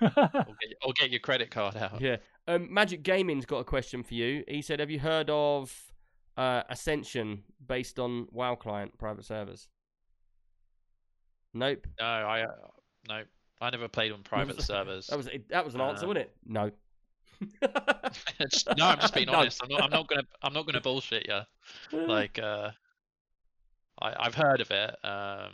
[0.00, 2.00] Or get, or get your credit card out.
[2.00, 2.16] Yeah.
[2.48, 4.42] Um, Magic Gaming's got a question for you.
[4.48, 5.92] He said, "Have you heard of
[6.36, 9.68] uh, Ascension based on WoW client private servers?"
[11.52, 11.86] Nope.
[12.00, 12.46] No, I uh,
[13.08, 13.22] no,
[13.60, 15.08] I never played on private servers.
[15.08, 16.36] That was that was an answer, Uh, wasn't it?
[16.46, 16.70] No.
[17.62, 19.60] no, I'm just being honest.
[19.62, 19.82] I'm not.
[19.82, 20.22] I'm not gonna.
[20.42, 21.40] I'm not gonna bullshit you.
[21.98, 22.70] Like, uh,
[24.00, 25.04] I I've heard of it.
[25.04, 25.52] Um,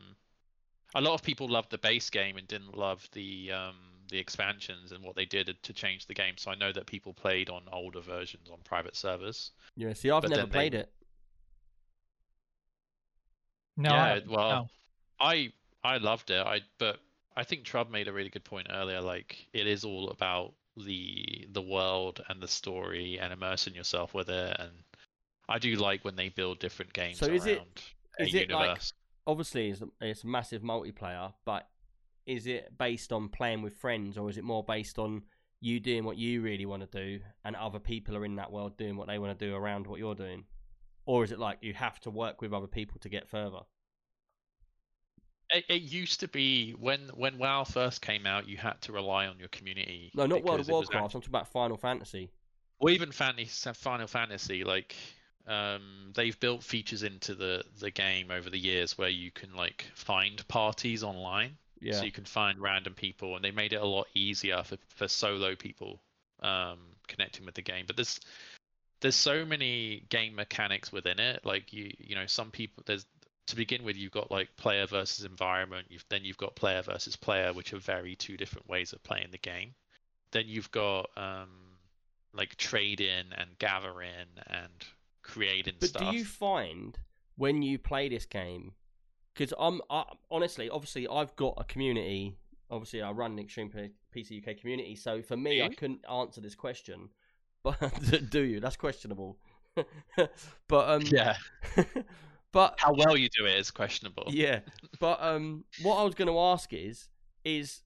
[0.94, 3.74] a lot of people loved the base game and didn't love the um
[4.08, 6.34] the expansions and what they did to change the game.
[6.36, 9.50] So I know that people played on older versions on private servers.
[9.76, 9.92] yeah.
[9.92, 10.92] See, I've never then they- played it.
[13.76, 14.68] no, yeah, well, no.
[15.20, 15.52] I
[15.82, 16.44] I loved it.
[16.46, 17.00] I but
[17.36, 19.00] I think Trub made a really good point earlier.
[19.00, 24.28] Like it is all about the the world and the story and immersing yourself with
[24.28, 24.56] it.
[24.58, 24.70] And
[25.48, 27.62] I do like when they build different games So around is it-
[28.18, 28.80] a is it like-
[29.26, 31.66] Obviously, it's it's massive multiplayer, but
[32.26, 35.22] is it based on playing with friends, or is it more based on
[35.60, 38.76] you doing what you really want to do, and other people are in that world
[38.76, 40.44] doing what they want to do around what you're doing,
[41.06, 43.60] or is it like you have to work with other people to get further?
[45.50, 49.26] It, it used to be when when WoW first came out, you had to rely
[49.26, 50.10] on your community.
[50.14, 51.14] No, not World of Warcraft.
[51.14, 52.30] I'm talking about Final Fantasy.
[52.78, 54.96] or even Final Fantasy, like
[55.46, 59.86] um, they've built features into the the game over the years where you can like
[59.94, 61.56] find parties online.
[61.84, 61.92] Yeah.
[61.92, 65.06] So you can find random people, and they made it a lot easier for, for
[65.06, 66.00] solo people
[66.42, 67.84] um, connecting with the game.
[67.86, 68.20] But there's
[69.00, 71.44] there's so many game mechanics within it.
[71.44, 73.06] Like you you know some people there's
[73.48, 75.86] to begin with you've got like player versus environment.
[75.90, 79.28] You've then you've got player versus player, which are very two different ways of playing
[79.30, 79.74] the game.
[80.30, 81.50] Then you've got um,
[82.32, 84.72] like trade in and gather in and
[85.22, 86.10] creating and But stuff.
[86.10, 86.98] do you find
[87.36, 88.72] when you play this game?
[89.34, 92.36] Because I'm I, honestly, obviously, I've got a community.
[92.70, 93.70] Obviously, I run an Extreme
[94.14, 94.96] PC UK community.
[94.96, 97.10] So for me, I couldn't answer this question.
[97.62, 98.60] But do you?
[98.60, 99.38] That's questionable.
[100.68, 101.34] but um, Yeah,
[102.52, 104.24] but how well you do it is questionable.
[104.28, 104.60] yeah.
[105.00, 107.08] But um, what I was going to ask is,
[107.42, 107.80] is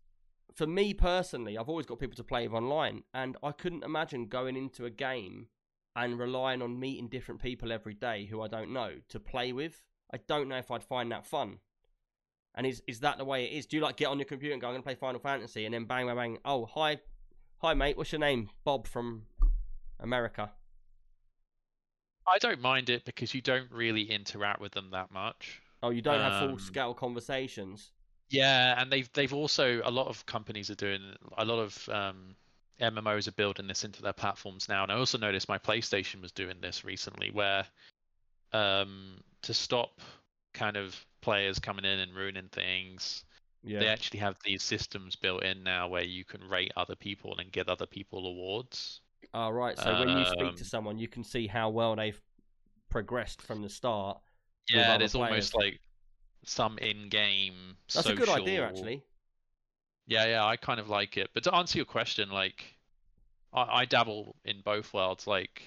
[0.52, 4.26] for me personally, I've always got people to play with online, and I couldn't imagine
[4.26, 5.46] going into a game
[5.94, 9.82] and relying on meeting different people every day who I don't know to play with.
[10.12, 11.58] I don't know if I'd find that fun.
[12.54, 13.66] And is is that the way it is?
[13.66, 15.74] Do you like get on your computer and go, I'm to play Final Fantasy, and
[15.74, 16.38] then bang, bang, bang?
[16.44, 16.98] Oh, hi,
[17.58, 17.96] hi, mate.
[17.96, 18.50] What's your name?
[18.64, 19.22] Bob from
[20.00, 20.50] America.
[22.26, 25.60] I don't mind it because you don't really interact with them that much.
[25.82, 27.92] Oh, you don't have full Um, scale conversations.
[28.30, 31.00] Yeah, and they've they've also a lot of companies are doing
[31.36, 32.36] a lot of um,
[32.80, 36.32] MMOs are building this into their platforms now, and I also noticed my PlayStation was
[36.32, 37.64] doing this recently, where
[38.52, 40.00] um, to stop
[40.54, 43.24] kind of players coming in and ruining things,
[43.62, 43.80] Yeah.
[43.80, 47.50] they actually have these systems built in now where you can rate other people and
[47.52, 49.00] give other people awards.
[49.34, 49.76] Oh, right.
[49.76, 52.20] So when you speak to Um, someone, you can see how well they've
[52.88, 54.20] progressed from the start.
[54.70, 55.80] Yeah, there's almost like
[56.44, 57.76] some in-game.
[57.92, 59.02] That's a good idea, actually.
[60.06, 61.30] Yeah, yeah, I kind of like it.
[61.34, 62.64] But to answer your question, like,
[63.52, 65.26] I, I dabble in both worlds.
[65.26, 65.62] Like,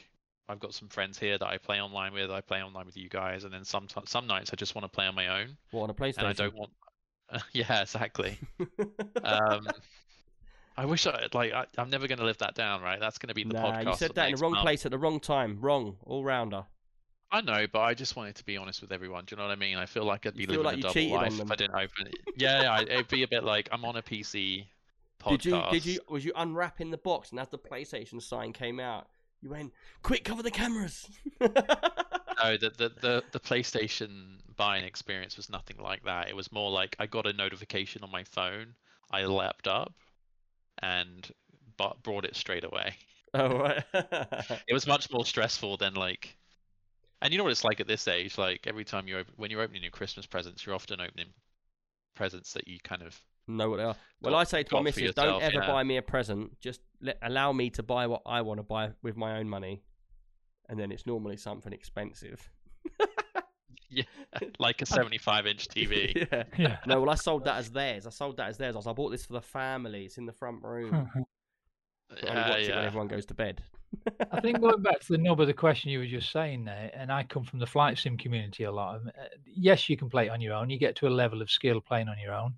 [0.52, 2.30] I've got some friends here that I play online with.
[2.30, 4.90] I play online with you guys, and then some some nights I just want to
[4.90, 6.20] play on my own, What on a PlayStation?
[6.20, 6.72] and I don't want.
[7.54, 8.38] yeah, exactly.
[9.24, 9.66] um,
[10.76, 11.54] I wish I like.
[11.54, 13.00] I, I'm never going to live that down, right?
[13.00, 13.86] That's going to be the nah, podcast.
[13.86, 14.64] you said that in the wrong month.
[14.64, 15.58] place at the wrong time.
[15.62, 16.66] Wrong, all rounder.
[17.32, 19.24] I know, but I just wanted to be honest with everyone.
[19.26, 19.78] Do you know what I mean?
[19.78, 21.50] I feel like I'd be living like a double life if.
[21.50, 22.16] I didn't open it.
[22.36, 24.66] Yeah, yeah, it'd be a bit like I'm on a PC
[25.22, 25.42] podcast.
[25.42, 25.64] Did you?
[25.72, 26.00] Did you?
[26.10, 29.08] Was you unwrapping the box and as the PlayStation sign came out,
[29.42, 29.74] you went,
[30.04, 31.10] "Quick, cover the cameras."
[32.42, 36.30] No, the, the the the PlayStation buying experience was nothing like that.
[36.30, 38.76] It was more like I got a notification on my phone,
[39.12, 39.94] I leapt up,
[40.82, 41.30] and
[41.78, 42.96] but brought it straight away.
[43.34, 43.84] oh right.
[44.68, 46.38] It was much more stressful than like,
[47.22, 48.38] and you know what it's like at this age.
[48.38, 51.34] Like every time you open, when you're opening your Christmas presents, you're often opening
[52.16, 53.20] presents that you kind of
[53.58, 53.96] know what they are.
[54.22, 55.68] Well, Got- I say to my got for missus, don't ever yeah.
[55.68, 56.60] buy me a present.
[56.60, 59.84] Just let, allow me to buy what I want to buy with my own money,
[60.70, 62.50] and then it's normally something expensive.
[63.90, 64.04] yeah,
[64.60, 66.28] like a 75 inch TV.
[66.32, 66.44] yeah.
[66.58, 66.78] Yeah.
[66.86, 68.08] No, well, I sold that as theirs.
[68.08, 68.76] I sold that as theirs.
[68.76, 70.06] I was, I bought this for the family.
[70.06, 71.10] It's in the front room.
[72.10, 72.82] But only Yeah, it when yeah.
[72.82, 73.64] everyone goes to bed.
[74.32, 76.92] I think going back to the nub of the question you were just saying there,
[76.94, 78.96] and I come from the flight sim community a lot.
[78.96, 80.70] um, uh, Yes, you can play it on your own.
[80.70, 82.54] You get to a level of skill playing on your own,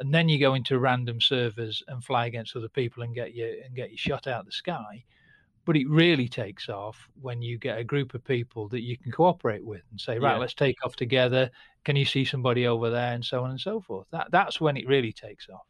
[0.00, 3.62] and then you go into random servers and fly against other people and get you
[3.64, 5.04] and get you shot out of the sky.
[5.66, 9.10] But it really takes off when you get a group of people that you can
[9.12, 10.38] cooperate with and say, right, Yeah.
[10.38, 11.50] let's take off together.
[11.84, 14.06] Can you see somebody over there, and so on and so forth.
[14.10, 15.66] That that's when it really takes off.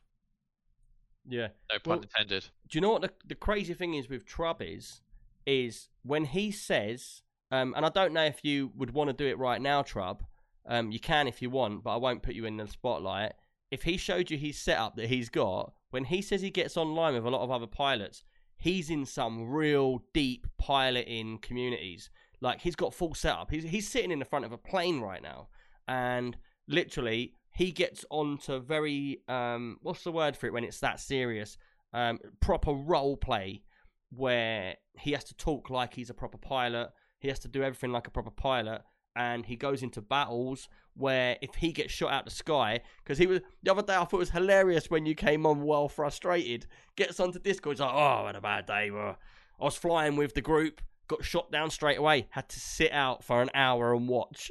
[1.26, 1.48] Yeah.
[1.72, 2.46] No pun Well- intended.
[2.68, 5.00] Do you know what the, the crazy thing is with Trub is,
[5.46, 9.26] is when he says, um, and I don't know if you would want to do
[9.26, 10.20] it right now, Trub.
[10.66, 13.32] Um, you can if you want, but I won't put you in the spotlight.
[13.74, 17.14] If he showed you his setup that he's got, when he says he gets online
[17.14, 18.22] with a lot of other pilots,
[18.56, 22.08] he's in some real deep piloting communities.
[22.40, 23.50] Like he's got full setup.
[23.50, 25.48] He's he's sitting in the front of a plane right now,
[25.88, 26.36] and
[26.68, 31.56] literally he gets onto very um what's the word for it when it's that serious
[31.92, 33.62] um proper role play
[34.10, 37.92] where he has to talk like he's a proper pilot he has to do everything
[37.92, 38.82] like a proper pilot
[39.16, 43.26] and he goes into battles where if he gets shot out the sky because he
[43.26, 46.66] was the other day i thought it was hilarious when you came on well frustrated
[46.96, 49.16] gets onto discord he's like oh i had a bad day well,
[49.60, 53.22] i was flying with the group got shot down straight away had to sit out
[53.22, 54.50] for an hour and watch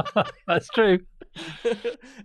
[0.46, 1.00] that's true.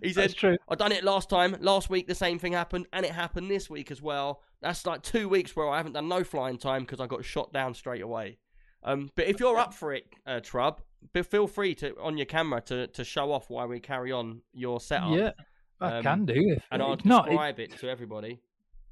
[0.02, 0.56] he said That's true.
[0.68, 1.56] I done it last time.
[1.60, 4.42] Last week the same thing happened, and it happened this week as well.
[4.60, 7.52] That's like two weeks where I haven't done no flying time because I got shot
[7.52, 8.38] down straight away.
[8.82, 10.78] Um, but if you're up for it, uh, Trub,
[11.12, 14.40] but feel free to on your camera to, to show off why we carry on
[14.52, 15.16] your setup.
[15.16, 15.32] Yeah,
[15.80, 16.34] I Um, can do.
[16.36, 18.40] If and I'll it's not, it- describe it to everybody.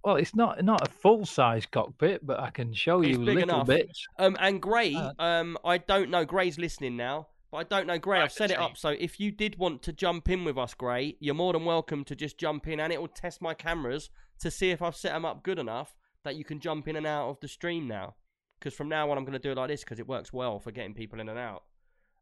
[0.04, 3.36] well, it's not not a full size cockpit, but I can show It's you big
[3.36, 3.66] little enough.
[3.66, 4.04] bits.
[4.18, 6.24] Um, and Gray, Uh, um, I don't know.
[6.24, 8.20] Gray's listening now, but I don't know Gray.
[8.20, 10.74] I I've set it up so if you did want to jump in with us,
[10.74, 14.10] Gray, you're more than welcome to just jump in, and it will test my cameras
[14.38, 17.06] to see if I've set them up good enough that you can jump in and
[17.06, 18.14] out of the stream now.
[18.58, 20.58] Because from now on, I'm going to do it like this because it works well
[20.58, 21.62] for getting people in and out.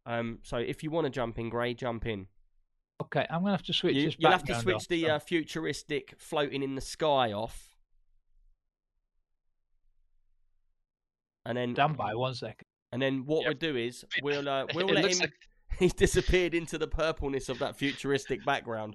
[0.07, 2.27] Um, so if you want to jump in, Gray, jump in.
[3.03, 4.17] Okay, I'm gonna have to switch You, this.
[4.19, 7.75] you'll have to switch off, the so- uh, futuristic floating in the sky off.
[11.47, 12.67] And then Stand by one second.
[12.93, 13.49] And then what Yeah.
[13.49, 15.19] we'll do is It- we'll uh, we'll let him.
[15.19, 15.33] like-
[15.79, 18.95] He's disappeared into the purpleness of that futuristic background.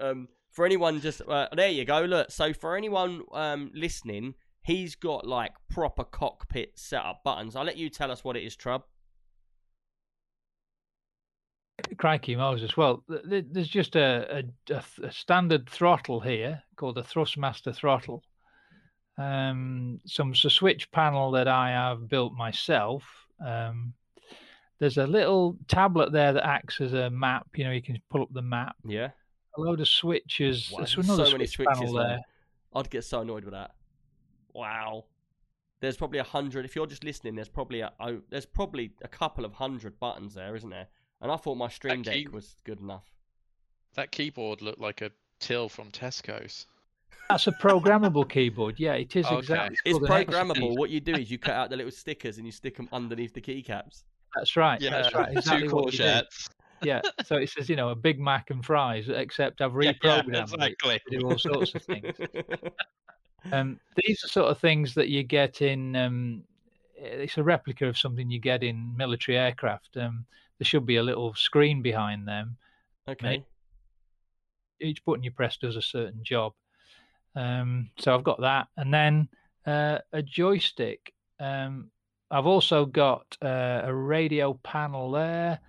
[0.00, 2.00] Um, for anyone just uh, there you go.
[2.00, 7.54] Look, so for anyone um, listening, he's got like proper cockpit setup buttons.
[7.54, 8.82] I'll let you tell us what it is, Trub.
[11.96, 12.76] Crikey Moses.
[12.76, 17.02] Well, th- th- there's just a, a, a th- a standard throttle here called a
[17.02, 18.22] Thrustmaster throttle.
[19.16, 23.04] Um, some switch panel that I have built myself.
[23.44, 23.94] Um,
[24.78, 27.46] there's a little tablet there that acts as a map.
[27.54, 28.76] You know, you can pull up the map.
[28.84, 29.10] Yeah.
[29.56, 30.70] A load of switches.
[30.70, 32.20] Wow, there's another so many switch switches there.
[32.74, 33.72] I'd get so annoyed with that.
[34.52, 35.06] Wow.
[35.80, 36.64] There's probably a hundred.
[36.64, 40.34] If you're just listening, there's probably a oh, there's probably a couple of hundred buttons
[40.34, 40.88] there, isn't there?
[41.20, 43.04] And I thought my Stream That Deck key- was good enough.
[43.94, 46.66] That keyboard looked like a till from Tesco's.
[47.28, 48.78] That's a programmable keyboard.
[48.78, 49.38] Yeah, it is Okay.
[49.38, 49.76] exactly.
[49.84, 50.78] It's called programmable.
[50.78, 53.34] What you do is you cut out the little stickers and you stick them underneath
[53.34, 54.04] the keycaps.
[54.34, 54.80] That's right.
[54.80, 55.32] Yeah, that's right.
[55.36, 56.48] Exactly two what you courgettes.
[56.82, 57.02] Yeah.
[57.24, 60.52] So it says, you know, a Big Mac and fries, except I've reprogrammed yeah, it
[60.54, 61.00] exactly.
[61.10, 62.16] to do all sorts of things.
[63.52, 65.94] Um, these are sort of things that you get in.
[65.94, 66.42] Um,
[66.96, 69.96] it's a replica of something you get in military aircraft.
[69.96, 70.26] Um,
[70.58, 72.56] there should be a little screen behind them.
[73.08, 73.44] okay.
[74.80, 76.52] Each button you press does a certain job.
[77.34, 79.28] Um, so I've got that, and then
[79.66, 81.12] uh, a joystick.
[81.40, 81.90] Um,
[82.30, 85.60] I've also got uh, a radio panel there,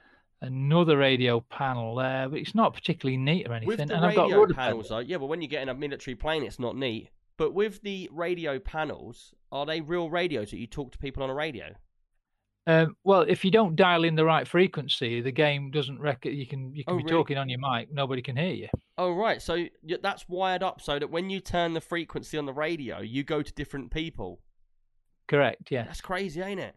[0.41, 3.68] another radio panel there, but it's not particularly neat or anything.
[3.68, 4.90] With the and I've got radio rudder panels, pedals.
[4.90, 7.10] though, yeah, but when you get in a military plane, it's not neat.
[7.38, 11.30] But with the radio panels, are they real radios that you talk to people on
[11.30, 11.74] a radio?
[12.68, 16.34] Um, well, if you don't dial in the right frequency, the game doesn't record.
[16.34, 17.15] you can you can Oh, be really?
[17.15, 18.68] talking on your mic, nobody can hear you.
[18.98, 19.41] Oh, right.
[19.41, 19.65] So
[20.02, 23.41] that's wired up so that when you turn the frequency on the radio, you go
[23.41, 24.41] to different people.
[25.27, 25.72] Correct?
[25.72, 25.84] Yeah.
[25.84, 26.76] That's crazy, ain't it?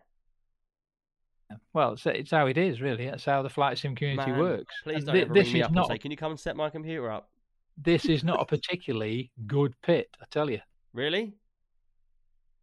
[1.74, 3.04] Well, it's, it's how it is, really.
[3.06, 4.74] That's how the flight sim community Man, works.
[4.84, 6.40] Please don't thi- ever this ring me up not and say, "Can you come and
[6.40, 7.28] set my computer up?"
[7.76, 10.60] this is not a particularly good pit, I tell you.
[10.94, 11.34] Really?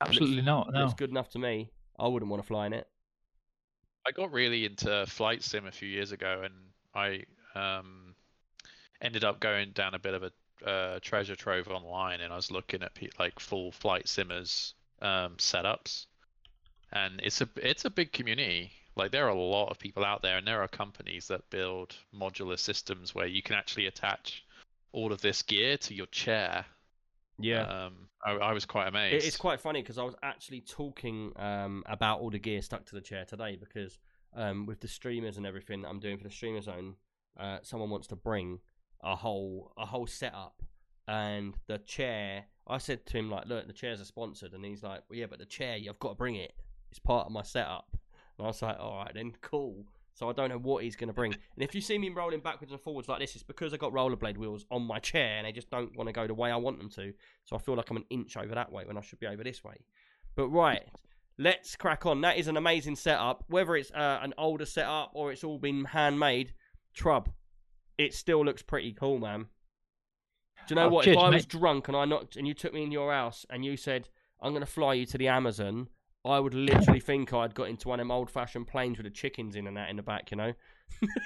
[0.01, 0.71] Absolutely not.
[0.71, 0.85] No.
[0.85, 1.71] It's good enough to me.
[1.99, 2.87] I wouldn't want to fly in it.
[4.05, 6.53] I got really into flight sim a few years ago, and
[6.95, 7.23] I
[7.55, 8.15] um,
[9.01, 10.31] ended up going down a bit of a
[10.65, 16.05] uh, treasure trove online, and I was looking at like full flight simmers um, setups,
[16.91, 18.71] and it's a it's a big community.
[18.95, 21.95] Like there are a lot of people out there, and there are companies that build
[22.13, 24.43] modular systems where you can actually attach
[24.91, 26.65] all of this gear to your chair.
[27.39, 29.25] Yeah, um, I, I was quite amazed.
[29.25, 32.95] It's quite funny because I was actually talking um, about all the gear stuck to
[32.95, 33.97] the chair today because
[34.35, 36.95] um, with the streamers and everything that I'm doing for the streamer zone,
[37.39, 38.59] uh, someone wants to bring
[39.01, 40.61] a whole a whole setup
[41.07, 42.45] and the chair.
[42.67, 45.25] I said to him like, "Look, the chairs are sponsored," and he's like, well, "Yeah,
[45.29, 46.53] but the chair, you've got to bring it.
[46.91, 47.87] It's part of my setup."
[48.37, 49.85] And I was like, "All right, then, cool."
[50.19, 51.31] So I don't know what he's going to bring.
[51.33, 53.93] And if you see me rolling backwards and forwards like this, it's because I got
[53.93, 56.57] rollerblade wheels on my chair and they just don't want to go the way I
[56.57, 57.13] want them to.
[57.45, 59.45] So I feel like I'm an inch over that way when I should be over
[59.45, 59.75] this way.
[60.35, 60.81] But right,
[61.37, 62.19] let's crack on.
[62.19, 63.45] That is an amazing setup.
[63.47, 66.51] Whether it's uh, an older setup or it's all been handmade,
[66.93, 67.27] Trub,
[67.97, 69.45] it still looks pretty cool, man.
[70.67, 71.05] Do you know Oh, what?
[71.05, 71.47] cheers, if I was mate.
[71.47, 74.09] drunk and I knocked and you took me in your house and you said,
[74.41, 75.87] "I'm going to fly you to the Amazon,"
[76.25, 79.55] I would literally think I'd got into one of them old-fashioned planes with the chickens
[79.55, 80.31] in and that in the back.
[80.31, 80.53] You know,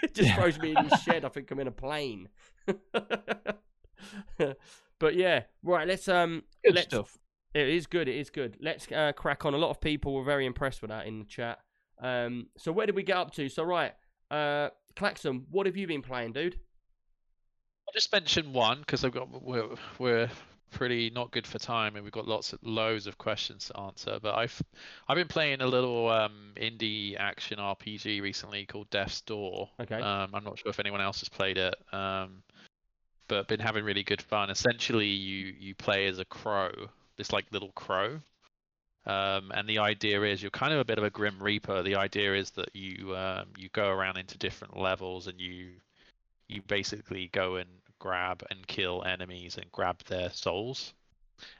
[0.03, 0.35] it just Yeah.
[0.35, 1.25] throws me in his shed.
[1.25, 2.29] I think I'm in a plane.
[4.99, 5.87] but yeah, right.
[5.87, 7.17] Let's um, Good let's stuff.
[7.53, 8.07] it is good.
[8.07, 8.57] It is good.
[8.61, 9.53] Let's uh, crack on.
[9.53, 11.59] A lot of people were very impressed with that in the chat.
[12.01, 13.49] Um, so where did we get up to?
[13.49, 13.93] So right,
[14.31, 16.55] uh, Claxon, what have you been playing, dude?
[17.87, 20.29] I'll just mention one because I've got we're we're
[20.73, 24.19] pretty not good for time and we've got lots of loads of questions to answer.
[24.21, 24.61] But I've
[25.07, 29.69] I've been playing a little um, indie action RPG recently called Death's Door.
[29.79, 29.95] Okay.
[29.95, 31.75] Um, I'm not sure if anyone else has played it.
[31.93, 32.43] Um,
[33.27, 34.49] but been having really good fun.
[34.49, 36.71] Essentially, you you play as a crow,
[37.17, 38.19] this like little crow.
[39.05, 41.83] Um, and the idea is you're kind of a bit of a grim reaper.
[41.83, 45.71] The idea is that you um, you go around into different levels and you
[46.47, 47.69] you basically go and
[48.03, 50.93] grab and kill enemies and grab their souls.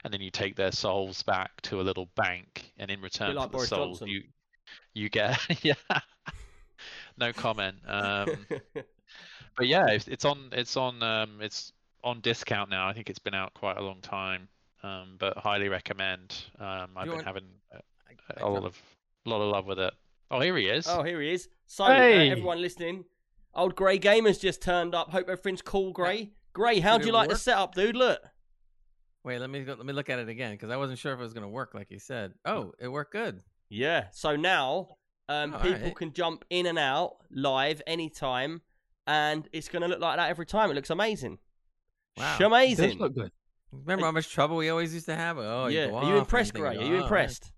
[0.04, 3.50] and then you take their souls back to a little bank, and in return like
[3.50, 4.08] for the souls, Johnson.
[4.08, 4.22] you
[4.94, 5.74] you get yeah.
[7.16, 7.76] no comment.
[7.86, 8.46] Um,
[9.56, 11.72] but yeah, it's, it's on it's on um, it's
[12.02, 12.86] on discount now.
[12.88, 14.48] I think it's been out quite a long time,
[14.82, 16.34] um, but highly recommend.
[16.58, 17.44] Um, I've You been want- having
[18.38, 18.82] a lot dropped- of
[19.26, 19.94] lot of love with it.
[20.30, 20.86] Oh, here he is.
[20.88, 21.48] oh, here he is.
[21.66, 22.28] So, Hey.
[22.28, 23.04] uh, everyone listening,
[23.56, 25.10] old Grey Gamer's just turned up.
[25.10, 26.32] Hope everything's cool, Grey.
[26.52, 27.96] Grey, how Did do you like the setup, dude?
[27.96, 28.20] Look.
[29.24, 31.18] Wait, let me go, let me look at it again because I wasn't sure if
[31.18, 32.34] it was gonna work like you said.
[32.44, 33.40] Oh, it worked good.
[33.70, 34.06] Yeah.
[34.12, 34.96] So now
[35.28, 35.96] um, Oh, people alright.
[35.96, 38.60] can jump in and out live anytime,
[39.06, 40.70] and it's going to look like that every time.
[40.70, 41.38] It looks amazing.
[42.16, 42.36] Wow.
[42.38, 43.30] It does look good.
[43.72, 45.38] Remember how much trouble we always used to have?
[45.38, 45.88] Oh, yeah.
[45.88, 46.76] go Are you impressed, Gray?
[46.76, 47.52] Are you "Oh, impressed?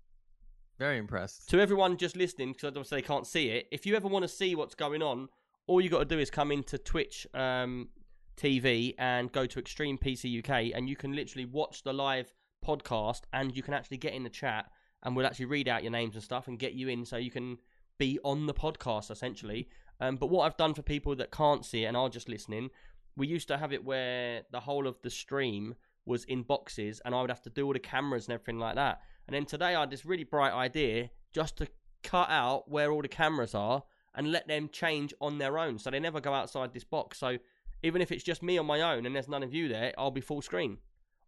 [0.79, 1.49] Very impressed.
[1.49, 4.29] To everyone just listening, because obviously they can't see it, if you ever want to
[4.29, 5.27] see what's going on,
[5.67, 7.89] all you got to do is come into Twitch um,
[8.37, 12.33] TV and go to Extreme PC UK, and you can literally watch the live
[12.65, 14.71] podcast, and you can actually get in the chat,
[15.03, 17.31] and we'll actually read out your names and stuff, and get you in, so you
[17.31, 17.57] can
[17.97, 19.67] be on the podcast essentially.
[19.99, 22.69] Um, but what I've done for people that can't see it and are just listening,
[23.15, 25.75] we used to have it where the whole of the stream
[26.05, 28.75] was in boxes, and I would have to do all the cameras and everything like
[28.75, 29.01] that.
[29.27, 31.67] And then today I had this really bright idea just to
[32.03, 33.83] cut out where all the cameras are
[34.17, 37.17] and let them change on their own, so they never go outside this box.
[37.19, 37.37] So
[37.83, 40.11] even if it's just me on my own and there's none of you there, I'll
[40.11, 40.79] be full screen.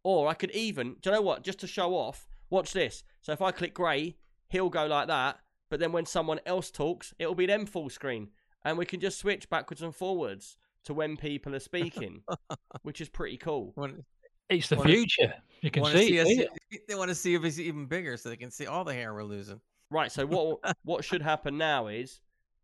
[0.03, 1.44] Or I could even, do you know what?
[1.44, 3.03] Just to show off, watch this.
[3.22, 4.18] So if I click grey,
[4.49, 5.40] he'll go like that.
[5.70, 8.30] But then when someone else talks, it'll be them full screen,
[8.66, 12.24] and we can just switch backwards and forwards to when people are speaking,
[12.82, 13.74] which is pretty cool.
[13.76, 14.03] Want,
[14.49, 15.34] It's the Wanna- future.
[15.61, 16.49] You can wanna see, us, it.
[16.88, 19.14] they want to see if it's even bigger so they can see all the hair
[19.14, 19.60] we're losing.
[19.91, 20.11] Right.
[20.11, 22.22] So what what should happen now is,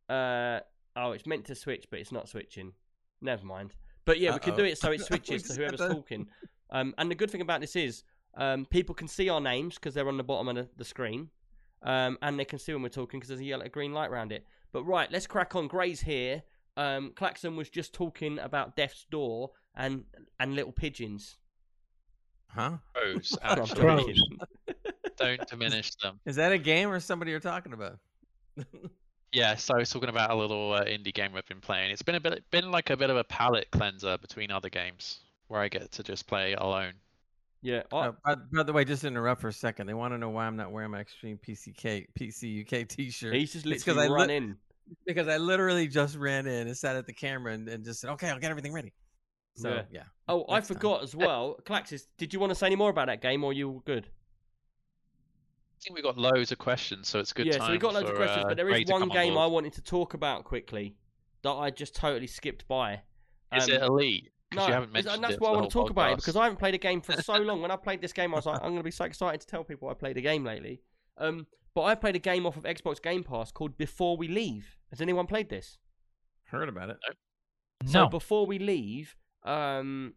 [0.09, 0.59] uh,
[0.95, 2.73] oh, it's meant to switch, but it's not switching.
[3.21, 3.73] Never mind.
[4.05, 6.27] But yeah, we can do it so it switches to whoever's talking.
[6.69, 8.03] Um, and the good thing about this is,
[8.37, 11.29] um, people can see our names because they're on the bottom of the, the screen,
[11.83, 14.31] um, and they can see when we're talking because there's a yellow green light around
[14.31, 14.45] it.
[14.71, 15.67] But right, let's crack on.
[15.67, 16.43] Gray's here.
[16.77, 20.03] Um, Claxon was just talking about Death's Door and
[20.39, 21.37] and little pigeons.
[22.47, 22.77] Huh?
[22.93, 23.37] Crows,
[23.75, 24.21] Crows.
[25.17, 26.19] Don't diminish them.
[26.25, 27.99] Is that a game or somebody you're talking about?
[29.35, 31.91] Yeah, so I was talking about a little uh, indie game we've been playing.
[31.91, 35.19] It's been a bit, been like a bit of a palate cleanser between other games
[35.49, 36.93] where I get to just play alone.
[37.61, 37.83] Yeah.
[37.91, 39.87] I, Uh, by, by the way, just to interrupt for a second.
[39.87, 43.35] They want to know why I'm not wearing my Extreme PCK PC UK T-shirt.
[43.35, 44.57] he's just It's 'cause literally I run lit- in.
[45.05, 48.11] because I literally just ran in and sat at the camera and, and just said,
[48.11, 48.93] "Okay, I'll get everything ready."
[49.57, 49.83] So Yeah.
[49.91, 50.77] yeah, Oh, I next time.
[50.77, 51.57] forgot as well.
[51.65, 54.07] Claxis, did you want to say any more about that game, or you all good?
[55.85, 57.67] I think we got loads of questions, so it's a good yeah, time.
[57.67, 59.15] so we've got loads of questions, uh, but there Ray is to one come on
[59.15, 60.95] game I wanted to talk about quickly
[61.43, 63.01] that I just totally skipped by.
[63.55, 64.31] Is it Um, Elite?
[64.55, 66.15] No, you haven't mentioned and that's it why I want to whole talk about it
[66.15, 67.61] because I haven't played a game for so long.
[67.65, 69.47] When I played this game, I was like, I'm going to be so excited to
[69.47, 70.81] tell people I played a game lately.
[71.19, 71.45] Um,
[71.75, 74.77] but I played a game off of Xbox Game Pass called Before We Leave.
[74.89, 75.77] Has anyone played this?
[76.45, 76.97] heard about it.
[77.83, 77.91] No.
[77.91, 78.09] So No.
[78.09, 80.13] before we leave, um,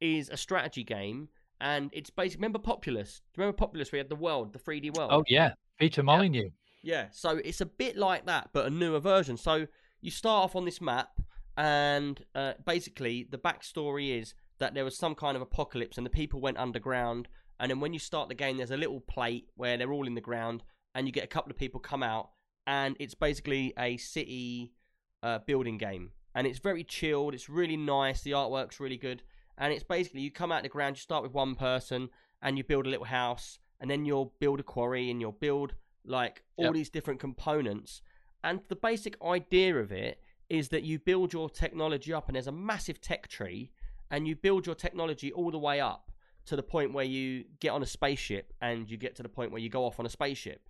[0.00, 1.30] is a strategy game,
[1.64, 3.22] and it's basically remember Populous.
[3.32, 3.90] Do you remember Populous?
[3.90, 5.10] We had the world, the 3D world.
[5.12, 6.50] Oh yeah, Peter Molyneux.
[6.82, 9.38] Yeah, so it's a bit like that, but a newer version.
[9.38, 9.66] So
[10.02, 11.18] you start off on this map,
[11.56, 16.10] and uh, basically the backstory is that there was some kind of apocalypse, and the
[16.10, 17.28] people went underground.
[17.58, 20.14] And then when you start the game, there's a little plate where they're all in
[20.14, 20.62] the ground,
[20.94, 22.28] and you get a couple of people come out,
[22.66, 24.74] and it's basically a city
[25.22, 27.32] uh, building game, and it's very chilled.
[27.32, 28.20] It's really nice.
[28.20, 29.22] The artwork's really good,
[29.58, 32.10] and it's basically you come out of the ground, you start with one person,
[32.42, 35.74] and you build a little house, and then you'll build a quarry, and you'll build
[36.04, 36.74] like all Yep.
[36.74, 38.02] these different components.
[38.42, 40.20] And the basic idea of it
[40.50, 43.70] is that you build your technology up, and there's a massive tech tree,
[44.10, 46.12] and you build your technology all the way up
[46.44, 49.50] to the point where you get on a spaceship, and you get to the point
[49.50, 50.68] where you go off on a spaceship.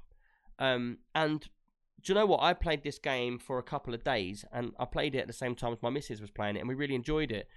[0.61, 1.40] Um, and
[2.01, 2.43] do you know what?
[2.43, 5.32] I played this game for a couple of days, and I played it at the
[5.32, 7.48] same time as my missus was playing it, and we really enjoyed it.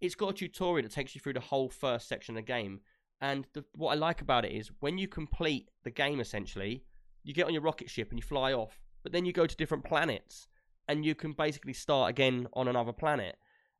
[0.00, 2.80] It's got a tutorial that takes you through the whole first section of the game,
[3.20, 6.84] and the, what I like about it is when you complete the game, essentially,
[7.24, 9.56] you get on your rocket ship and you fly off, but then you go to
[9.56, 10.48] different planets,
[10.86, 13.36] and you can basically start again on another planet.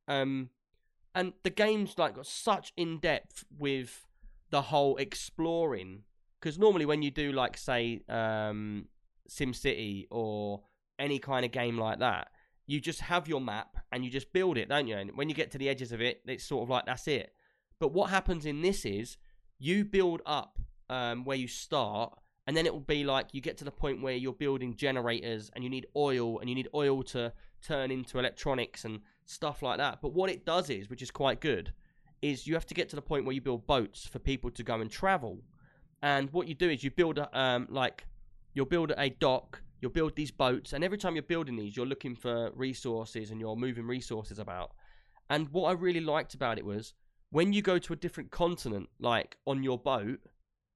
[0.07, 0.49] Um,
[1.13, 4.05] and the game's like got such in depth with
[4.49, 6.03] the whole exploring,
[6.39, 8.87] because normally when you do like say um,
[9.29, 10.63] SimCity or
[10.97, 12.29] any kind of game like that,
[12.67, 14.97] you just have your map and you just build it, don't you?
[14.97, 17.33] And when you get to the edges of it, it's sort of like that's it.
[17.79, 19.17] But what happens in this is
[19.57, 22.13] you build up um, where you start,
[22.45, 25.49] and then it will be like you get to the point where you're building generators
[25.55, 27.31] and you need oil, and you need oil to
[27.61, 29.99] turn into electronics and stuff like that.
[30.01, 31.73] But what it does is, which is quite good,
[32.21, 34.63] is you have to get to the point where you build boats for people to
[34.63, 35.39] go and travel.
[36.01, 38.05] And what you do is you build a um like
[38.53, 41.85] you'll build a dock, you'll build these boats, and every time you're building these, you're
[41.85, 44.71] looking for resources and you're moving resources about.
[45.29, 46.93] And what I really liked about it was
[47.29, 50.19] when you go to a different continent, like on your boat,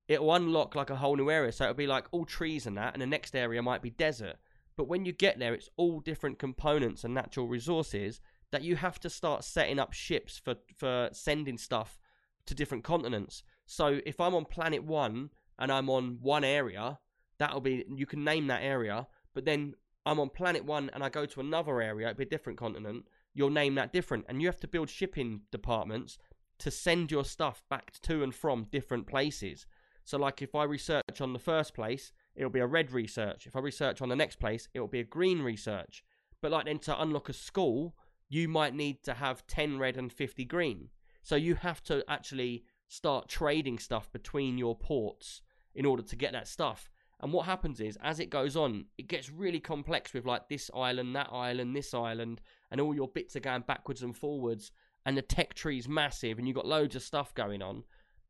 [0.07, 1.51] it'll unlock like a whole new area.
[1.51, 4.35] So it'll be like all trees and that, and the next area might be desert.
[4.77, 8.19] But when you get there, it's all different components and natural resources
[8.51, 11.97] that you have to start setting up ships for for sending stuff
[12.45, 13.43] to different continents.
[13.65, 16.99] So if I'm on planet one and I'm on one area,
[17.41, 19.07] that'll be you can name that area.
[19.33, 19.73] But then
[20.05, 23.05] I'm on planet one and I go to another area, it'll be a different continent.
[23.33, 26.17] You'll name that different, and you have to build shipping departments
[26.59, 29.65] to send your stuff back to and from different places.
[30.03, 33.47] So, like if I research on the first place, it'll be a red research.
[33.47, 36.03] If I research on the next place, it'll be a green research.
[36.41, 37.95] But like then to unlock a school,
[38.29, 40.89] you might need to have 10 red and 50 green.
[41.23, 45.41] So you have to actually start trading stuff between your ports
[45.73, 46.89] in order to get that stuff.
[47.21, 50.71] And what happens is, as it goes on, it gets really complex with like this
[50.75, 52.41] island, that island, this island,
[52.71, 54.71] and all your bits are going backwards and forwards.
[55.05, 57.83] And the tech tree's massive, and you've got loads of stuff going on.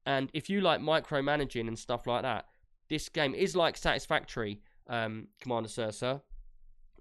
[0.06, 2.46] And if you like micromanaging and stuff like that,
[2.90, 6.22] this game is like Satisfactory, um, Commander sir.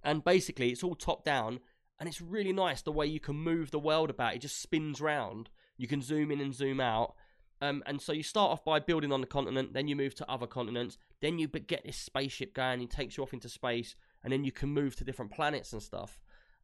[0.05, 1.61] And basically, it's all top down,
[1.99, 4.35] and it's really nice the way you can move the world about.
[4.35, 5.51] It just spins round.
[5.77, 7.15] You can zoom in and zoom out.
[7.63, 10.31] Um, and so you start off by building on the continent, then you move to
[10.31, 14.33] other continents, then you get this spaceship going, it takes you off into space, and
[14.33, 16.21] then you can move to different planets and stuff.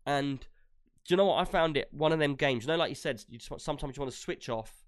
[0.07, 0.47] And do
[1.09, 1.39] you know what?
[1.39, 2.65] I found it one of them games.
[2.65, 4.87] You know, like you said, you just want, sometimes you want to switch off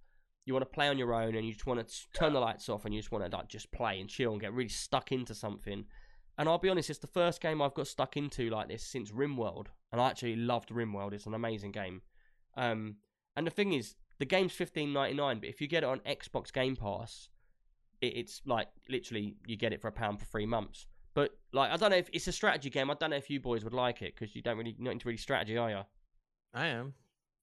[0.49, 2.71] you want to play on your own and you just want to turn the lights
[2.71, 5.13] off and you just want to like just play and chill and get really stuck
[5.13, 5.85] into something.
[6.39, 9.11] And I'll be honest, it's the first game I've got stuck into like this since
[9.11, 11.13] RimWorld, and I actually loved RimWorld.
[11.13, 12.01] It's an amazing game.
[12.57, 12.97] Um,
[13.37, 16.01] and the thing is, the game's fifteen ninety nine, but if you get it on
[16.01, 17.29] Xbox Game Pass,
[18.01, 20.87] it, it's like literally you get it for a pound for three months.
[21.15, 22.91] But like, I don't know if it's a strategy game.
[22.91, 25.09] I don't know if you boys would like it because you don't really not into
[25.09, 25.81] really strategy, are you?
[26.55, 26.95] I am.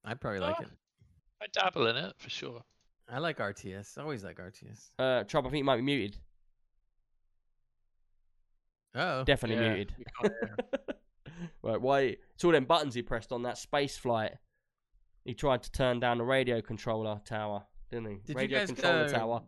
[0.04, 0.64] I'd probably like Oh.
[0.64, 0.70] it.
[1.42, 2.64] I dabble in it for sure.
[3.10, 3.98] I like RTS.
[3.98, 4.92] I Always like RTS.
[4.98, 6.18] Uh, Trouble, I think you might be muted.
[8.96, 9.96] Oh, Definitely Yeah, muted.
[9.98, 10.58] we can't hear
[11.64, 12.00] right, why?
[12.34, 14.34] It's all them buttons he pressed on that space flight.
[15.26, 18.16] He tried to turn down the radio controller tower, didn't he?
[18.26, 19.42] Did you radio guys, controller uh, tower.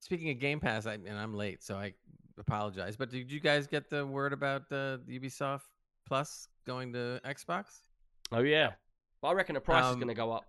[0.00, 1.94] Speaking of Game Pass, I, and I'm late, so I
[2.38, 2.96] apologize.
[2.96, 5.62] But did you guys get the word about the Ubisoft
[6.06, 7.82] Plus going to Xbox?
[8.32, 8.72] Oh yeah,
[9.22, 10.46] but I reckon the price is um, going to go up.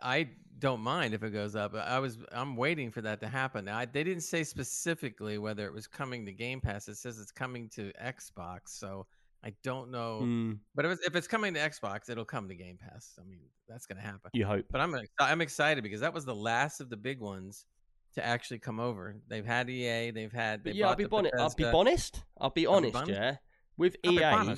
[0.00, 0.28] I
[0.60, 1.74] don't mind if it goes up.
[1.74, 3.68] I was I'm waiting for that to happen.
[3.68, 6.86] I, they didn't say specifically whether it was coming to Game Pass.
[6.86, 9.06] It says it's coming to Xbox, so
[9.42, 10.20] I don't know.
[10.22, 13.18] Mm, But if it's, if it's coming to Xbox, it'll come to Game Pass.
[13.18, 14.30] I mean, that's gonna happen.
[14.34, 14.66] you hope.
[14.70, 17.64] But I'm I'm excited because that was the last of the big ones
[18.14, 19.16] to actually come over.
[19.28, 20.10] They've had EA.
[20.10, 20.64] They've had.
[20.64, 21.04] They yeah, I'll be.
[21.10, 22.22] I'll be honest.
[22.38, 22.96] I'll be I'll be honest.
[22.96, 23.10] honest.
[23.20, 23.36] Yeah,
[23.76, 24.54] with EA,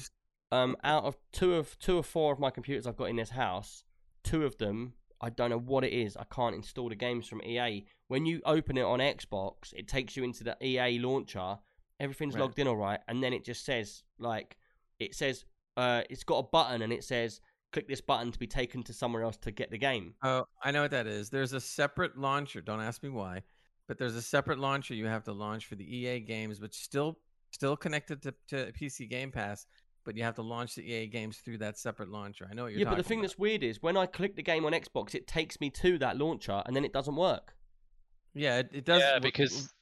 [0.51, 3.31] um, out of two of two or four of my computers I've got in this
[3.31, 3.85] house,
[4.25, 6.17] two of them I don't know what it is.
[6.17, 7.87] I can't install the games from EA.
[8.09, 11.59] When you open it on Xbox, it takes you into the EA launcher.
[12.01, 12.41] Everything's Right.
[12.41, 14.57] logged in all right, and then it just says like
[14.99, 15.45] it says
[15.77, 17.41] uh, it's got a button and it says
[17.73, 20.15] click this button to be taken to somewhere else to get the game.
[20.23, 21.31] Oh, I know what that is.
[21.31, 22.61] There's a separate launcher.
[22.61, 23.43] Don't ask me why,
[23.89, 27.19] but there's a separate launcher you have to launch for the EA games, which still
[27.51, 29.67] still connected to, to PC Game Pass.
[30.05, 32.49] But you have to launch the EA games through that separate launcher.
[32.51, 32.87] I know what you're talking.
[32.87, 33.29] yeah, but the thing about.
[33.29, 36.19] that's weird is when I click the game on Xbox, it takes me to that
[36.19, 37.55] launcher and then it doesn't work.
[38.35, 39.01] yeah, it, it does.
[39.01, 39.73] yeah, because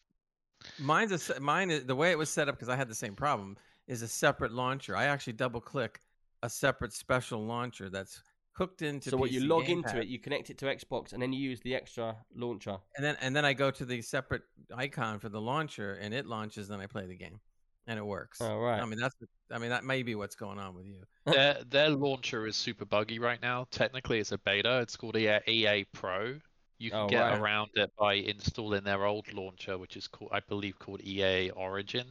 [0.78, 3.15] mine's a mine is the way it was set up because I had the same
[3.15, 3.57] problem.
[3.91, 4.97] Is a separate launcher.
[4.97, 6.01] I actually double click
[6.43, 8.23] a separate special launcher that's
[8.53, 9.11] hooked into.
[9.11, 9.99] so what you log Game into Pass.
[10.03, 12.79] it, you connect it to Xbox, and then you use the extra launcher.
[12.97, 14.43] and then and then I go to the separate
[14.75, 16.69] icon for the launcher, and it launches.
[16.69, 17.41] Then I play the game,
[17.89, 18.39] and it works.
[18.41, 18.81] Oh right.
[18.81, 19.17] I mean that's
[19.51, 21.03] I mean that may be what's going on with you.
[21.27, 23.67] their their launcher is super buggy right now.
[23.73, 24.79] Technically, it's a beta.
[24.81, 26.39] It's called EA, EA Pro.
[26.79, 27.39] You can Oh, get right.
[27.39, 32.07] around it by installing their old launcher, which is called, I believe, called EA Origin.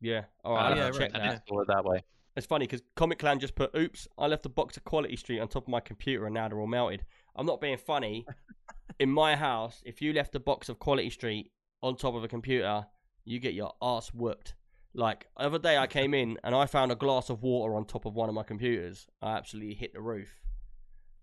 [0.00, 0.24] Yeah.
[0.44, 0.60] All right.
[0.60, 1.32] Uh, I'll yeah, have to right, check that.
[1.34, 2.02] install it that way.
[2.36, 5.40] It's funny because Comic Clan just put, "Oops, I left a box of Quality Street
[5.40, 7.04] on top of my computer, and now they're all melted."
[7.34, 8.26] I'm not being funny.
[9.00, 11.52] In my house, if you left a box of Quality Street
[11.82, 12.86] on top of a computer,
[13.24, 14.54] you get your ass whooped.
[14.94, 17.84] Like the other day, I came in and I found a glass of water on
[17.84, 19.06] top of one of my computers.
[19.22, 20.40] I absolutely hit the roof.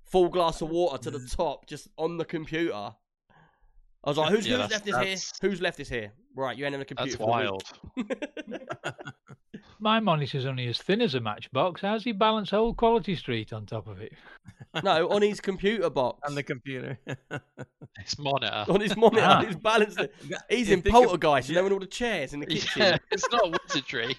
[0.03, 2.95] Full glass of water to the top, just on the computer.
[4.05, 5.49] I was like, "Who's, Yeah, who's left this here?
[5.49, 7.17] Who's left this here?" Right, you ain't on the computer.
[7.17, 8.07] That's for the week.
[8.27, 8.93] wild.
[9.79, 11.81] My monitor's only as thin as a matchbox.
[11.81, 14.13] How's he balance whole Quality Street on top of it?
[14.83, 16.19] No, on his computer box.
[16.27, 16.97] on the computer.
[17.97, 18.65] It's monitor.
[18.67, 19.41] on his monitor, Ah.
[19.41, 20.09] he's balancing.
[20.49, 22.81] He's You in think of- poltergeist, you know, in all the chairs in the kitchen.
[22.81, 24.15] Yeah, it's not a wizardry.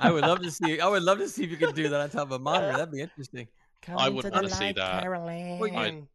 [0.00, 0.80] I would love to see.
[0.80, 2.72] I would love to see if you could do that on top of a monitor.
[2.72, 3.46] That'd be interesting.
[3.82, 5.02] Come I would the wanna see that.
[5.02, 6.08] Caroline.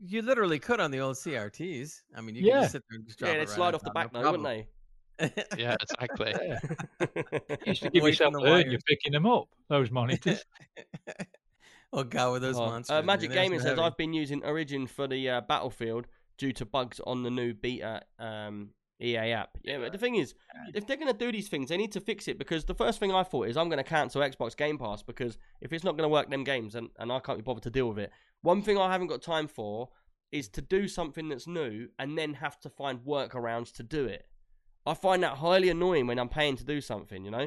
[0.00, 2.02] Well, you- You literally could on the old CRTs.
[2.14, 2.60] I mean, you could Yeah.
[2.62, 4.22] just sit there and just drop yeah, it they'd right slide off the back no
[4.22, 4.66] though, wouldn't they?
[5.58, 6.32] Yeah, exactly.
[6.40, 7.56] Yeah.
[7.66, 10.44] used to give Away yourself a the hurt you're picking them up, those monitors.
[11.92, 12.94] oh god, with those Oh, monsters.
[12.94, 13.80] Uh, Magic they're Gaming says heavy.
[13.80, 16.06] I've been using Origin for the uh, Battlefield
[16.36, 18.70] due to bugs on the new beta um,
[19.00, 19.58] EA app.
[19.62, 20.34] Yeah, but the thing is,
[20.74, 22.98] if they're going to do these things, they need to fix it because the first
[22.98, 25.92] thing I thought is I'm going to cancel Xbox Game Pass because if it's not
[25.96, 28.10] going to work them games and, and I can't be bothered to deal with it.
[28.42, 29.90] One thing I haven't got time for
[30.32, 34.26] is to do something that's new and then have to find workarounds to do it.
[34.86, 37.38] I find that highly annoying when I'm paying to do something, you know?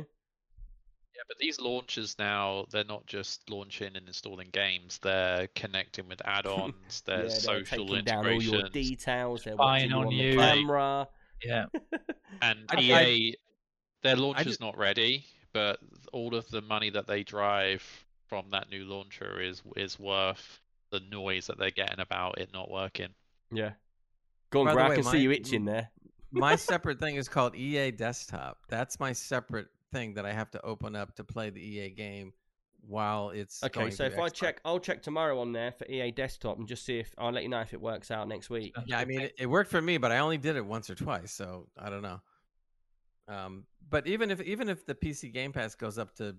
[1.13, 6.21] Yeah, but these launches now, they're not just launching and installing games, they're connecting with
[6.25, 10.05] add-ons, Yeah, there's they're social taking down all your details, they're Spying watching you on
[10.05, 10.31] on you.
[10.31, 11.07] the camera.
[11.43, 11.65] Yeah.
[12.41, 13.35] and I- I- EA,
[14.03, 15.79] their launcher's just- not ready, but
[16.13, 17.83] all of the money that they drive
[18.27, 20.59] from that new launcher is is worth
[20.91, 23.09] the noise that they're getting about it not working.
[23.51, 23.71] Yeah.
[24.49, 25.89] Go on, By the Gra, I way, can see you itching there.
[26.31, 28.57] my separate thing is called EA Desktop.
[28.69, 32.33] That's my separate thing that I have to open up to play the EA game
[32.87, 36.57] while it's Okay, so if I check, I'll check tomorrow on there for EA Desktop
[36.57, 38.75] and just see if I'll let you know if it works out next week.
[38.85, 40.95] Yeah, I mean, it, it worked for me, but I only did it once or
[40.95, 42.21] twice, so I don't know.
[43.27, 46.35] Um, but even if even if the PC Game Pass goes up to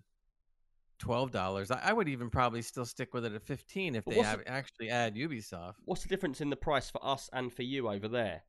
[0.98, 4.20] twelve dollars, I, I would even probably still stick with it at fifteen if they
[4.20, 5.74] have, the- actually add Ubisoft.
[5.84, 8.42] What's the difference in the price for us and for you over there?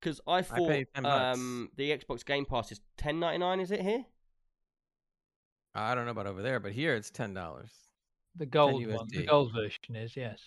[0.00, 1.38] Because I thought pay 10 bucks.
[1.38, 3.60] um, the Xbox Game Pass is ten ninety nine.
[3.60, 4.04] Is it here?
[5.74, 7.70] I don't know about over there, but here it's ten dollars.
[8.36, 10.40] The gold one, the gold version is yes.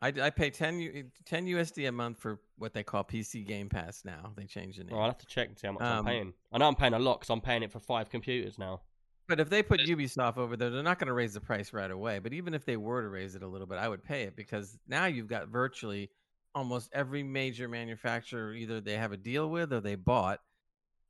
[0.00, 3.68] I, I pay 10, U- 10 USD a month for what they call PC Game
[3.68, 4.32] Pass now.
[4.36, 4.94] They changed the name.
[4.94, 6.34] Oh, I'll have to check and see how much I'm Um, paying.
[6.52, 8.82] I know I'm paying a lot because I'm paying it for five computers now.
[9.26, 11.90] But if they put Ubisoft over there, they're not going to raise the price right
[11.90, 12.20] away.
[12.20, 14.36] But even if they were to raise it a little bit, I would pay it
[14.36, 16.10] because now you've got virtually
[16.54, 20.40] almost every major manufacturer either they have a deal with or they bought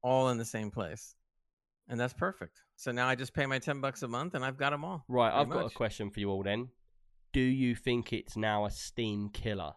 [0.02, 1.14] all in the same place.
[1.89, 2.60] And that's perfect.
[2.77, 5.05] So now I just pay my 10 bucks a month and I've got them all.
[5.09, 6.69] Right, I've got a question for you all then.
[7.32, 9.73] Do you think it's now a Steam killer?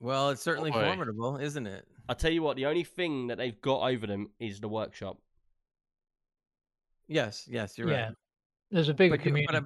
[0.00, 0.82] Well, it's certainly boy.
[0.84, 1.86] formidable, isn't it?
[2.08, 5.18] I tell you what, the only thing that they've got over them is the workshop.
[7.08, 8.06] Yes, yes, you're yeah.
[8.06, 8.14] right.
[8.70, 9.62] There's a bigger But you- but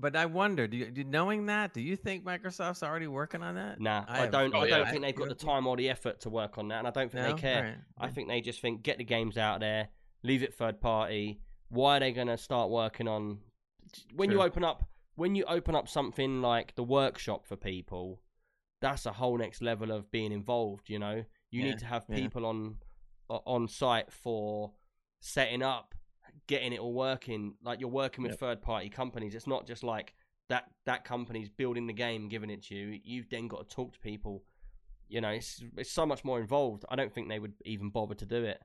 [0.00, 0.12] community, I'm- isn't there?
[0.12, 3.54] But I wonder, do you, do, knowing that, do you think Microsoft's already working on
[3.56, 3.80] that?
[3.80, 4.54] Nah, I, have- don't.
[4.54, 4.90] oh, I don't yeah.
[4.90, 7.10] think they've got the time or the effort to work on that, and I don't
[7.10, 7.34] think No?
[7.34, 7.56] they care.
[7.58, 7.76] Alright.
[7.98, 9.88] I think they just think get the games out there,
[10.22, 11.40] leave it third party.
[11.68, 13.38] Why are they going to start working on?
[14.14, 18.20] When you open up, when you open up something like the workshop for people,
[18.80, 20.88] that's a whole next level of being involved.
[20.90, 22.16] You know, you Yeah, need to have yeah.
[22.16, 22.76] people on
[23.28, 24.72] on site for
[25.20, 25.94] setting up,
[26.46, 27.54] getting it all working.
[27.62, 28.40] Like you're working with Yep.
[28.40, 29.34] third party companies.
[29.34, 30.14] It's not just like
[30.48, 33.00] that that company's building the game, giving it to you.
[33.04, 34.44] You've then got to talk to people.
[35.08, 36.84] You know, it's it's so much more involved.
[36.88, 38.60] I don't think they would even bother to do it.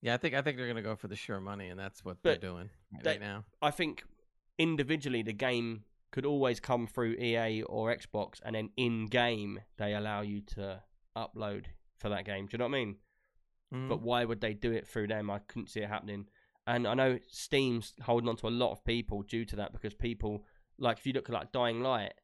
[0.00, 2.18] Yeah, I think I think they're gonna go for the sure money, and that's what
[2.22, 3.44] But they're doing right, they- right now.
[3.60, 4.04] I think
[4.58, 9.94] individually the game could always come through EA or Xbox, and then in game they
[9.94, 10.82] allow you to
[11.16, 12.46] upload for that game.
[12.46, 12.98] Do you know what I mean?
[13.72, 13.88] Mhm.
[13.88, 15.30] But why would they do it through them?
[15.30, 16.28] I couldn't see it happening.
[16.66, 19.94] And I know Steam's holding on to a lot of people due to that because
[19.94, 20.44] people
[20.78, 22.14] like if you look at like Dying Light,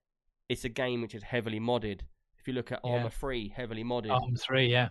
[0.48, 2.00] it's a game which is heavily modded.
[2.38, 2.92] If you look at Yeah.
[2.92, 4.10] Arma 3, heavily modded.
[4.10, 4.90] Arma three, yeah.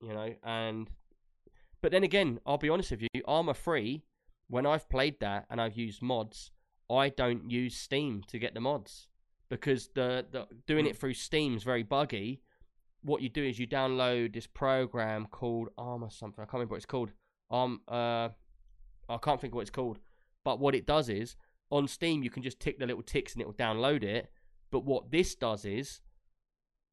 [0.00, 0.90] you know and
[1.80, 4.02] but then again i'll be honest with you Arma Three,
[4.48, 6.50] when i've played that and i've used mods
[6.90, 9.08] i don't use steam to get the mods
[9.48, 12.42] because the, the doing it through Steam is very buggy
[13.04, 16.78] what you do is you download this program called Arma something i can't remember what
[16.78, 17.10] it's called
[17.50, 18.28] um uh
[19.08, 19.98] i can't think of what it's called
[20.44, 21.36] but what it does is
[21.70, 24.30] on steam you can just tick the little ticks and it will download it
[24.70, 26.00] but what this does is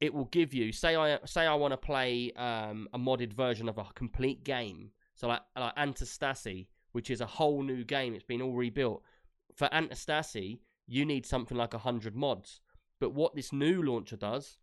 [0.02, 3.68] it will give you say I say I want to play um, a modded version
[3.68, 4.90] of a complete game.
[5.14, 8.12] So like like Antistasi, which is a whole new game.
[8.12, 9.04] It's been all rebuilt.
[9.54, 10.58] For Antistasi,
[10.88, 12.60] you need something like hundred mods.
[12.98, 14.58] But what this new launcher does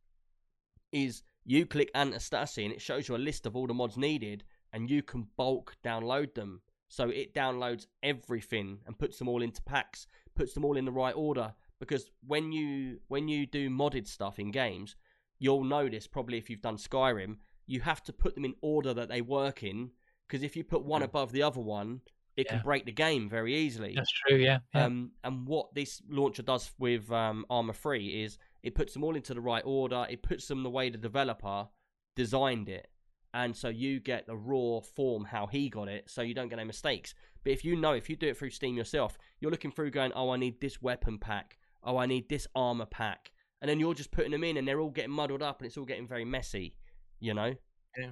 [0.92, 4.44] is you click Antistasi and it shows you a list of all the mods needed,
[4.72, 6.62] and you can bulk download them.
[6.90, 10.06] So it downloads everything and puts them all into packs,
[10.36, 11.52] puts them all in the right order.
[11.80, 14.96] Because when you when you do modded stuff in games,
[15.40, 19.10] you'll notice probably if you've done Skyrim, you have to put them in order that
[19.10, 19.90] they work in.
[20.28, 21.06] Because if you put one Yeah.
[21.06, 22.02] above the other one,
[22.38, 23.96] it can break the game very easily.
[23.96, 24.38] That's true.
[24.38, 24.60] Yeah.
[24.76, 24.86] yeah.
[24.86, 29.16] Um, and what this launcher does with um, Arma 3 is it puts them all
[29.16, 30.06] into the right order.
[30.10, 31.68] It puts them the way the developer
[32.16, 32.90] designed it,
[33.34, 36.60] and so you get the raw form how he got it, so you don't get
[36.60, 37.14] any mistakes.
[37.44, 40.12] But if you know, if you do it through Steam yourself, you're looking through going,
[40.14, 41.58] "Oh, I need this weapon pack.
[41.84, 43.32] Oh, I need this armor pack,"
[43.62, 45.78] and then you're just putting them in, and they're all getting muddled up, and it's
[45.78, 46.76] all getting very messy.
[47.20, 47.56] You know.
[47.98, 48.12] Yeah.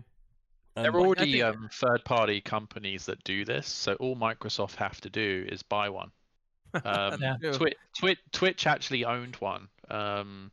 [0.76, 5.02] Um, There are already think- um, third-party companies that do this, so all Microsoft have
[5.02, 6.12] to do is buy one.
[6.74, 7.38] Um, Yeah.
[7.42, 7.54] True.
[7.54, 9.68] Twitch, Twitch, Twitch actually owned one.
[9.90, 10.52] Um,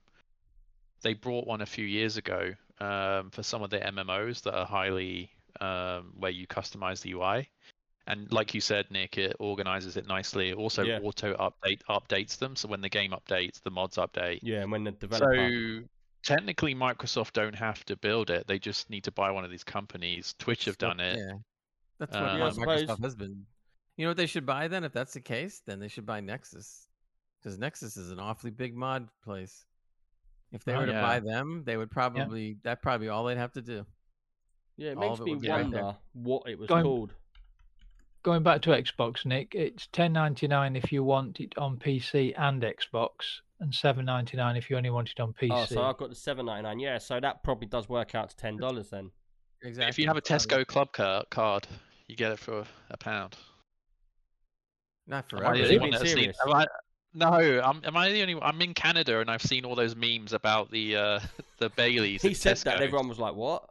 [1.03, 4.67] they brought one a few years ago um, for some of their MMOs that are
[4.67, 5.31] highly
[5.61, 7.49] um, where you customize the UI.
[8.07, 10.51] And like you said, Nick, it organizes it nicely.
[10.51, 10.99] It also Yeah.
[11.03, 14.41] auto update updates them, so when the game updates, the mods update.
[14.43, 15.35] yeah, and when the developer.
[15.81, 15.85] So
[16.23, 19.65] technically, Microsoft don't have to build it; they just need to buy one of these
[19.65, 20.35] companies.
[20.39, 21.17] Twitch have done it.
[21.17, 21.33] Yeah.
[21.99, 23.47] That's Uh, what Yeah, I Microsoft suppose- has been.
[23.97, 24.85] You know what they should buy then?
[24.85, 26.89] If that's the case, then they should buy Nexus,
[27.41, 29.65] because Nexus is an awfully big mod place.
[30.53, 31.03] If they Oh, were to yeah.
[31.03, 33.87] buy them, they would probably that probably all they'd have to do.
[34.77, 37.15] yeah, it all makes it me would be right wonder what it was Going- called.
[38.25, 42.33] Going back to Xbox, Nick, it's ten ninety nine if you want it on PC
[42.39, 45.51] and Xbox, and seven ninety nine if you only want it on PC.
[45.53, 46.79] Oh, so I've got the seven ninety nine.
[46.81, 49.11] Yeah, so that probably does work out to ten dollars then.
[49.63, 49.89] Exactly.
[49.91, 50.93] If you have a Tesco Club
[51.31, 51.69] card,
[52.09, 53.37] you get it for a pound.
[55.07, 56.67] Not Am I the Are only you one being that's seen- am I-
[57.17, 57.27] no,
[57.61, 58.37] I'm, am I the only?
[58.43, 61.21] I'm in Canada and I've seen all those memes about the uh,
[61.59, 62.23] the Baileys.
[62.23, 62.75] He said that, Tesco.
[62.75, 63.69] and everyone was like, "What?"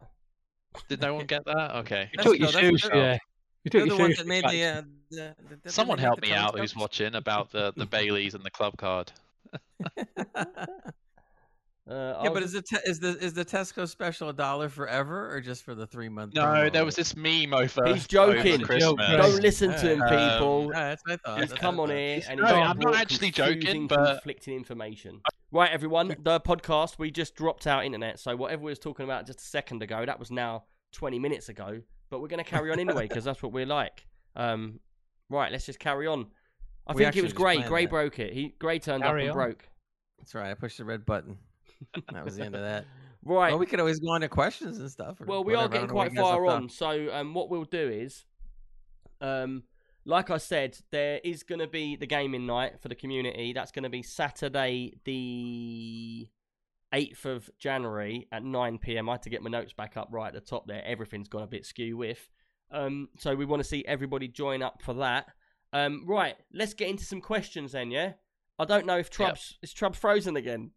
[0.88, 1.76] Did no one get that?
[1.80, 2.10] Okay.
[2.18, 3.18] you took you Tesco, that's- seriously, yeah.
[3.66, 4.30] You took They're you the ones that seriously.
[4.30, 4.60] made back the,
[5.18, 5.28] then.
[5.30, 8.52] uh, the, the- Someone help me out who's watching about the the Baileys and the
[8.52, 9.12] club card.
[11.90, 15.30] Uh, yeah, but is the te- is the is the Tesco special a dollar forever
[15.36, 16.34] or just for the three month?
[16.34, 17.86] No, there was this meme over.
[17.88, 18.54] He's joking.
[18.54, 18.84] over Christmas.
[18.84, 20.70] Joke, Don't listen to him, Um, people.
[20.72, 21.40] that's what I thought.
[21.42, 22.24] He's that's come what on I thought.
[22.24, 25.20] here and no, he's I'm not actually joking, but- conflicting information.
[25.52, 29.28] Right, everyone, the podcast we just dropped our internet, so whatever we was talking about
[29.28, 31.82] just a second ago, that was now 20 minutes ago.
[32.10, 34.08] But we're going to carry on anyway because that's what we're like.
[34.36, 34.80] Um,
[35.30, 36.28] right, let's just carry on.
[36.88, 37.62] I We think it was just Gray.
[37.62, 37.90] Gray that.
[37.92, 38.34] broke it.
[38.34, 39.48] He Gray turned Carry up and on.
[39.48, 39.70] broke.
[40.18, 40.50] That's right.
[40.50, 41.38] I pushed the red button.
[42.14, 42.86] That was the end of that.
[43.26, 43.52] Right.
[43.52, 45.22] Well, we could always go on to questions and stuff.
[45.22, 45.64] or Well, we are whatever.
[45.64, 46.70] I getting don't know what quite far on.
[46.70, 48.26] So, um, what we'll do is,
[49.22, 49.64] um,
[50.06, 53.54] like I said, there is going to be the gaming night for the community.
[53.54, 56.28] That's going to be Saturday, the
[56.94, 59.08] 8th of January at 9 pm.
[59.08, 60.84] I had to get my notes back up right at the top there.
[60.86, 62.30] Everything's gone a bit skew with.
[62.72, 65.28] Um, so, we want to see everybody join up for that.
[65.72, 68.14] Um, right, let's get into some questions then, yeah?
[68.60, 69.34] I don't know if Yep.
[69.36, 70.72] Trub's, is Trub frozen again?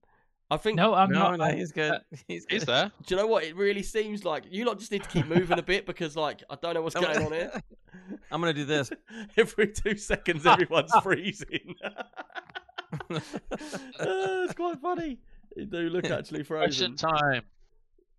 [0.50, 1.38] I think No, I'm No, not.
[1.38, 2.00] no, I'm- he's good.
[2.28, 2.68] He's Is good.
[2.68, 2.92] there?
[3.06, 3.44] do you know what?
[3.44, 6.42] It really seems like you lot just need to keep moving a bit because, like,
[6.48, 7.50] I don't know what's going on here.
[8.30, 8.90] I'm gonna do this.
[9.36, 11.74] Every two seconds, everyone's freezing.
[13.10, 13.18] Uh,
[13.98, 15.18] it's quite funny.
[15.56, 16.96] You do look actually frozen.
[16.96, 17.42] Question time.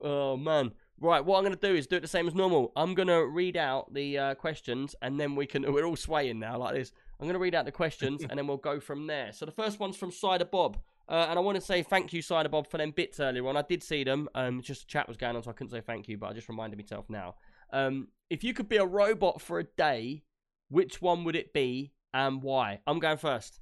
[0.01, 0.71] Oh man!
[0.99, 2.71] Right, what I'm going to do is do it the same as normal.
[2.75, 5.71] I'm going to read out the uh, questions, and then we can.
[5.71, 6.91] We're all swaying now like this.
[7.19, 9.31] I'm going to read out the questions, and then we'll go from there.
[9.31, 10.77] So the first one's from Cider Bob,
[11.09, 13.55] uh, and I want to say thank you, Cider Bob, for them bits earlier on.
[13.57, 14.27] I did see them.
[14.35, 16.33] Um, just a chat was going on, so I couldn't say thank you, but I
[16.33, 17.35] just reminded myself now.
[17.71, 20.23] Um, if you could be a robot for a day,
[20.69, 22.79] which one would it be, and why?
[22.87, 23.59] I'm going first.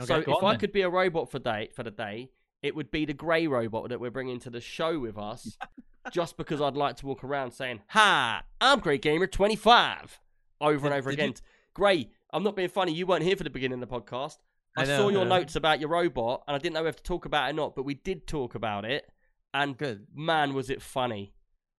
[0.00, 0.60] so go if on I then.
[0.60, 2.30] could be a robot for day for the day,
[2.62, 5.56] it would be the grey robot that we're bringing to the show with us.
[6.10, 10.20] just because I'd like to walk around saying, "Hi, I'm Grey Gamer 25,"
[10.60, 11.34] over and over did you- again.
[11.72, 12.92] Grey, I'm not being funny.
[12.92, 14.36] You weren't here for the beginning of the podcast.
[14.76, 16.96] I, I know, saw your I notes about your robot, and I didn't know whether
[16.96, 19.08] to talk about it or not, but we did talk about it.
[19.52, 20.06] And Good.
[20.14, 21.32] man, was it funny!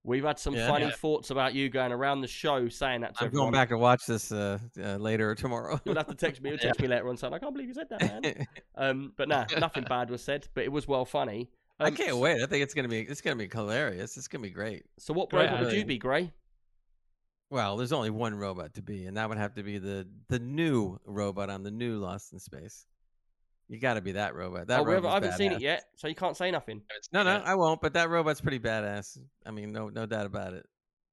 [0.03, 0.67] We've had some Yeah.
[0.67, 0.91] funny Yeah.
[0.91, 3.47] thoughts about you going around the show saying that to I'm everyone.
[3.47, 5.79] going back and watch this uh, uh, later or tomorrow.
[5.83, 6.49] You'll have to text me.
[6.51, 9.27] You'll text me later on saying, "I can't believe you said that, man." um, but
[9.27, 11.49] nah, nothing bad was said, but it was well funny.
[11.79, 12.41] I Um, can't wait.
[12.41, 14.15] I think it's gonna be it's gonna be hilarious.
[14.15, 14.85] It's gonna be great.
[14.99, 16.31] So, what Great robot would you be, Grey?
[17.49, 20.39] Well, there's only one robot to be, and that would have to be the the
[20.39, 22.85] new robot on the new Lost in Space.
[23.67, 24.67] You got to be that robot.
[24.67, 26.81] That oh, robot's I haven't seen it yet, so you can't say nothing.
[27.11, 27.81] No, no, I won't.
[27.81, 29.17] But that robot's pretty badass.
[29.45, 30.67] I mean, no, no doubt about it.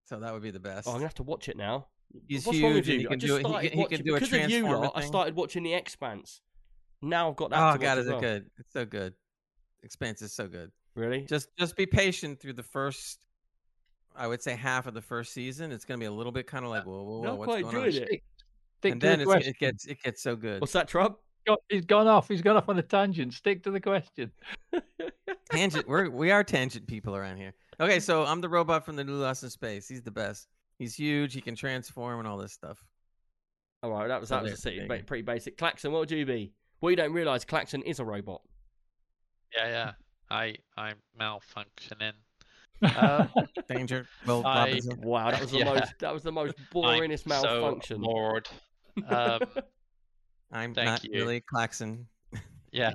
[0.05, 0.87] So that would be the best.
[0.87, 1.87] Oh, I'm gonna have to watch it now.
[2.29, 2.99] He's What's wrong with huge you?
[3.01, 4.93] he I can just do it- he he can do a because of you lot.
[4.95, 6.41] I started watching The Expanse.
[7.01, 7.75] Now I've got that.
[7.75, 8.21] oh god, is as it well.
[8.21, 8.51] good?
[8.59, 9.15] It's so good.
[9.83, 10.71] Expanse is so good.
[10.95, 11.23] Really?
[11.23, 13.27] Just just be patient through the first.
[14.17, 15.73] I would say half of the first season.
[15.73, 17.33] It's gonna be a little bit kind of uh, like whoa, whoa, whoa, No, I
[17.35, 17.85] what's quite going on?
[17.87, 18.07] enjoyed it.
[18.09, 18.23] Stick,
[18.79, 19.51] stick And to then the it's, question.
[19.51, 20.61] it gets it gets so good.
[20.61, 21.17] What's that, Trub?
[21.47, 22.29] Go- He's gone off.
[22.29, 23.35] He's gone off on a tangent.
[23.35, 24.31] Stick to the question.
[25.51, 25.89] tangent.
[25.89, 27.53] We're we are tangent people around here.
[27.81, 29.89] Okay, so I'm the robot from the new Lost in Space.
[29.89, 30.49] He's the best.
[30.79, 31.35] He's huge.
[31.35, 32.83] He can transform and all this stuff.
[33.83, 35.57] All right, that was So that was a city, ba- pretty basic.
[35.59, 36.53] Claxon, what would you be?
[36.81, 38.41] Well, you don't realise Claxon is a robot.
[39.57, 39.93] Yeah, yeah.
[40.31, 42.13] I I'm malfunctioning.
[42.97, 43.29] Um,
[43.69, 44.07] Danger.
[44.27, 45.65] Well, I- Wow, that was the Yeah.
[45.75, 47.97] most that was the most I'm boringest malfunction.
[47.99, 48.49] So bored.
[49.09, 49.41] Um,
[50.53, 51.13] I'm Thank not you.
[51.15, 52.07] really Claxon.
[52.73, 52.93] yeah.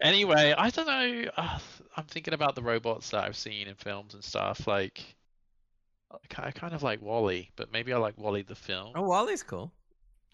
[0.00, 1.30] Anyway, I don't know.
[1.36, 1.58] Uh,
[1.96, 4.66] I'm thinking about the robots that I've seen in films and stuff.
[4.66, 5.02] Like,
[6.38, 8.92] I kind of like WALL-E, but maybe I like WALL-E the film.
[8.94, 9.72] oh, WALL-E's cool.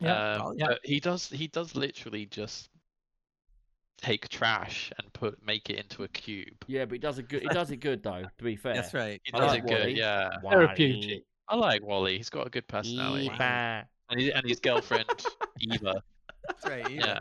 [0.01, 0.75] Yeah, Um, yeah.
[0.85, 2.69] he does he does literally just
[4.01, 6.65] take trash and put make it into a cube.
[6.67, 7.43] Yeah, but he does it good.
[7.43, 8.23] He does it good though.
[8.39, 9.21] To be fair, That's right.
[9.25, 9.95] He I does like it good, WALL-E.
[9.99, 10.31] yeah.
[10.49, 11.25] Therapeutic.
[11.49, 12.17] I like WALL-E.
[12.17, 13.27] He's got a good personality.
[13.27, 13.87] Eva.
[14.11, 15.05] And, he, and his girlfriend
[15.61, 16.03] Eva.
[16.47, 16.91] That's right.
[16.91, 17.19] Yeah,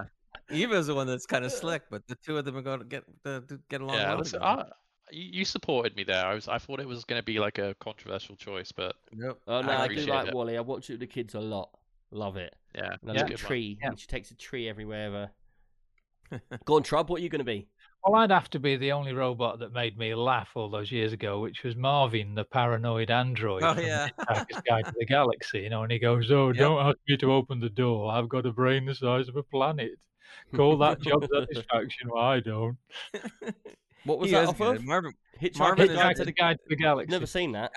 [0.50, 2.86] Eva's the one that's kind of slick, but the two of them are going to
[2.86, 4.10] get uh, to get along yeah.
[4.10, 4.42] well listen.
[4.42, 4.64] I,
[5.12, 6.26] you you supported me there.
[6.26, 9.42] I was I thought it was going to be like a controversial choice, but Nope.
[9.48, 10.34] Oh no, I I, do like it.
[10.34, 10.56] WALL-E.
[10.58, 11.70] I watch it with the kids a lot.
[12.12, 12.56] Love it.
[12.74, 13.48] yeah, And a it's a little good one.
[13.48, 13.78] tree.
[13.82, 13.88] Yeah.
[13.90, 15.08] And she takes a tree everywhere.
[15.08, 15.32] Ever.
[16.66, 17.10] Go on, Trub.
[17.10, 17.68] What are you going to be?
[18.06, 21.14] Well, I'd have to be the only robot that made me laugh all those years
[21.14, 23.64] ago, which was Marvin, the paranoid android.
[23.64, 24.08] Oh yeah.
[24.20, 26.56] Hitchhiker's Guide to the Galaxy, you know, and he goes, "Oh, Yep.
[26.58, 28.12] don't ask me to open the door.
[28.12, 29.92] I've got a brain the size of a planet.
[30.56, 32.10] Call that job satisfaction.
[32.12, 32.78] Well, I don't."
[34.06, 34.78] What was he that is off good.
[34.78, 34.86] of?
[34.86, 35.14] Marvin.
[35.42, 37.12] Hitchhiker's Marvin Guide is to the Guide to the Galaxy.
[37.12, 37.72] Never seen that.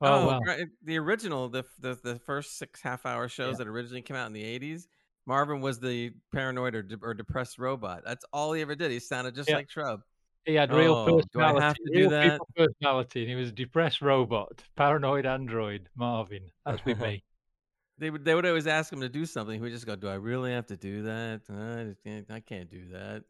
[0.00, 0.40] Oh, oh, wow.
[0.46, 3.64] right, the original, the the the first six half hour shows Yeah.
[3.64, 4.86] that originally came out in the '80s.
[5.28, 8.02] Marvin was the paranoid or, de- or depressed robot.
[8.04, 8.90] That's all he ever did.
[8.90, 9.56] He sounded just Yeah.
[9.56, 10.00] like Trub.
[10.46, 12.40] He had real Oh, do I have to do that?
[12.56, 16.50] personality, and he was a depressed robot, paranoid android, Marvin.
[16.64, 17.22] That's with me.
[18.00, 19.56] They would they would always ask him to do something.
[19.56, 21.40] He would just go, "Do I really have to do that?
[21.50, 23.24] I can't, I can't do that.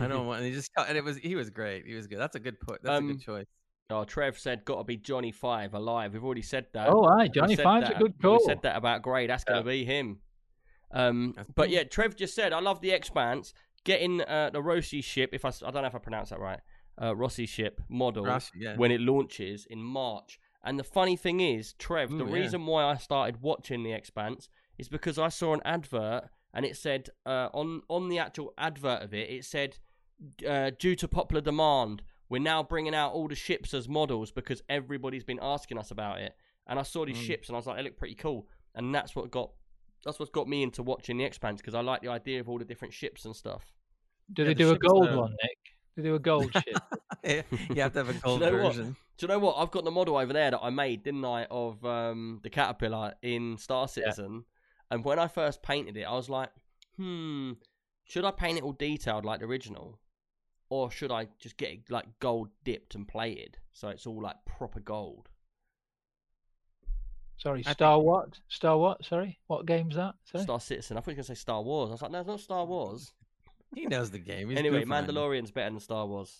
[0.00, 1.86] I don't want." And he just and it was he was great.
[1.86, 2.18] He was good.
[2.18, 2.82] That's a good put.
[2.82, 3.46] That's a Um, good choice.
[3.90, 6.88] Oh, Trev said, "Got to be Johnny Five alive." We've already said that.
[6.88, 8.38] Oh, aye, Johnny said Five's a good call.
[8.38, 9.28] We said that about Gray.
[9.28, 10.18] That's going to be him.
[10.92, 13.54] Um, but yeah, Trev just said, "I love the Expanse."
[13.84, 16.60] Getting uh, the Roci ship, if I, I don't know if I pronounced that right,
[16.98, 18.76] uh, Roci ship model Rashi, yeah.
[18.76, 20.38] when it launches in March.
[20.62, 22.32] And the funny thing is, Trev, the yeah.
[22.32, 24.48] reason why I started watching The Expanse
[24.78, 29.02] is because I saw an advert and it said uh, on on the actual advert
[29.02, 29.78] of it, it said
[30.48, 34.62] uh, due to popular demand, we're now bringing out all the ships as models because
[34.68, 36.36] everybody's been asking us about it.
[36.68, 37.26] And I saw these Mm.
[37.26, 38.46] ships and I was like, they look pretty cool.
[38.74, 39.50] And that's what got
[40.04, 42.58] that's what's got me into watching The Expanse because I like the idea of all
[42.58, 43.64] the different ships and stuff.
[44.32, 45.58] Do Yeah, they the do a gold uh, one, Nick?
[45.96, 46.78] They do a gold ship.
[47.24, 48.74] you have to have a gold know what?
[48.74, 48.96] version.
[49.18, 49.56] Do you know what?
[49.58, 53.14] I've got the model over there that I made, didn't I, of um, the caterpillar
[53.22, 54.44] in Star Citizen.
[54.90, 56.50] And when I first painted it, I was like,
[56.96, 57.52] hmm,
[58.04, 59.98] should I paint it all detailed like the original,
[60.68, 64.36] or should I just get it like gold dipped and plated so it's all like
[64.44, 65.28] proper gold?
[67.42, 68.38] Sorry, I Star what?
[68.48, 69.04] Star what?
[69.04, 70.14] Sorry, what game's that?
[70.30, 70.44] Sorry.
[70.44, 70.96] Star Citizen.
[70.96, 71.88] I thought you were gonna say Star Wars.
[71.90, 73.12] I was like, no, it's not Star Wars.
[73.74, 74.50] He knows the game.
[74.50, 74.94] He's anyway, good for.
[74.94, 76.36] Mandalorian's better than Star Wars.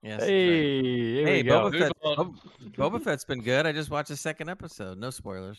[0.00, 0.20] Yes.
[0.20, 0.28] that's right.
[0.30, 1.42] Hey, Hey.
[1.42, 2.34] Boba, Fett, Boba,
[2.76, 3.66] Boba Fett's been good.
[3.66, 4.96] I just watched the second episode.
[4.96, 5.58] No spoilers.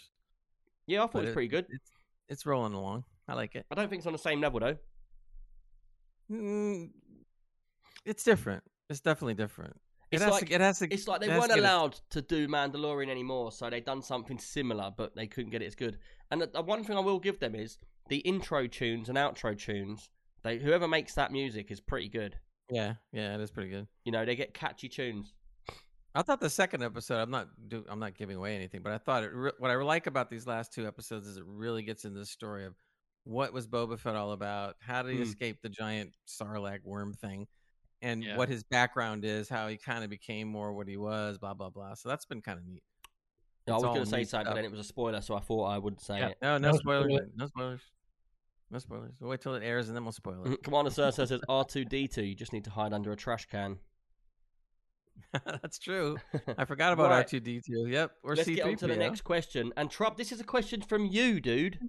[0.88, 1.66] Yeah, I thought But it was pretty good.
[1.70, 1.91] It's
[2.30, 3.03] it's rolling along.
[3.28, 3.66] I like it.
[3.70, 4.78] I don't think it's on the same level though.
[6.32, 6.91] Mm,
[8.06, 8.64] it's different.
[8.90, 9.76] It's definitely different.
[10.11, 10.53] It It's like- to.
[10.53, 10.88] It has to.
[10.94, 14.02] It's like they weren't to get its- allowed to do Mandalorian anymore, so they done
[14.02, 15.99] something similar, but they couldn't get it as good.
[16.31, 17.77] And the, the one thing I will give them is
[18.07, 20.10] the intro tunes and outro tunes.
[20.44, 22.38] They whoever makes that music is pretty good.
[22.72, 23.88] Yeah, yeah, it is pretty good.
[24.06, 25.34] You know, they get catchy tunes.
[26.15, 27.19] I thought the second episode.
[27.19, 27.49] I'm not.
[27.68, 29.31] Do, I'm not giving away anything, but I thought it.
[29.34, 32.26] Re- what I like about these last two episodes is it really gets into the
[32.26, 32.73] story of
[33.26, 34.76] what was Boba Fett all about.
[34.80, 35.23] How did he Hmm.
[35.23, 37.48] escape the giant sarlacc worm thing,
[38.02, 38.38] and Yeah.
[38.38, 39.50] what his background is.
[39.50, 41.38] How he kind of became more what he was.
[41.38, 41.94] Blah blah blah.
[41.96, 42.84] So that's been kind of neat.
[43.68, 45.40] I was going to say neat something, but then it was a spoiler, so I
[45.42, 46.28] thought I would say Yeah.
[46.30, 46.38] it.
[46.42, 47.06] No, no, No spoilers.
[47.12, 47.30] spoiler.
[47.36, 47.82] No spoilers.
[48.72, 49.14] No spoilers.
[49.20, 50.50] We'll wait till it airs and then we'll spoil it.
[50.50, 52.28] Mm, Commander Sir says R2D2.
[52.28, 53.78] You just need to hide under a trash can.
[55.46, 56.18] That's true.
[56.58, 57.90] I forgot about R2D2.
[57.92, 58.12] Yep.
[58.24, 58.56] Or Let's C3PO.
[58.56, 59.74] get on to the next question.
[59.78, 61.80] And Trub, this is a question from you, dude.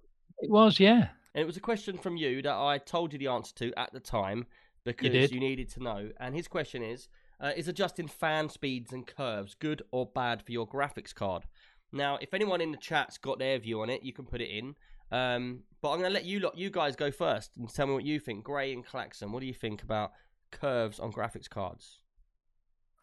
[0.40, 1.08] It was, yeah.
[1.34, 3.92] And it was a question from you that I told you the answer to at
[3.92, 4.46] the time
[4.84, 6.10] because you needed to know.
[6.18, 7.08] And his question is
[7.40, 11.44] uh, Is adjusting fan speeds and curves good or bad for your graphics card?
[11.92, 14.50] Now, if anyone in the chat's got their view on it, you can put it
[14.50, 14.74] in.
[15.10, 17.94] Um, but I'm going to let you lot, you guys go first and tell me
[17.94, 18.44] what you think.
[18.44, 20.12] Gray and Claxon, what do you think about
[20.52, 21.98] curves on graphics cards?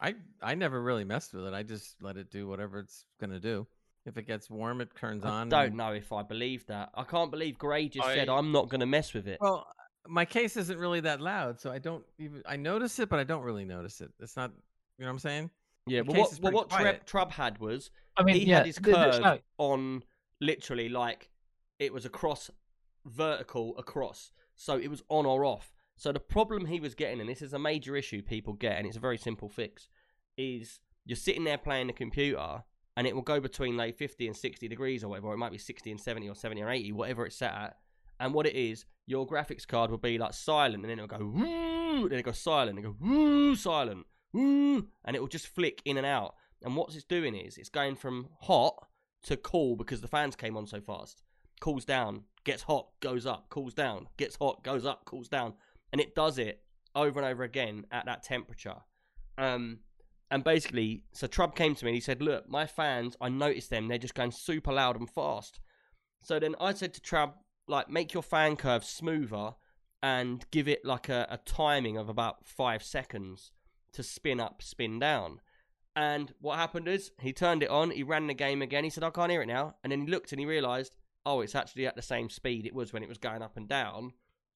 [0.00, 1.54] I I never really messed with it.
[1.54, 3.66] I just let it do whatever it's gonna do.
[4.06, 5.48] If it gets warm, it turns I on.
[5.50, 6.90] don't know if I believe that.
[6.94, 9.38] I can't believe Gray just said I- I'm not going to mess with it.
[9.38, 9.66] Well,
[10.08, 12.42] my case isn't really that loud, so I don't even.
[12.46, 14.10] I notice it, but I don't really notice it.
[14.20, 14.50] It's not.
[14.98, 15.50] You know what I'm saying?
[15.86, 17.28] Yeah, The but case what is well, what pretty Trub.
[17.28, 20.02] Trub had was I mean, he yeah, had his th- curve no- on
[20.40, 21.30] literally like
[21.78, 22.50] it was across
[23.06, 25.72] vertical across, so it was on or off.
[25.96, 28.86] So the problem he was getting, and this is a major issue people get, and
[28.86, 29.88] it's a very simple fix,
[30.36, 32.62] is you're sitting there playing the computer,
[32.96, 35.28] and it will go between like 50 and 60 degrees or whatever.
[35.28, 37.76] Or it might be 60 and 70 or 70 or 80, whatever it's set at.
[38.20, 41.24] And what it is, your graphics card will be like silent, and then it'll go
[41.24, 45.80] woo, then it goes silent, and go woo, silent, woo, and it will just flick
[45.84, 46.34] in and out.
[46.62, 48.74] And what it's doing is it's going from hot
[49.24, 51.22] to cool because the fans came on so fast.
[51.60, 55.54] Cools down, gets hot, goes up, cools down, gets hot, goes up, cools down,
[55.92, 56.62] and it does it
[56.94, 58.76] over and over again at that temperature.
[59.36, 59.78] Um,
[60.30, 63.70] and basically, so Trub came to me and he said, "Look, my fans, I noticed
[63.70, 63.88] them.
[63.88, 65.60] They're just going super loud and fast."
[66.22, 67.32] So then I said to Trub,
[67.68, 69.54] "Like, make your fan curve smoother
[70.02, 73.52] and give it like a, a timing of about five seconds
[73.92, 75.40] to spin up, spin down."
[75.98, 78.84] And what happened is he turned it on, he ran the game again.
[78.84, 79.74] He said, I can't hear it now.
[79.82, 80.94] And then he looked and he realized,
[81.26, 83.68] oh, it's actually at the same speed it was when it was going up and
[83.68, 84.12] down,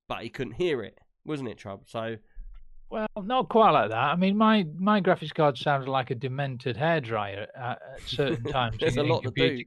[0.09, 1.81] but he couldn't hear it, wasn't it, Trub?
[1.87, 2.17] So,
[2.91, 3.99] Well, not quite like that.
[3.99, 8.77] I mean, my my graphics card sounded like a demented hairdryer at, at certain times.
[8.79, 9.49] There's a lot to do.
[9.49, 9.65] Games.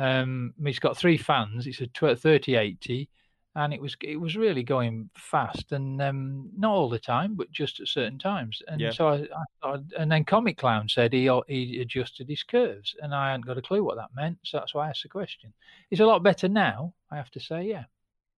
[0.00, 1.66] Um, it's got three fans.
[1.66, 3.08] It's a tw- 3080,
[3.54, 7.52] and it was it was really going fast, and um, not all the time, but
[7.52, 8.62] just at certain times.
[8.66, 8.90] And Yeah.
[8.90, 13.14] so I, I thought, and then Comic Clown said he he adjusted his curves, and
[13.14, 14.38] I hadn't got a clue what that meant.
[14.42, 15.52] So that's why I asked the question.
[15.90, 17.64] It's a lot better now, I have to say.
[17.64, 17.84] Yeah.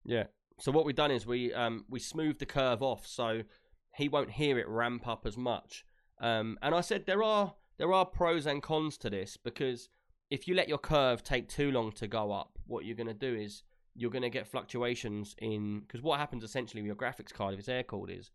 [0.05, 0.25] yeah.
[0.59, 3.43] So what we've done is we um we smoothed the curve off so
[3.95, 5.85] he won't hear it ramp up as much.
[6.19, 9.89] Um, and I said there are there are pros and cons to this because
[10.33, 13.13] if you let your curve take too long to go up, what you're going to
[13.13, 13.61] do is
[13.93, 17.59] you're going to get fluctuations in because what happens essentially with your graphics card if
[17.59, 18.31] it's air cooled is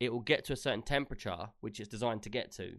[0.00, 2.76] it will get to a certain temperature which it's designed to get to,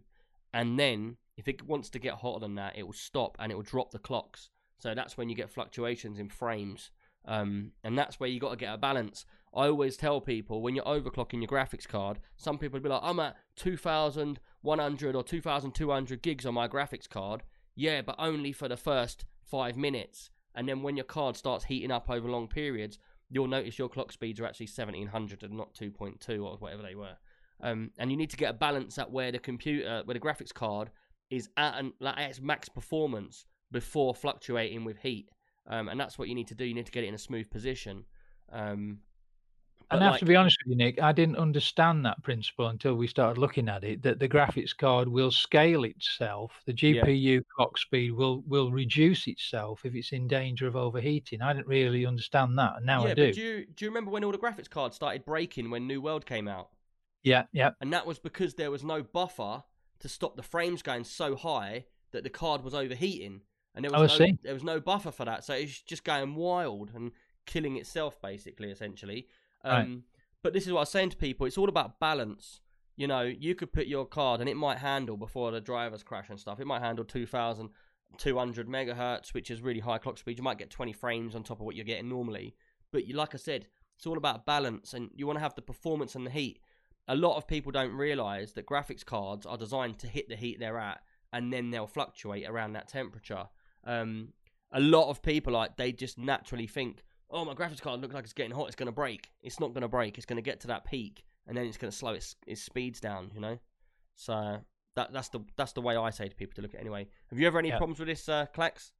[0.56, 3.56] and then if it wants to get hotter than that, it will stop and it
[3.56, 4.50] will drop the clocks.
[4.80, 6.90] So that's when you get fluctuations in frames,
[7.26, 9.24] um, and that's where you got to get a balance.
[9.54, 13.04] I always tell people when you're overclocking your graphics card, some people will be like,
[13.04, 17.44] I'm at 2,100 or 2,200 gigs on my graphics card.
[17.76, 20.30] Yeah, but only for the first five minutes.
[20.56, 24.12] And then when your card starts heating up over long periods, you'll notice your clock
[24.12, 27.18] speeds are actually 1700 and not 2.2 or whatever they were.
[27.62, 30.54] Um, and you need to get a balance at where the computer, where the graphics
[30.54, 30.92] card
[31.30, 35.30] is at, an, like, at its max performance before fluctuating with heat.
[35.68, 36.66] Um, and that's what you need to do.
[36.66, 38.04] You need to get it in a smooth position.
[38.52, 39.00] Um,
[39.94, 42.22] but And I have like- to be honest with you, Nick, I didn't understand that
[42.24, 44.02] principle until we started looking at it.
[44.02, 47.02] That the graphics card will scale itself, the Yeah.
[47.04, 51.42] GPU clock speed will will reduce itself if it's in danger of overheating.
[51.42, 53.32] I didn't really understand that, and now yeah, I do.
[53.34, 56.26] do you do you remember when all the graphics cards started breaking when New World
[56.26, 56.70] came out?
[57.24, 59.64] Yeah, yeah, And that was because there was no buffer
[60.00, 63.42] to stop the frames going so high that the card was overheating,
[63.74, 66.36] and there Oh, was no, there was no buffer for that, so it's just going
[66.36, 67.12] wild and
[67.46, 69.28] killing itself basically, essentially.
[69.64, 69.82] Right.
[69.82, 70.04] Um,
[70.42, 72.60] But this is what I was saying to people: it's all about balance.
[72.96, 76.30] You know, you could put your card, and it might handle before the drivers crash
[76.30, 76.60] and stuff.
[76.60, 77.70] It might handle two thousand
[78.18, 80.38] two hundred megahertz, which is really high clock speed.
[80.38, 82.56] You might get 20 frames on top of what you're getting normally.
[82.92, 85.62] But you, like I said, it's all about balance, and you want to have the
[85.62, 86.60] performance and the heat.
[87.08, 90.60] A lot of people don't realize that graphics cards are designed to hit the heat
[90.60, 93.48] they're at, and then they'll fluctuate around that temperature.
[93.84, 94.34] Um,
[94.72, 97.04] a lot of people like they just naturally think,
[97.34, 98.68] "Oh, my graphics card looks like it's getting hot.
[98.68, 100.18] It's going to break." It's not going to break.
[100.18, 102.62] It's going to get to that peak, and then it's going to slow its its
[102.62, 103.32] speeds down.
[103.34, 103.60] You know,
[104.16, 104.60] so
[104.96, 107.08] that that's the that's the way I say to people to look at it anyway.
[107.30, 107.78] Have you ever any Yeah.
[107.78, 108.92] problems with this, uh, Clax?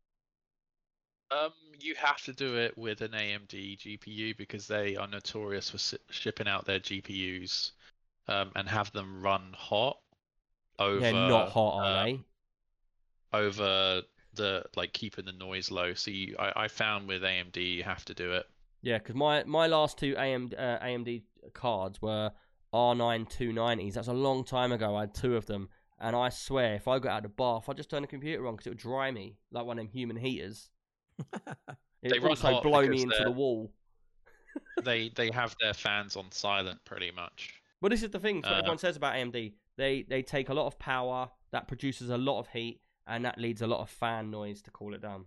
[1.32, 5.80] Um, you have to do it with an AMD GPU because they are notorious for
[5.80, 7.72] si- shipping out their GPUs
[8.28, 9.98] um, and have them run hot
[10.78, 12.20] over They're not hot, are uh, they?
[13.34, 14.04] over
[14.36, 15.94] the like keeping the noise low.
[15.94, 18.46] So you, I, I found with AMD you have to do it.
[18.82, 21.24] Yeah, because my, my last two AMD, uh, AMD
[21.54, 22.32] cards were
[22.74, 23.94] R9 290s.
[23.94, 24.96] That's a long time ago.
[24.96, 25.70] I had two of them.
[26.00, 28.46] And I swear, if I got out of the bath, I'd just turn the computer
[28.46, 30.70] on because it would dry me like one of them human heaters.
[32.04, 33.72] It They would run also blow me into the wall.
[34.84, 37.54] they they have their fans on silent pretty much.
[37.82, 38.42] But this is the thing.
[38.42, 39.54] What Uh, everyone says about AMD.
[39.78, 43.38] They they take a lot of power that produces a lot of heat, and that
[43.38, 45.26] leads a lot of fan noise to cool it down.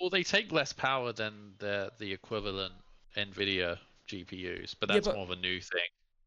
[0.00, 2.74] Well, they take less power than the the equivalent
[3.16, 3.78] Nvidia
[4.08, 5.80] GPUs, but Yeah, that's but- more of a new thing.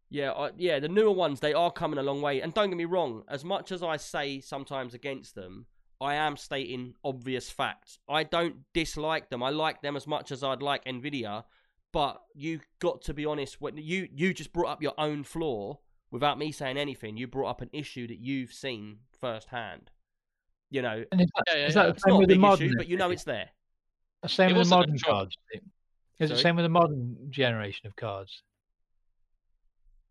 [0.09, 2.39] Yeah, I, yeah, the newer ones they are coming a long way.
[2.41, 5.65] And don't get me wrong, as much as I say sometimes against them,
[5.99, 7.97] I am stating obvious facts.
[8.07, 9.41] I don't dislike them.
[9.41, 11.45] I like them as much as I'd like Nvidia,
[11.91, 13.59] but you got to be honest.
[13.59, 15.79] When you you just brought up your own flaw
[16.11, 19.89] without me saying anything, you brought up an issue that you've seen firsthand.
[20.69, 21.83] You know, And is that, Yeah, yeah, is yeah.
[21.83, 22.67] the it's same with the modern?
[22.67, 23.49] issue, but you know it's there.
[24.23, 25.19] the same It with the modern trouble.
[25.21, 25.37] cards.
[26.19, 28.41] Is it the same with the modern generation of cards?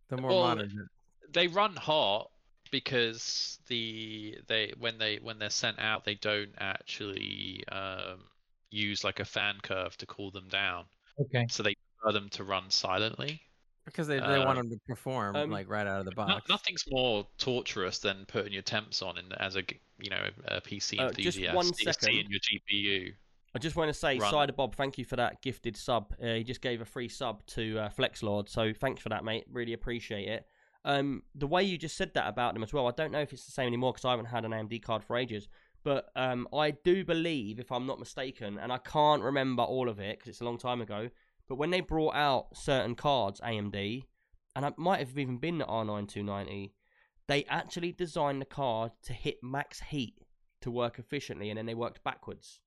[0.08, 0.88] The more Well, modern.
[1.30, 2.30] they run hot
[2.70, 8.24] because the they when they when they're sent out they don't actually um,
[8.70, 10.86] use like a fan curve to cool them down
[11.18, 11.46] Okay.
[11.48, 13.42] so they prefer them to run silently
[13.84, 16.26] Because they, they want uh, them to perform um, like right out of the No-
[16.26, 16.48] box.
[16.48, 20.60] nothing's more torturous than putting your temps on in, as a g- you know a
[20.60, 22.06] PC Uh, just enthusiast one so you're second.
[22.14, 23.12] seeing your GPU
[23.56, 24.30] I just want to say, Run.
[24.32, 26.12] Cider Bob, thank you for that gifted sub.
[26.20, 29.44] Uh, he just gave a free sub to uh, Flexlord, so thanks for that, mate.
[29.48, 30.46] Really appreciate it.
[30.84, 33.32] Um, the way you just said that about them as well, I don't know if
[33.32, 35.46] it's the same anymore because I haven't had an AMD card for ages.
[35.84, 40.00] But um, I do believe, if I'm not mistaken, and I can't remember all of
[40.00, 41.08] it because it's a long time ago,
[41.48, 44.04] but when they brought out certain cards, AMD,
[44.56, 46.72] and it might have even been the R9 290,
[47.26, 50.14] they actually designed the card to hit max heat
[50.60, 52.60] to work efficiently, and then they worked backwards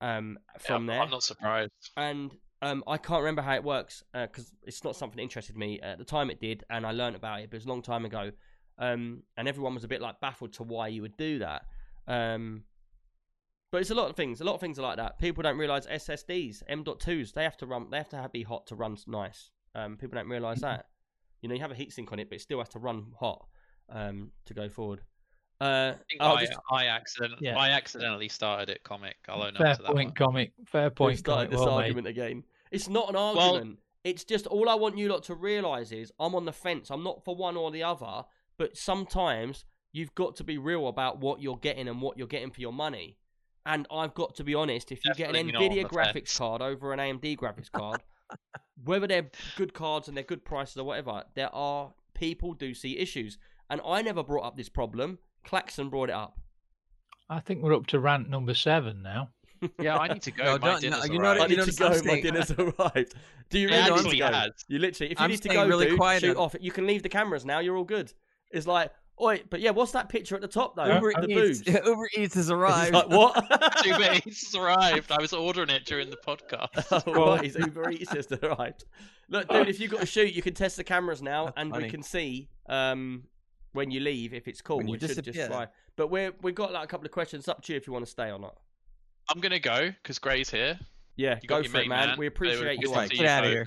[0.00, 4.02] um, from Yeah, there I'm not surprised and um, I can't remember how it works
[4.12, 6.30] because it's not something that interested me at the time.
[6.30, 8.30] It did, and I learned about it, but it was a long time ago.
[8.78, 11.62] Um, and everyone was a bit like baffled to why you would do that.
[12.06, 12.64] Um,
[13.70, 14.40] but it's a lot of things.
[14.40, 15.18] A lot of things are like that.
[15.18, 17.88] People don't realize SSDs, M.2s, they have to run.
[17.90, 19.50] They have to have, be hot to run nice.
[19.74, 20.86] Um, people don't realize that.
[21.42, 23.46] You know, you have a heatsink on it, but it still has to run hot
[23.90, 25.00] um, to go forward.
[25.60, 27.56] Uh, I, think I, just- I accident Yeah.
[27.58, 30.14] I accidentally started it comic I'll own Fair up to that point, one.
[30.14, 30.52] comic.
[30.66, 31.50] Fair We've point, started comic.
[31.50, 31.82] this Well made.
[31.84, 32.44] argument again.
[32.70, 33.78] It's not an argument.
[34.04, 36.90] it's just all I want you lot to realise is I'm on the fence.
[36.90, 38.24] I'm not for one or the other,
[38.58, 42.50] but sometimes you've got to be real about what you're getting and what you're getting
[42.50, 43.16] for your money.
[43.66, 46.12] And I've got to be honest, if you get an Definitely not on Nvidia graphics
[46.12, 46.38] fence.
[46.38, 48.00] card over an AMD graphics card,
[48.84, 52.96] whether they're good cards and they're good prices or whatever, there are people do see
[52.96, 53.38] issues.
[53.68, 55.18] And I never brought up this problem.
[55.44, 56.38] Claxon brought it up.
[57.28, 59.30] I think we're up to rant number seven now.
[59.80, 61.40] yeah I need to go No, my don't- no, dinner's you know arrived.
[61.40, 61.86] I need to go.
[61.88, 63.14] I'm My dinner's arrived.
[63.50, 64.26] Do you It really need to go?
[64.26, 64.50] has.
[64.68, 66.54] You literally, if you I'm need to staying go, really dude, quiet shoot on- off.
[66.60, 67.58] You can leave the cameras now.
[67.60, 68.12] You're all good.
[68.52, 70.86] It's like, oi, but yeah, what's that picture at the top though?
[70.94, 71.86] Uber, the Eats, boobs.
[71.86, 72.92] Uber Eats has arrived.
[72.94, 73.34] like, what?
[73.86, 77.90] Uber Eats has arrived I was ordering it during the podcast oh, right, his Uber
[77.90, 78.84] Eats has arrived.
[79.28, 81.76] Look, dude, if you've got to shoot, you can test the cameras now, That's and
[81.76, 83.24] we can see um,
[83.72, 84.78] when you leave if it's cool.
[84.78, 85.66] When you it should just fly.
[85.96, 87.48] But we're we've got like a couple of questions.
[87.48, 88.56] Up to you if you want to stay or not.
[89.28, 90.78] I'm gonna go because Gray's here
[91.16, 92.08] Yeah, You go got your for it, man.
[92.10, 92.18] man.
[92.18, 92.88] We appreciate you.
[92.88, 93.10] to mate.
[93.10, 93.66] Get out of here.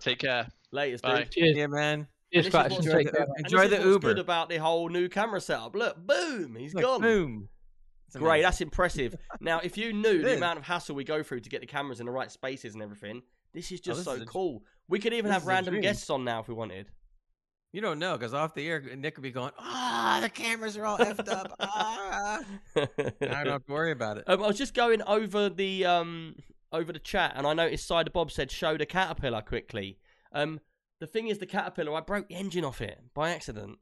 [0.00, 1.20] take care Latest, Bye.
[1.22, 1.30] dude.
[1.30, 1.56] Cheers.
[1.56, 2.06] Yeah, man.
[2.32, 4.08] Cheers, this is what's Enjoy Take the, enjoy the Uber.
[4.08, 5.74] good about the whole new camera setup.
[5.74, 7.00] Look, boom, he's Look, gone.
[7.00, 7.48] Boom.
[8.12, 8.42] Great, amazing.
[8.42, 9.16] that's impressive.
[9.40, 12.00] now, if you knew the amount of hassle we go through to get the cameras
[12.00, 13.22] in the right spaces and everything,
[13.52, 14.62] this is just this so is cool.
[14.88, 16.90] We could even have random guests on now if we wanted.
[17.72, 20.86] You don't know because off the air, Nick would be going, "Ah, the cameras are
[20.86, 22.40] all effed up." Ah.
[22.76, 22.88] I
[23.20, 24.24] don't have to worry about it.
[24.26, 26.36] Um, I was just going over the um
[26.72, 29.98] over the chat, and I noticed Cider Bob said, "Show the caterpillar quickly."
[30.32, 30.60] Um,
[31.00, 33.78] the thing is, the caterpillar, I broke the engine off it by accident,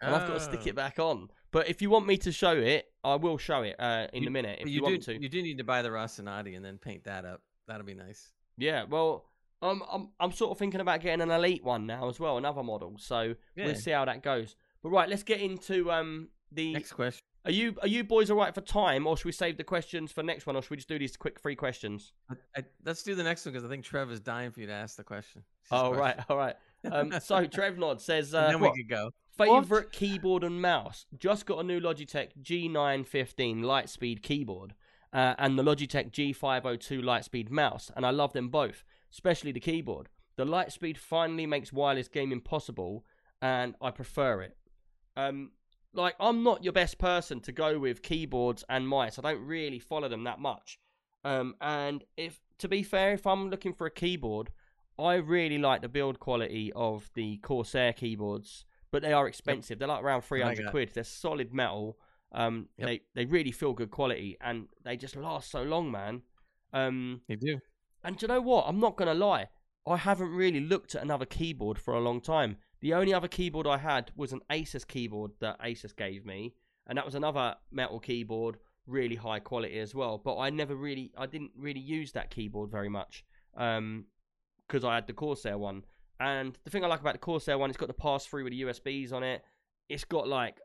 [0.00, 0.68] and I've got to stick Oh.
[0.68, 1.28] it back on.
[1.50, 4.28] But if you want me to show it, I will show it uh, in You-
[4.28, 4.58] a minute.
[4.60, 6.64] If you, you, want do, me to, you do need to buy the Rocinante and
[6.64, 7.42] then paint that up.
[7.68, 8.32] That'll be nice.
[8.56, 8.84] yeah.
[8.84, 9.26] Well,
[9.60, 12.62] um, I'm I'm sort of thinking about getting an elite one now as well, another
[12.64, 12.94] model.
[12.98, 13.66] So Yeah.
[13.66, 14.56] we'll see how that goes.
[14.82, 16.72] But right, let's get into um the.
[16.72, 17.22] Next question.
[17.44, 20.12] Are you are you boys all right for time, or should we save the questions
[20.12, 22.12] for next one, or should we just do these quick three questions?
[22.30, 24.66] I, I, let's do the next one because I think Trev is dying for you
[24.68, 25.42] to ask the question.
[25.62, 26.24] It's his Oh right, question.
[26.28, 26.56] all right.
[26.90, 29.10] Um, so Trevnod says, and uh, then what, we could go.
[29.36, 31.06] favorite keyboard and mouse.
[31.18, 34.74] Just got a new Logitech G915 Lightspeed keyboard
[35.12, 40.08] uh, and the Logitech G502 Lightspeed mouse, and I love them both, especially the keyboard.
[40.36, 43.04] The Lightspeed finally makes wireless gaming possible,
[43.40, 44.56] and I prefer it.
[45.16, 45.50] Um,
[45.94, 49.18] like I'm not your best person to go with keyboards and mice.
[49.18, 50.78] I don't really follow them that much.
[51.24, 54.50] Um, and if to be fair, if I'm looking for a keyboard,
[54.98, 59.78] I really like the build quality of the Corsair keyboards, but they are expensive.
[59.78, 60.90] They're like around 300 quid.
[60.94, 61.98] They're solid metal.
[62.32, 62.86] Um, Yep.
[62.86, 66.22] they they really feel good quality, and they just last so long, man.
[66.72, 67.58] Um, You do.
[68.04, 68.64] and do you know what?
[68.66, 69.48] I'm not gonna lie.
[69.86, 72.56] I haven't really looked at another keyboard for a long time.
[72.82, 76.52] The only other keyboard I had was an Asus keyboard that Asus gave me,
[76.88, 80.18] and that was another metal keyboard, really high quality as well.
[80.18, 83.24] But I never really, I didn't really use that keyboard very much,
[83.56, 84.06] um,
[84.66, 85.84] because I had the Corsair one.
[86.18, 88.52] And the thing I like about the Corsair one, it's got the pass through with
[88.52, 89.44] the USBs on it.
[89.88, 90.58] It's got like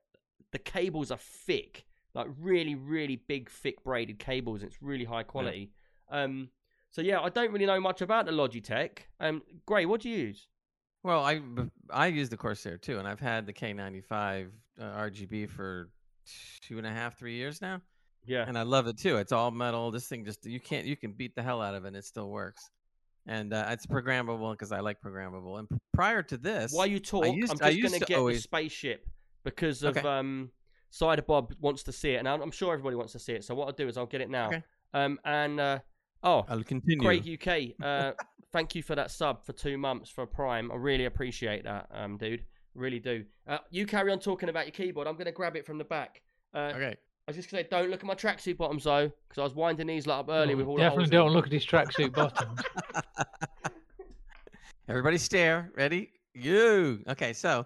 [0.51, 1.85] the cables are thick,
[2.15, 4.63] like really, really big, thick braided cables.
[4.63, 5.71] It's really high quality.
[6.09, 6.49] Um,
[6.89, 8.99] so yeah, I don't really know much about the Logitech.
[9.19, 10.47] Um, Gray, what do you use?
[11.07, 11.39] Well, I
[11.89, 15.89] I use the Corsair too, and I've had the K95 uh, RGB for
[16.61, 17.79] two and a half, three years now,
[18.25, 18.43] Yeah.
[18.45, 19.15] and I love it too.
[19.15, 19.89] It's all metal.
[19.89, 22.03] This thing just you can't you can beat the hell out of it, and it
[22.03, 22.69] still works.
[23.25, 25.59] And uh, it's programmable because I like programmable.
[25.59, 29.07] And prior to this, While you talk, used- I'm just going to get the spaceship
[29.45, 30.05] because of Okay.
[30.05, 30.51] um,
[30.89, 33.45] Cider Bob wants to see it, and I'm, I'm sure everybody wants to see it.
[33.45, 34.47] So what I'll do is I'll get it now.
[34.47, 34.63] Okay.
[34.93, 35.79] Um, and uh,
[36.23, 36.99] oh, I'll continue.
[36.99, 38.11] Craig UK, uh,
[38.57, 40.71] thank you for that sub for two months for Prime.
[40.71, 42.43] I really appreciate that, um, dude.
[42.73, 43.23] Really do.
[43.47, 45.07] Uh, you carry on talking about your keyboard.
[45.07, 46.23] I'm going to grab it from the back.
[46.55, 46.95] Uh, Okay.
[46.95, 49.43] I was just going to say, don't look at my tracksuit bottoms though, because I
[49.43, 52.13] was winding these lot up early with all Oh, Definitely don't look at his tracksuit
[52.13, 52.61] bottoms.
[54.87, 55.69] Everybody stare.
[55.75, 56.09] Ready?
[56.33, 57.03] You.
[57.09, 57.65] Okay, so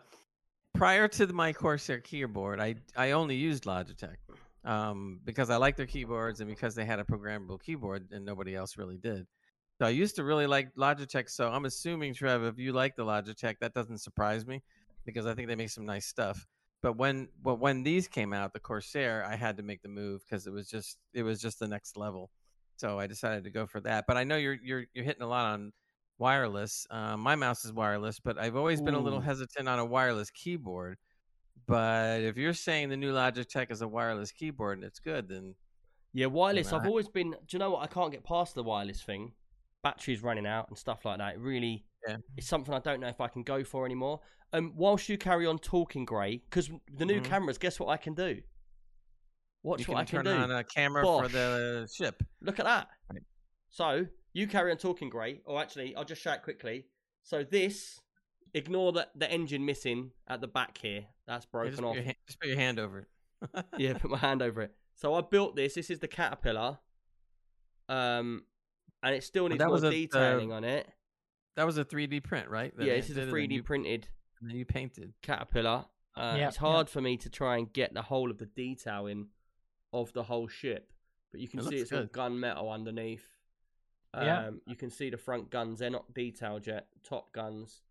[0.73, 4.15] prior to the, my Corsair keyboard, I I only used Logitech
[4.65, 8.55] um, because I liked their keyboards and because they had a programmable keyboard and nobody
[8.55, 9.27] else really did.
[9.81, 11.27] So I used to really like Logitech.
[11.27, 14.61] So I'm assuming, Trev, if you like the Logitech, that doesn't surprise me
[15.05, 16.45] because I think they make some nice stuff.
[16.83, 20.21] But when but when these came out, the Corsair, I had to make the move
[20.21, 22.29] because it was just it was just the next level.
[22.75, 24.05] So I decided to go for that.
[24.07, 25.73] But I know you're you're you're hitting a lot on
[26.19, 26.85] wireless.
[26.91, 30.29] Um, my mouse is wireless, but I've always been a little hesitant on a wireless
[30.29, 30.99] keyboard.
[31.65, 35.55] But if you're saying the new Logitech is a wireless keyboard and it's good, then
[36.13, 36.71] Yeah, wireless.
[36.71, 37.31] I've always been.
[37.31, 37.81] Do you know what?
[37.81, 39.33] I can't get past the wireless thing.
[39.83, 41.35] Batteries running out and stuff like that.
[41.35, 42.17] It really, Yeah.
[42.37, 44.21] it's something I don't know if I can go for anymore.
[44.53, 47.25] Um, whilst you carry on talking, Gray, because the new Mhm.
[47.25, 48.41] cameras, guess what I can do?
[49.63, 50.43] Watch you can what I can turn do.
[50.43, 52.21] on a camera for the ship.
[52.41, 52.89] Look at that.
[53.11, 53.21] Right.
[53.69, 55.41] So you carry on talking, Gray.
[55.45, 56.87] Or actually, I'll just show it quickly.
[57.23, 58.01] So this,
[58.53, 61.07] ignore the the engine missing at the back here.
[61.27, 61.95] That's broken off.
[61.95, 63.65] put your, just put your hand over it.
[63.77, 64.75] yeah, put my hand over it.
[64.95, 65.75] So I built this.
[65.75, 66.79] This is the caterpillar.
[67.89, 68.45] Um,
[69.03, 70.87] and it still needs that more was a- detailing uh, on it.
[71.55, 72.75] That was a 3D print, right?
[72.77, 74.07] That Yeah, this is a did, and then 3D you- printed
[74.39, 75.13] and then you painted.
[75.21, 75.85] caterpillar.
[76.15, 76.59] Uh, Yeah, it's yeah.
[76.61, 79.29] hard for me to try and get the whole of the detailing
[79.93, 80.91] of the whole ship,
[81.31, 82.11] but you can It see looks it's all good.
[82.13, 83.27] gunmetal underneath.
[84.13, 84.51] Um, Yeah.
[84.65, 86.87] You can see the front guns; they're not detailed yet.
[87.03, 87.81] Top guns.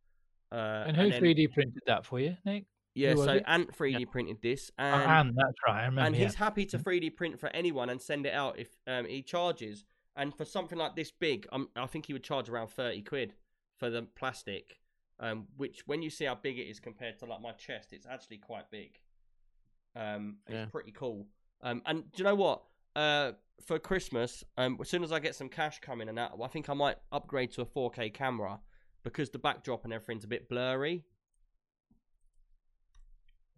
[0.53, 2.65] Uh, and who then- 3D printed that for you, Nick?
[2.95, 3.45] Yeah, who so it?
[3.47, 5.83] Ant 3D printed this, Oh, and Anne, that's right.
[5.83, 6.01] I remember.
[6.09, 6.25] and yeah.
[6.25, 6.83] he's happy to Mhm.
[6.83, 9.85] 3D print for anyone and send it out if um, he charges.
[10.17, 13.35] And for something like this big, um, I think he would charge around thirty quid
[13.79, 14.81] for the plastic.
[15.19, 18.07] Um, which, when you see how big it is compared to like my chest, it's
[18.07, 18.99] actually quite big.
[19.95, 20.67] Um, it's Yeah.
[20.67, 21.27] pretty cool.
[21.61, 22.65] Um, and do you know what?
[22.97, 23.33] Uh,
[23.67, 26.71] for Christmas, um, as soon as I get some cash coming and that, I think
[26.71, 28.61] I might upgrade to a 4K camera
[29.03, 31.05] because the backdrop and everything's a bit blurry.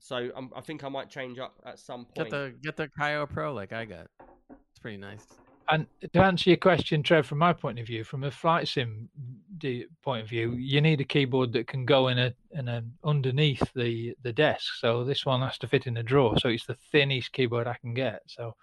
[0.01, 2.17] So um, I think I might change up at some point.
[2.17, 4.09] Get the get the Kiyo Pro like I got.
[4.51, 5.25] It's pretty nice.
[5.73, 9.09] And to answer your question, Trev, from my point of view, from a flight sim
[10.03, 13.63] point of view, you need a keyboard that can go in a in a underneath
[13.75, 14.75] the the desk.
[14.79, 16.39] So this one has to fit in a drawer.
[16.39, 18.21] So it's the thinnest keyboard I can get.
[18.27, 18.55] So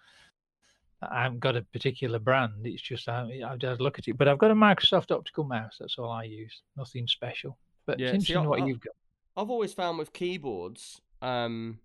[1.02, 2.53] I haven't got a particular brand.
[2.65, 4.18] It's just I, I've just look at it.
[4.18, 5.77] But I've got a Microsoft optical mouse.
[5.80, 6.61] That's all I use.
[6.77, 7.57] Nothing special.
[7.88, 8.94] But Yeah, it's interesting I- what I- you've got.
[9.36, 11.80] I've always found with keyboards, um,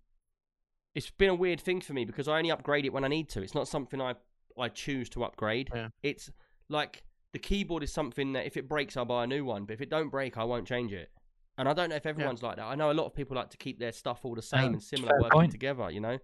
[0.94, 3.28] it's been a weird thing for me because I only upgrade it when I need
[3.30, 3.42] to.
[3.42, 4.16] It's not something I
[4.59, 5.70] I choose to upgrade.
[5.74, 5.89] Yeah.
[6.02, 6.31] It's
[6.68, 7.02] like
[7.32, 9.64] the keyboard is something that if it breaks, I'll buy a new one.
[9.64, 11.10] But if it don't break, I won't change it.
[11.59, 12.64] And I don't know if everyone's like that.
[12.64, 14.66] I know a lot of people like to keep their stuff all the same Yeah,
[14.68, 15.52] and similar working point.
[15.52, 15.90] together.
[15.90, 16.18] You know,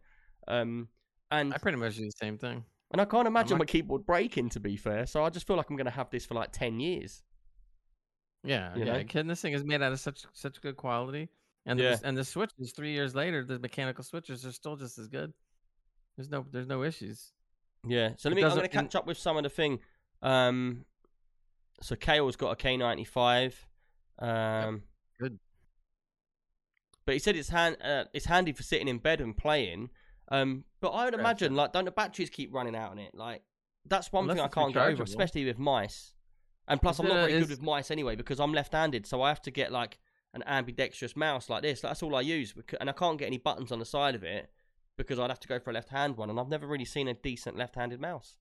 [0.48, 0.88] um,
[1.30, 2.64] and I pretty much do the same thing.
[2.92, 4.48] and I can't imagine not- my keyboard breaking.
[4.50, 6.50] To be fair, so I just feel like I'm going to have this for like
[6.52, 7.22] ten years.
[8.42, 9.02] Yeah, You yeah.
[9.02, 9.22] know?
[9.24, 11.28] This thing is made out of such such good quality,
[11.66, 11.96] and the, Yeah.
[12.02, 15.32] and the switches three years later, the mechanical switches are still just as good.
[16.16, 17.32] There's no there's no issues.
[17.86, 18.10] Yeah.
[18.16, 18.44] So let me.
[18.44, 19.80] I'm going to catch up with some of the thing.
[20.22, 20.84] Um,
[21.80, 23.54] so Kale's got a K95.
[24.18, 24.82] Um,
[25.18, 25.38] Good.
[27.06, 27.76] But he said it's hand.
[27.82, 29.90] Uh, it's handy for sitting in bed and playing.
[30.28, 33.14] Um, but I would imagine like don't the batteries keep running out on it?
[33.14, 33.42] Like
[33.86, 36.12] that's one Unless thing I can't get over, especially with mice.
[36.68, 39.42] And plus, I'm not very good with mice anyway because I'm left-handed, so I have
[39.42, 39.98] to get like
[40.34, 41.80] an ambidextrous mouse like this.
[41.80, 44.50] That's all I use, and I can't get any buttons on the side of it
[45.06, 47.14] because I'd have to go for a left-hand one, and I've never really seen a
[47.14, 48.36] decent left-handed mouse.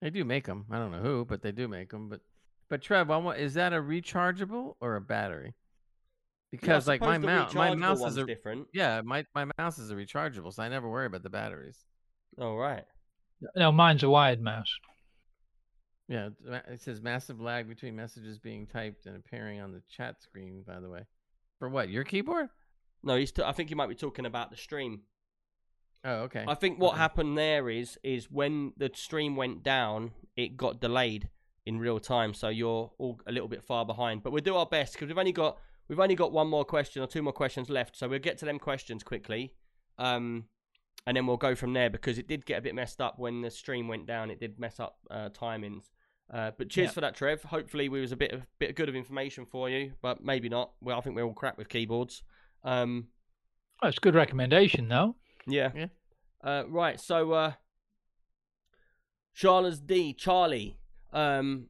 [0.00, 0.66] They do make them.
[0.70, 2.08] I don't know who, but they do make them.
[2.08, 2.20] But
[2.68, 5.54] but Trev, I want, is that a rechargeable or a battery?
[6.50, 8.68] Because Yeah, like my mouse, my rechargeable mouse is a different.
[8.72, 11.84] yeah, my my mouse is a rechargeable, so I never worry about the batteries.
[12.40, 12.84] All right.
[13.56, 14.72] No, mine's a wired mouse.
[16.08, 20.22] Yeah, it it says massive lag between messages being typed and appearing on the chat
[20.22, 20.62] screen.
[20.66, 21.04] By the way,
[21.58, 22.48] for what your keyboard?
[23.02, 23.30] No, he's.
[23.30, 25.02] T- I think you might be talking about the stream.
[26.04, 26.44] Oh, okay.
[26.46, 26.98] I think what Okay.
[26.98, 31.28] happened there is is when the stream went down, it got delayed.
[31.66, 32.32] in real time.
[32.32, 34.22] So you're all a little bit far behind.
[34.22, 37.02] But we'll do our best because we've only got we've only got one more question
[37.02, 37.94] or two more questions left.
[37.94, 39.52] So we'll get to them questions quickly.
[39.98, 40.44] Um,
[41.06, 43.42] and then we'll go from there because it did get a bit messed up when
[43.42, 44.30] the stream went down.
[44.30, 45.90] It did mess up uh, timings.
[46.32, 46.92] Uh, but cheers Yeah.
[46.92, 47.42] for that, Trev.
[47.42, 50.72] Hopefully, we was a bit of bit good of information for you, but maybe not.
[50.80, 52.22] Well, I think we're all crap with keyboards.
[52.64, 53.08] Um,
[53.82, 55.16] Well, it's a good recommendation, though.
[55.48, 55.70] Yeah.
[55.74, 55.86] Yeah.
[56.42, 57.00] Uh, right.
[57.00, 57.52] So, uh,
[59.34, 60.12] Charles D.
[60.12, 60.78] Charlie
[61.12, 61.66] um,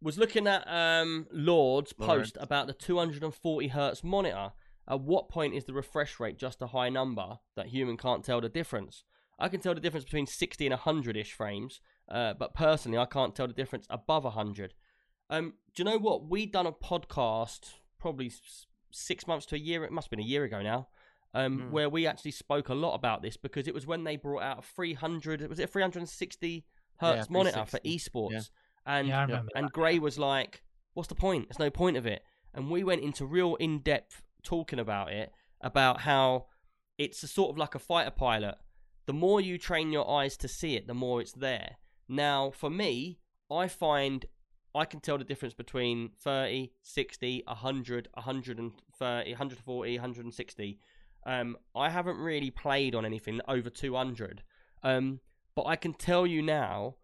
[0.00, 4.52] was looking at um, Lord's post about the 240 hertz monitor.
[4.86, 8.40] At what point is the refresh rate just a high number that human can't tell
[8.40, 9.02] the difference?
[9.38, 13.06] I can tell the difference between 60 and 100 ish frames, uh, but personally, I
[13.06, 14.74] can't tell the difference above 100.
[15.30, 16.28] Um, do you know what?
[16.28, 18.30] We done a podcast probably
[18.92, 19.84] six months to a year.
[19.84, 20.88] It must have been a year ago now
[21.34, 21.70] um, Mm.
[21.70, 24.58] where we actually spoke a lot about this because it was when they brought out
[24.60, 26.64] a 300 was it a 360
[26.98, 28.40] hertz Yeah, monitor for esports yeah.
[28.86, 29.22] and Yeah,
[29.56, 29.72] and that.
[29.72, 30.62] gray was like
[30.94, 32.22] what's the point there's no point of it
[32.54, 36.46] and we went into real in-depth talking about it about how
[36.98, 38.56] it's a sort of like a fighter pilot
[39.06, 41.76] the more you train your eyes to see it the more it's there
[42.08, 43.18] now for me
[43.50, 44.26] i find
[44.76, 50.78] I can tell the difference between 30, 60, 100, 130, 140, 160.
[51.26, 54.42] Um, I haven't really played on anything over 200.
[54.82, 55.20] Um,
[55.54, 56.96] but I can tell you now,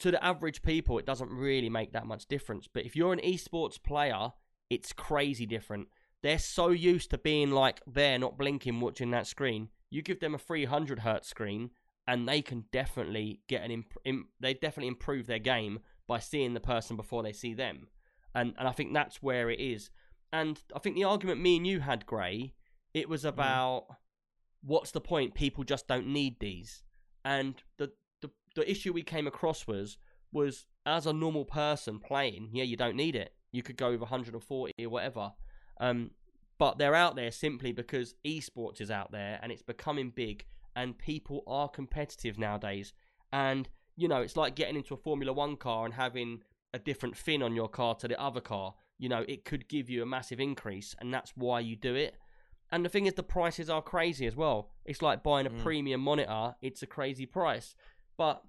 [0.00, 2.66] to the average people, it doesn't really make that much difference.
[2.72, 4.32] But if you're an esports player,
[4.68, 5.88] it's crazy different.
[6.22, 9.68] They're so used to being like there, not blinking, watching that screen.
[9.90, 11.70] You give them a 300 hertz screen,
[12.06, 16.54] and they can definitely get an imp- im- they definitely improve their game by seeing
[16.54, 17.88] the person before they see them.
[18.34, 19.90] And and I think that's where it is.
[20.32, 22.54] And I think the argument me and you had, Gray,
[22.94, 23.86] it was about
[24.62, 25.34] what's the point?
[25.34, 26.82] People just don't need these.
[27.24, 29.98] And the, the the issue we came across was
[30.32, 33.34] was as a normal person playing, yeah, you don't need it.
[33.52, 35.32] You could go with 140 or whatever.
[35.80, 36.10] Um,
[36.58, 40.44] but they're out there simply because esports is out there and it's becoming big
[40.74, 42.92] and people are competitive nowadays.
[43.32, 46.42] And you know, it's like getting into a Formula One car and having
[46.72, 48.74] a different fin on your car to the other car.
[48.98, 52.16] You know, it could give you a massive increase, and that's why you do it.
[52.72, 54.70] And the thing is, the prices are crazy as well.
[54.86, 55.62] It's like buying a Mm.
[55.62, 57.76] premium monitor, it's a crazy price.
[58.16, 58.42] But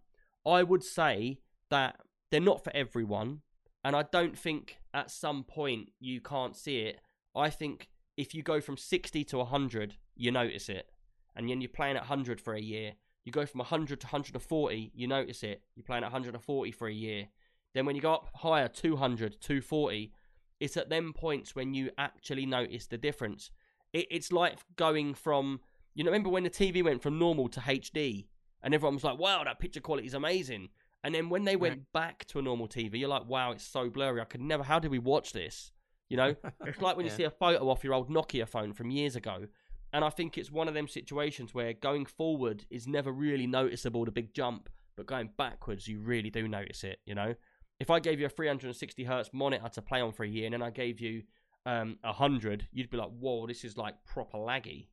[0.46, 2.00] I would say that
[2.32, 3.42] they're not for everyone.
[3.84, 7.02] And I don't think at some point you can't see it.
[7.36, 10.90] I think if you go from 60 to 100, you notice it.
[11.36, 12.96] And then you're playing at 100 for a year.
[13.26, 15.64] You go from 100 to 140, you notice it.
[15.76, 17.30] You're playing at 140 for a year.
[17.74, 20.14] Then when you go up higher, 200, 240,
[20.60, 23.52] it's at them points when you actually notice the difference.
[23.94, 25.62] It, it's like going from,
[25.94, 28.26] you know, remember when the TV went from normal to HD
[28.62, 30.70] and everyone was like, wow, that picture quality is amazing.
[31.04, 33.90] And then when they went back to a normal TV, you're like, wow, it's so
[33.90, 34.22] blurry.
[34.22, 35.72] I could never, how did we watch this?
[36.10, 38.90] You know, it's like when you see a photo off your old Nokia phone from
[38.90, 39.48] years ago.
[39.92, 44.06] And I think it's one of them situations where going forward is never really noticeable,
[44.06, 47.36] the big jump, but going backwards, you really do notice it, you know?
[47.80, 50.54] If I gave you a 360 hertz monitor to play on for a year and
[50.54, 51.24] then I gave you
[51.66, 54.88] um, 100, you'd be like, whoa, this is like proper laggy,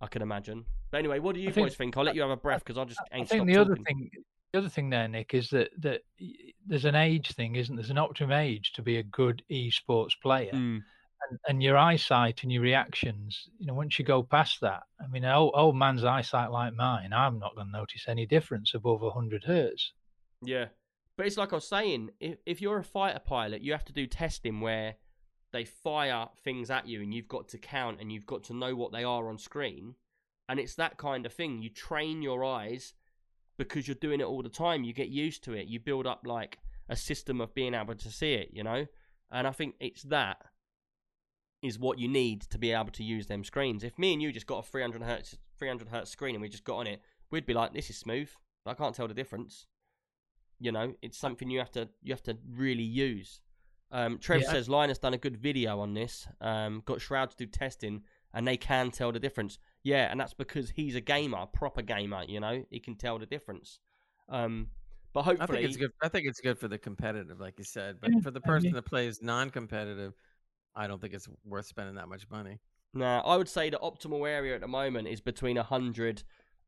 [0.00, 0.64] I can imagine.
[0.90, 1.96] But anyway, what do you I think- boys think?
[1.96, 3.76] I'll let you have a breath because I just I ain't think stopped the other
[3.76, 3.84] talking.
[3.84, 4.10] thing,
[4.52, 6.02] the other thing there, Nick, is that that
[6.66, 7.82] there's an age thing, isn't there?
[7.82, 10.82] There's an optimum age to be a good esports player, Mm.
[11.30, 13.48] and, and your eyesight and your reactions.
[13.58, 16.74] You know, once you go past that, I mean, an old, old man's eyesight like
[16.74, 19.92] mine, I'm not going to notice any difference above 100 hertz.
[20.42, 20.66] Yeah,
[21.16, 23.92] but it's like I was saying, if if you're a fighter pilot, you have to
[23.94, 24.96] do testing where
[25.52, 28.74] they fire things at you, and you've got to count, and you've got to know
[28.74, 29.94] what they are on screen,
[30.48, 31.62] and it's that kind of thing.
[31.62, 32.94] You train your eyes
[33.58, 34.84] because you're doing it all the time.
[34.84, 35.68] You get used to it.
[35.68, 36.58] You build up like
[36.88, 38.86] a system of being able to see it, you know.
[39.30, 40.38] And I think it's that
[41.62, 43.84] is what you need to be able to use them screens.
[43.84, 46.64] If me and you just got a 300 hertz 300 hertz screen and we just
[46.64, 47.00] got on it,
[47.30, 48.30] we'd be like, "This is smooth,"
[48.66, 49.66] I can't tell the difference
[50.62, 53.40] you know it's something you have to you have to really use
[53.92, 54.50] um trev Yeah.
[54.50, 58.02] says linus done a good video on this um got shroud to do testing
[58.34, 61.82] and they can tell the difference yeah and that's because he's a gamer a proper
[61.82, 63.78] gamer you know he can tell the difference
[64.28, 64.68] um
[65.12, 65.92] but I hopefully think it's good.
[66.02, 67.98] I think it's good for the competitive, like you said.
[68.00, 70.14] But for the person that plays non-competitive,
[70.74, 72.60] I don't think it's worth spending that much money.
[72.94, 76.22] Now, I would say the optimal area at the moment is between 100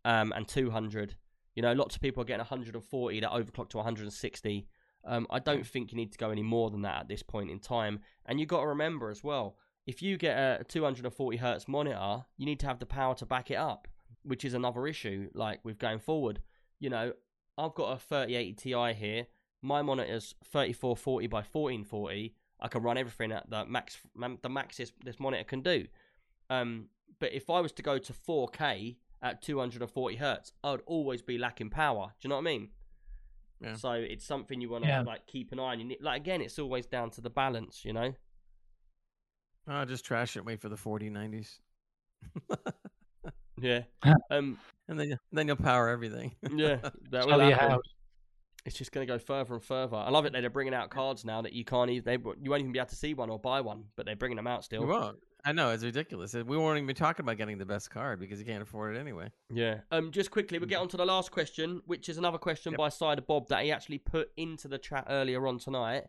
[0.04, 1.14] um, and 200.
[1.56, 4.66] You know, lots of people are getting 140 that overclock to 160.
[5.06, 7.50] Um, I don't think you need to go any more than that at this point
[7.50, 8.00] in time.
[8.26, 9.56] And you've got to remember as well,
[9.86, 13.50] if you get a 240 hertz monitor, you need to have the power to back
[13.50, 13.86] it up,
[14.22, 15.28] which is another issue.
[15.34, 16.40] Like with going forward,
[16.80, 17.12] you know,
[17.58, 19.26] I've got a 3080 Ti here.
[19.62, 22.34] my monitor's 3440 by 1440.
[22.60, 23.98] I can run everything at the max,
[24.42, 25.86] the max this, this monitor can do.
[26.48, 26.86] Um,
[27.18, 31.38] but if I was to go to 4K at 240 hertz, I would always be
[31.38, 32.12] lacking power.
[32.20, 32.68] Do you know what I mean?
[33.60, 33.74] Yeah.
[33.76, 35.02] So it's something you want to Yeah.
[35.02, 35.78] like keep an eye on.
[35.80, 38.12] You need, like again, it's always down to the balance, you know.
[39.68, 40.44] Oh, just trash it.
[40.44, 41.58] Wait for the 4090s,
[43.60, 43.82] Yeah.
[44.30, 44.58] Um.
[44.88, 46.34] and then then you'll power everything.
[46.54, 46.76] Yeah.
[47.10, 47.70] That Sell will your happen.
[47.70, 47.82] house.
[48.66, 49.96] It's just going to go further and further.
[49.96, 52.04] I love it that they're bringing out cards now that you can't even.
[52.04, 54.36] They you won't even be able to see one or buy one, but they're bringing
[54.36, 54.86] them out You still.
[54.86, 55.18] won't.
[55.44, 56.32] I know it's ridiculous.
[56.34, 59.30] We weren't even talking about getting the best card because you can't afford it anyway.
[59.52, 59.80] Yeah.
[59.90, 60.10] Um.
[60.10, 62.78] Just quickly, we get on to the last question, which is another question Yep.
[62.78, 66.04] by Cider Bob that he actually put into the chat earlier on tonight.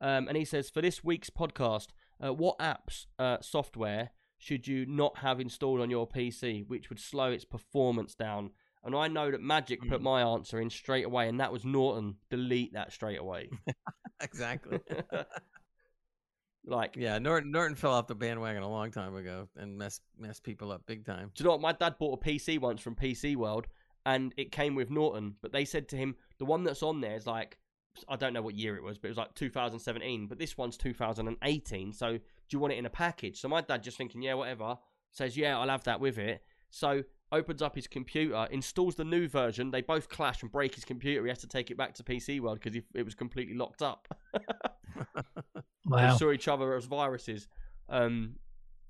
[0.00, 0.26] Um.
[0.28, 1.88] And he says for this week's podcast,
[2.24, 6.98] uh, what apps, uh, software should you not have installed on your PC, which would
[6.98, 8.50] slow its performance down?
[8.82, 10.04] And I know that Magic put Mm.
[10.04, 12.16] my answer in straight away, and that was Norton.
[12.30, 13.50] Delete that straight away.
[14.22, 14.78] Exactly.
[16.66, 20.42] like, yeah, Norton Norton fell off the bandwagon a long time ago and messed messed
[20.42, 21.30] people up big time.
[21.34, 21.60] Do you know what?
[21.60, 23.66] My dad bought a PC once from PC World,
[24.06, 25.36] and it came with Norton.
[25.40, 27.58] But they said to him, the one that's on there is like,
[28.08, 30.26] I don't know what year it was, but it was like 2017.
[30.26, 31.92] But this one's 2018.
[31.92, 32.20] So do
[32.50, 33.40] you want it in a package?
[33.40, 34.76] So my dad just thinking, yeah, whatever.
[35.12, 36.42] Says, yeah, I'll have that with it.
[36.70, 39.70] So opens up his computer, installs the new version.
[39.70, 41.22] They both clash and break his computer.
[41.24, 44.08] He has to take it back to PC World because it was completely locked up.
[45.90, 46.16] They Wow.
[46.16, 47.48] saw each other as viruses.
[47.88, 48.36] Um,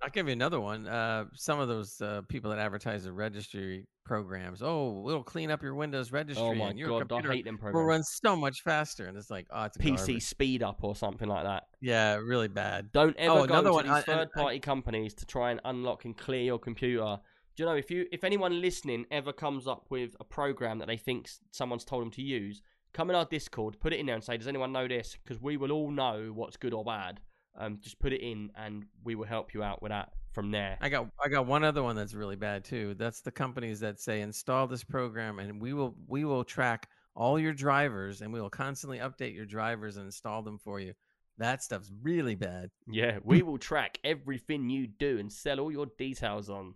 [0.02, 0.86] I'll give you another one.
[0.86, 4.60] Uh, some of those uh, people that advertise the registry programs.
[4.62, 6.44] Oh, it'll clean up your Windows registry.
[6.44, 7.74] oh my and your god, I computer hate them programs.
[7.76, 9.06] will run so much faster.
[9.06, 10.22] And it's like, oh, it's PC garbage.
[10.24, 11.64] speed up or something like that.
[11.80, 12.92] Yeah, really bad.
[12.92, 16.16] Don't ever Oh, go to one, these third party companies to try and unlock and
[16.16, 17.18] clear your computer.
[17.60, 20.88] Do you know if you if anyone listening ever comes up with a program that
[20.88, 22.62] they think someone's told them to use,
[22.94, 25.42] come in our Discord, put it in there and say, "Does anyone know this?" Because
[25.42, 27.20] we will all know what's good or bad.
[27.54, 30.78] Um, just put it in and we will help you out with that from there.
[30.80, 32.94] I got I got one other one that's really bad too.
[32.94, 37.39] That's the companies that say install this program and we will we will track all
[37.39, 40.94] your drivers and we will constantly update your drivers and install them for you.
[41.36, 42.70] That stuff's really bad.
[42.90, 46.74] Yeah, we will track everything you do and sell all your details on.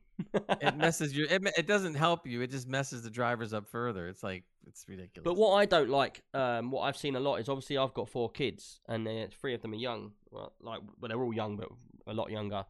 [0.61, 1.27] It messes you.
[1.29, 2.41] It, it doesn't help you.
[2.43, 4.09] It just messes the drivers up further.
[4.09, 5.25] It's like it's ridiculous.
[5.25, 8.09] But what I don't like, um, what I've seen a lot is obviously I've got
[8.09, 10.13] four kids, and they're, three of them are young.
[10.31, 11.69] Well, like, well, they're all young, but
[12.07, 12.65] a lot younger.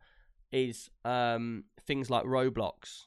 [0.52, 3.02] Is um, things like Roblox.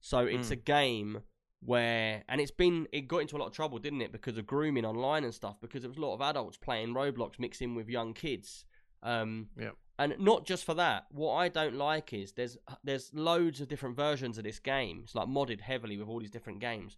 [0.00, 0.52] So it's Mm.
[0.52, 1.22] a game
[1.60, 4.46] where, and it's been, it got into a lot of trouble, didn't it, because of
[4.46, 7.88] grooming online and stuff, because there was a lot of adults playing Roblox mixing with
[7.88, 8.64] young kids.
[9.02, 9.74] Um, Yep.
[9.98, 11.06] And not just for that.
[11.10, 15.00] What I don't like is there's there's loads of different versions of this game.
[15.02, 16.96] It's like modded heavily with all these different games.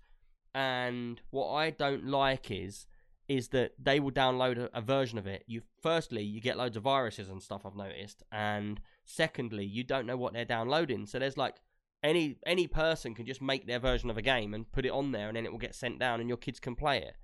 [0.55, 2.87] And what I don't like is
[3.29, 5.45] is that they will download a, a version of it.
[5.47, 10.07] You firstly you get loads of viruses and stuff I've noticed, and secondly you don't
[10.07, 11.07] know what they're downloading.
[11.07, 11.57] So there's like
[12.03, 15.13] any any person can just make their version of a game and put it on
[15.13, 17.15] there, and then it will get sent down, and your kids can play it.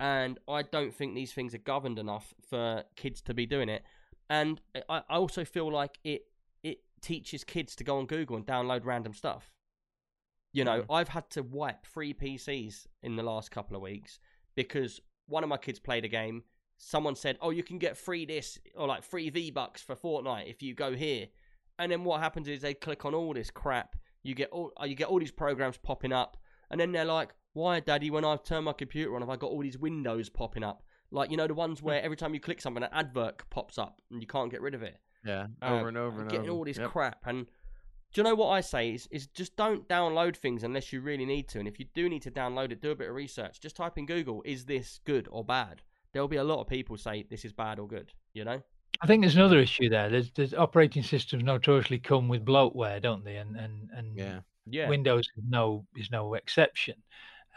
[0.00, 3.82] And I don't think these things are governed enough for kids to be doing it.
[4.30, 6.22] And I, I also feel like it
[6.62, 9.50] it teaches kids to go on Google and download random stuff.
[10.52, 14.18] You know, I've had to wipe three PCs in the last couple of weeks
[14.54, 16.42] because one of my kids played a game.
[16.78, 20.48] Someone said, "Oh, you can get free this or like free V bucks for Fortnite
[20.48, 21.28] if you go here."
[21.78, 23.96] And then what happens is they click on all this crap.
[24.22, 26.36] You get all uh, you get all these programs popping up,
[26.70, 28.10] and then they're like, "Why, Daddy?
[28.10, 30.82] When I've turned my computer on, have I got all these windows popping up?
[31.10, 34.00] Like you know the ones where every time you click something, an advert pops up
[34.10, 36.58] and you can't get rid of it." yeah, Uh, over and over and getting over.
[36.58, 36.90] all this Yep.
[36.90, 37.26] crap.
[37.26, 37.46] And
[38.12, 41.26] do you know what I say is, is just don't download things unless you really
[41.26, 41.58] need to.
[41.58, 43.60] And if you do need to download it, do a bit of research.
[43.60, 45.82] Just type in Google, is this good or bad?
[46.12, 48.12] There'll be a lot of people say this is bad or good.
[48.32, 48.62] You know?
[49.02, 50.08] I think there's another issue there.
[50.08, 53.36] There's, there's operating systems notoriously come with bloatware, don't they?
[53.36, 54.88] And and and Yeah, Yeah.
[54.88, 57.02] Windows is no is no exception.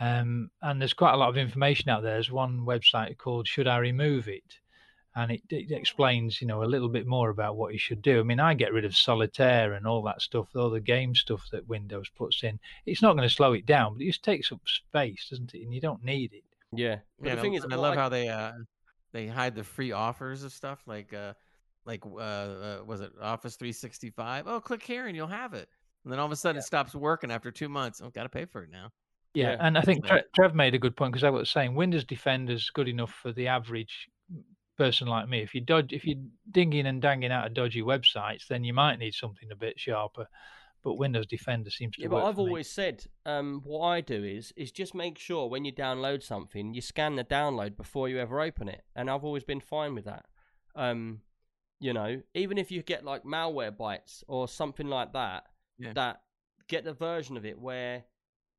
[0.01, 2.13] Um, and there's quite a lot of information out there.
[2.13, 4.57] There's one website called "Should I Remove It,"
[5.15, 8.19] and it, it explains, you know, a little bit more about what you should do.
[8.19, 11.47] I mean, I get rid of solitaire and all that stuff, all the game stuff
[11.51, 12.59] that Windows puts in.
[12.88, 15.61] It's not going to slow it down, but it just takes up space, doesn't it?
[15.61, 16.43] And you don't need it.
[16.75, 16.97] yeah.
[17.19, 17.35] But yeah.
[17.35, 18.53] the and thing I, is, I what love how they uh
[19.13, 21.33] they hide the free offers of stuff like uh
[21.85, 24.47] like uh, uh was it Office 365?
[24.47, 25.69] Oh, click here and you'll have it.
[26.05, 28.01] And then all of a sudden it stops working after two months.
[28.03, 28.91] Oh, got to pay for it now.
[29.34, 29.58] Yeah, Yeah.
[29.61, 30.06] and I think.
[30.35, 33.32] Trev made a good point because I was saying Windows Defender is good enough for
[33.32, 34.10] the average
[34.77, 35.42] person like me.
[35.42, 36.18] If you dodge, if you're
[36.51, 40.27] dinging and danging out of dodgy websites, then you might need something a bit sharper.
[40.84, 42.50] but Windows Defender seems to Yeah, but I've for me.
[42.50, 46.74] always said um, what I do is is just make sure when you download something,
[46.74, 50.06] you scan the download before you ever open it, and I've always been fine with
[50.06, 50.26] that.
[50.76, 51.22] Um,
[51.80, 55.45] you know, even if you get like Malwarebytes or something like that,
[55.77, 55.93] Yeah.
[55.93, 56.22] that
[56.68, 58.03] get the version of it where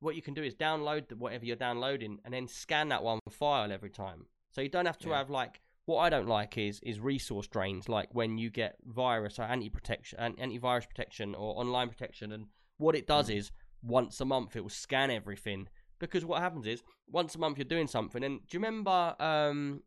[0.02, 3.20] what you can do is download the, whatever you're downloading and then scan that one
[3.30, 4.26] file every time.
[4.50, 5.18] So you don't have to Yeah.
[5.18, 9.38] have like what I don't like is is resource drains, like when you get virus
[9.38, 12.46] or anti protection, antivirus protection or online protection, and
[12.78, 13.50] what it does is
[13.82, 17.64] once a month it will scan everything because what happens is once a month you're
[17.64, 18.22] doing something.
[18.24, 19.82] And do you remember um,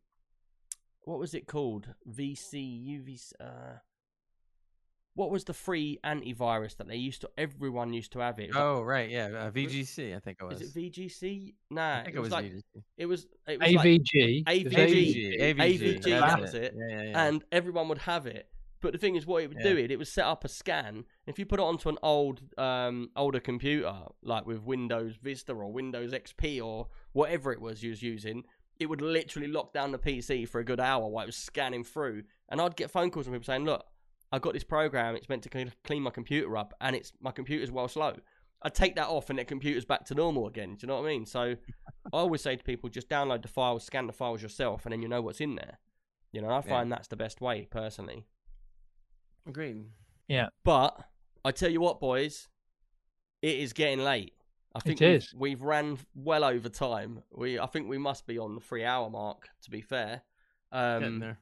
[1.02, 1.88] what was it called?
[2.08, 2.54] VC
[2.94, 3.32] UV.
[3.40, 3.78] Uh,
[5.16, 7.30] what was the free antivirus that they used to?
[7.36, 8.44] Everyone used to have it.
[8.44, 10.14] It was like- Oh right, yeah, uh, VGC.
[10.14, 10.60] I think it was.
[10.60, 11.54] is it VGC?
[11.70, 12.62] Nah, I think it was, like VGC.
[12.98, 14.44] it was it was like AVG.
[14.44, 14.70] AVG.
[14.70, 16.74] There's AVG, that was that's it.
[16.76, 17.26] Yeah, yeah, yeah.
[17.26, 18.48] and everyone would have it.
[18.82, 19.84] But the thing is, what it would do Yeah.
[19.84, 21.06] it, it would set up a scan.
[21.26, 25.72] If you put it onto an old, um, older computer, like with Windows Vista or
[25.72, 28.44] Windows XP or whatever it was you was using,
[28.78, 31.84] it would literally lock down the PC for a good hour while it was scanning
[31.84, 32.24] through.
[32.50, 33.82] And I'd get phone calls from people saying, "Look,
[34.32, 35.14] I got this program.
[35.16, 38.16] It's meant to clean- clean my computer up, and it's my computer's well slow."
[38.62, 40.74] I'd take that off, and the computer's back to normal again.
[40.74, 41.26] Do you know what I mean?
[41.26, 41.56] So,
[42.12, 45.02] I always say to people, just download the files, scan the files yourself, and then
[45.02, 45.78] you know what's in there.
[46.32, 48.26] You know, I find that's the best way personally.
[49.46, 49.86] Agreed.
[50.28, 50.48] Yeah.
[50.64, 50.98] But
[51.44, 52.48] I tell you what, boys,
[53.42, 54.34] it is getting late.
[54.74, 57.22] I think It we've, we've ran well over time.
[57.32, 59.48] We I think we must be on the three hour mark.
[59.62, 60.22] To be fair,
[60.72, 61.38] Getting um, there.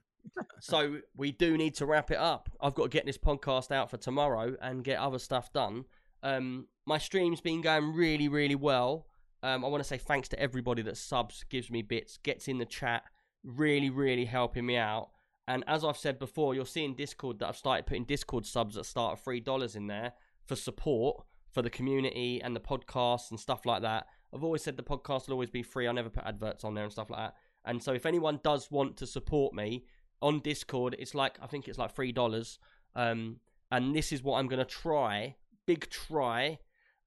[0.61, 2.51] So we do need to wrap it up.
[2.61, 5.85] I've got to get this podcast out for tomorrow and get other stuff done.
[6.23, 9.07] Um, my stream's been going really, really well.
[9.43, 12.59] Um, I want to say thanks to everybody that subs, gives me bits, gets in
[12.59, 13.03] the chat,
[13.43, 15.11] really, really helping me out.
[15.47, 18.77] And as I've said before, you'll see in Discord that I've started putting Discord subs
[18.77, 20.15] that start at three dollars in there
[20.47, 24.07] for support for the community and the podcast and stuff like that.
[24.35, 25.87] I've always said the podcast will always be free.
[25.87, 27.35] I never put adverts on there and stuff like that.
[27.65, 29.85] And so if anyone does want to support me
[30.23, 32.59] on Discord, it's like I think it's like three dollars.
[32.95, 33.37] Um,
[33.71, 35.37] and this is what I'm gonna try,
[35.67, 36.59] big try,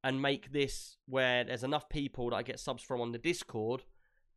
[0.03, 3.83] and make this where there's enough people that I get subs from on the Discord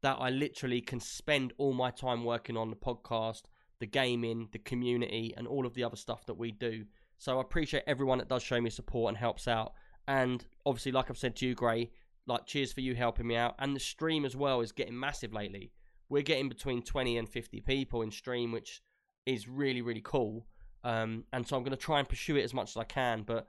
[0.02, 3.42] that I literally can spend all my time working on the podcast,
[3.80, 6.84] the gaming, the community, and all of the other stuff that we do.
[7.18, 9.74] So I appreciate everyone that does show me support and helps out.
[10.08, 11.90] And obviously, like I've said to you, Gray,
[12.26, 13.54] like cheers for you helping me out.
[13.58, 15.70] And the stream as well is getting massive lately.
[16.10, 18.82] We're getting between 20 and 50 people in stream, which
[19.24, 20.46] is really, really cool.
[20.84, 23.22] Um, and so I'm going to try and pursue it as much as I can.
[23.22, 23.46] But,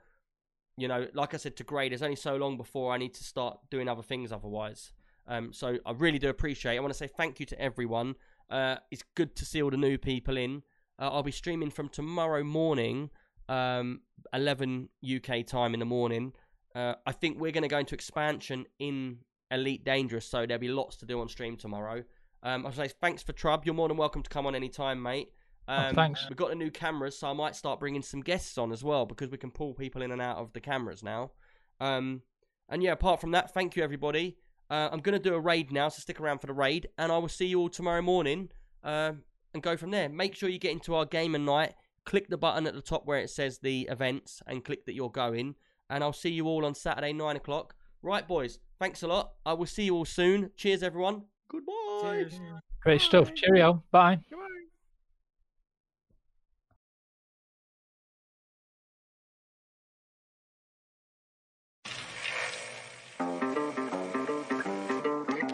[0.78, 3.24] you know, like I said to Gray, there's only so long before I need to
[3.24, 4.94] start doing other things otherwise.
[5.28, 6.78] Um, so I really do appreciate it.
[6.78, 8.16] I want to say thank you to everyone.
[8.50, 10.64] Uh, it's good to see all the new people in.
[11.00, 13.10] Uh, I'll be streaming from tomorrow morning,
[13.50, 14.02] um,
[14.34, 16.34] 11 UK time in the morning.
[16.76, 20.68] Uh, I think we're going to go into expansion in Elite Dangerous, so there'll be
[20.68, 22.04] lots to do on stream tomorrow.
[22.44, 23.66] Um, I'll say thanks for Trub.
[23.66, 25.30] You're more than welcome to come on any time, mate.
[25.68, 26.26] Um, Oh, thanks.
[26.28, 29.06] We've got the new cameras, so I might start bringing some guests on as well
[29.06, 31.32] because we can pull people in and out of the cameras now.
[31.80, 32.22] Um,
[32.68, 34.38] and yeah, apart from that, thank you everybody.
[34.70, 37.12] Uh, I'm going to do a raid now, so stick around for the raid, and
[37.12, 38.50] I will see you all tomorrow morning
[38.84, 39.12] uh,
[39.54, 40.08] and go from there.
[40.10, 41.74] Make sure you get into our game and night.
[42.06, 45.12] Click the button at the top where it says the events and click that you're
[45.12, 45.56] going.
[45.90, 47.76] And I'll see you all on Saturday, 9 o'clock.
[48.02, 49.34] Right, boys, thanks a lot.
[49.46, 50.52] I will see you all soon.
[50.56, 51.24] Cheers, everyone.
[51.50, 51.81] Goodbye.
[52.02, 52.40] Cheers.
[52.84, 53.34] Great stuff.
[53.34, 53.84] Cheerio.
[53.92, 54.20] Bye.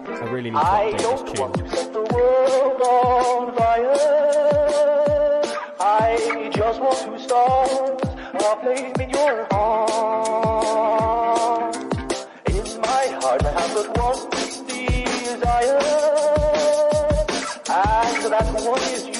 [0.09, 1.65] I really need to I update don't this want tune.
[1.65, 3.93] to set the world on fire.
[5.79, 8.01] I just want to start
[8.35, 9.86] a flame in your heart.
[18.45, 19.16] One is.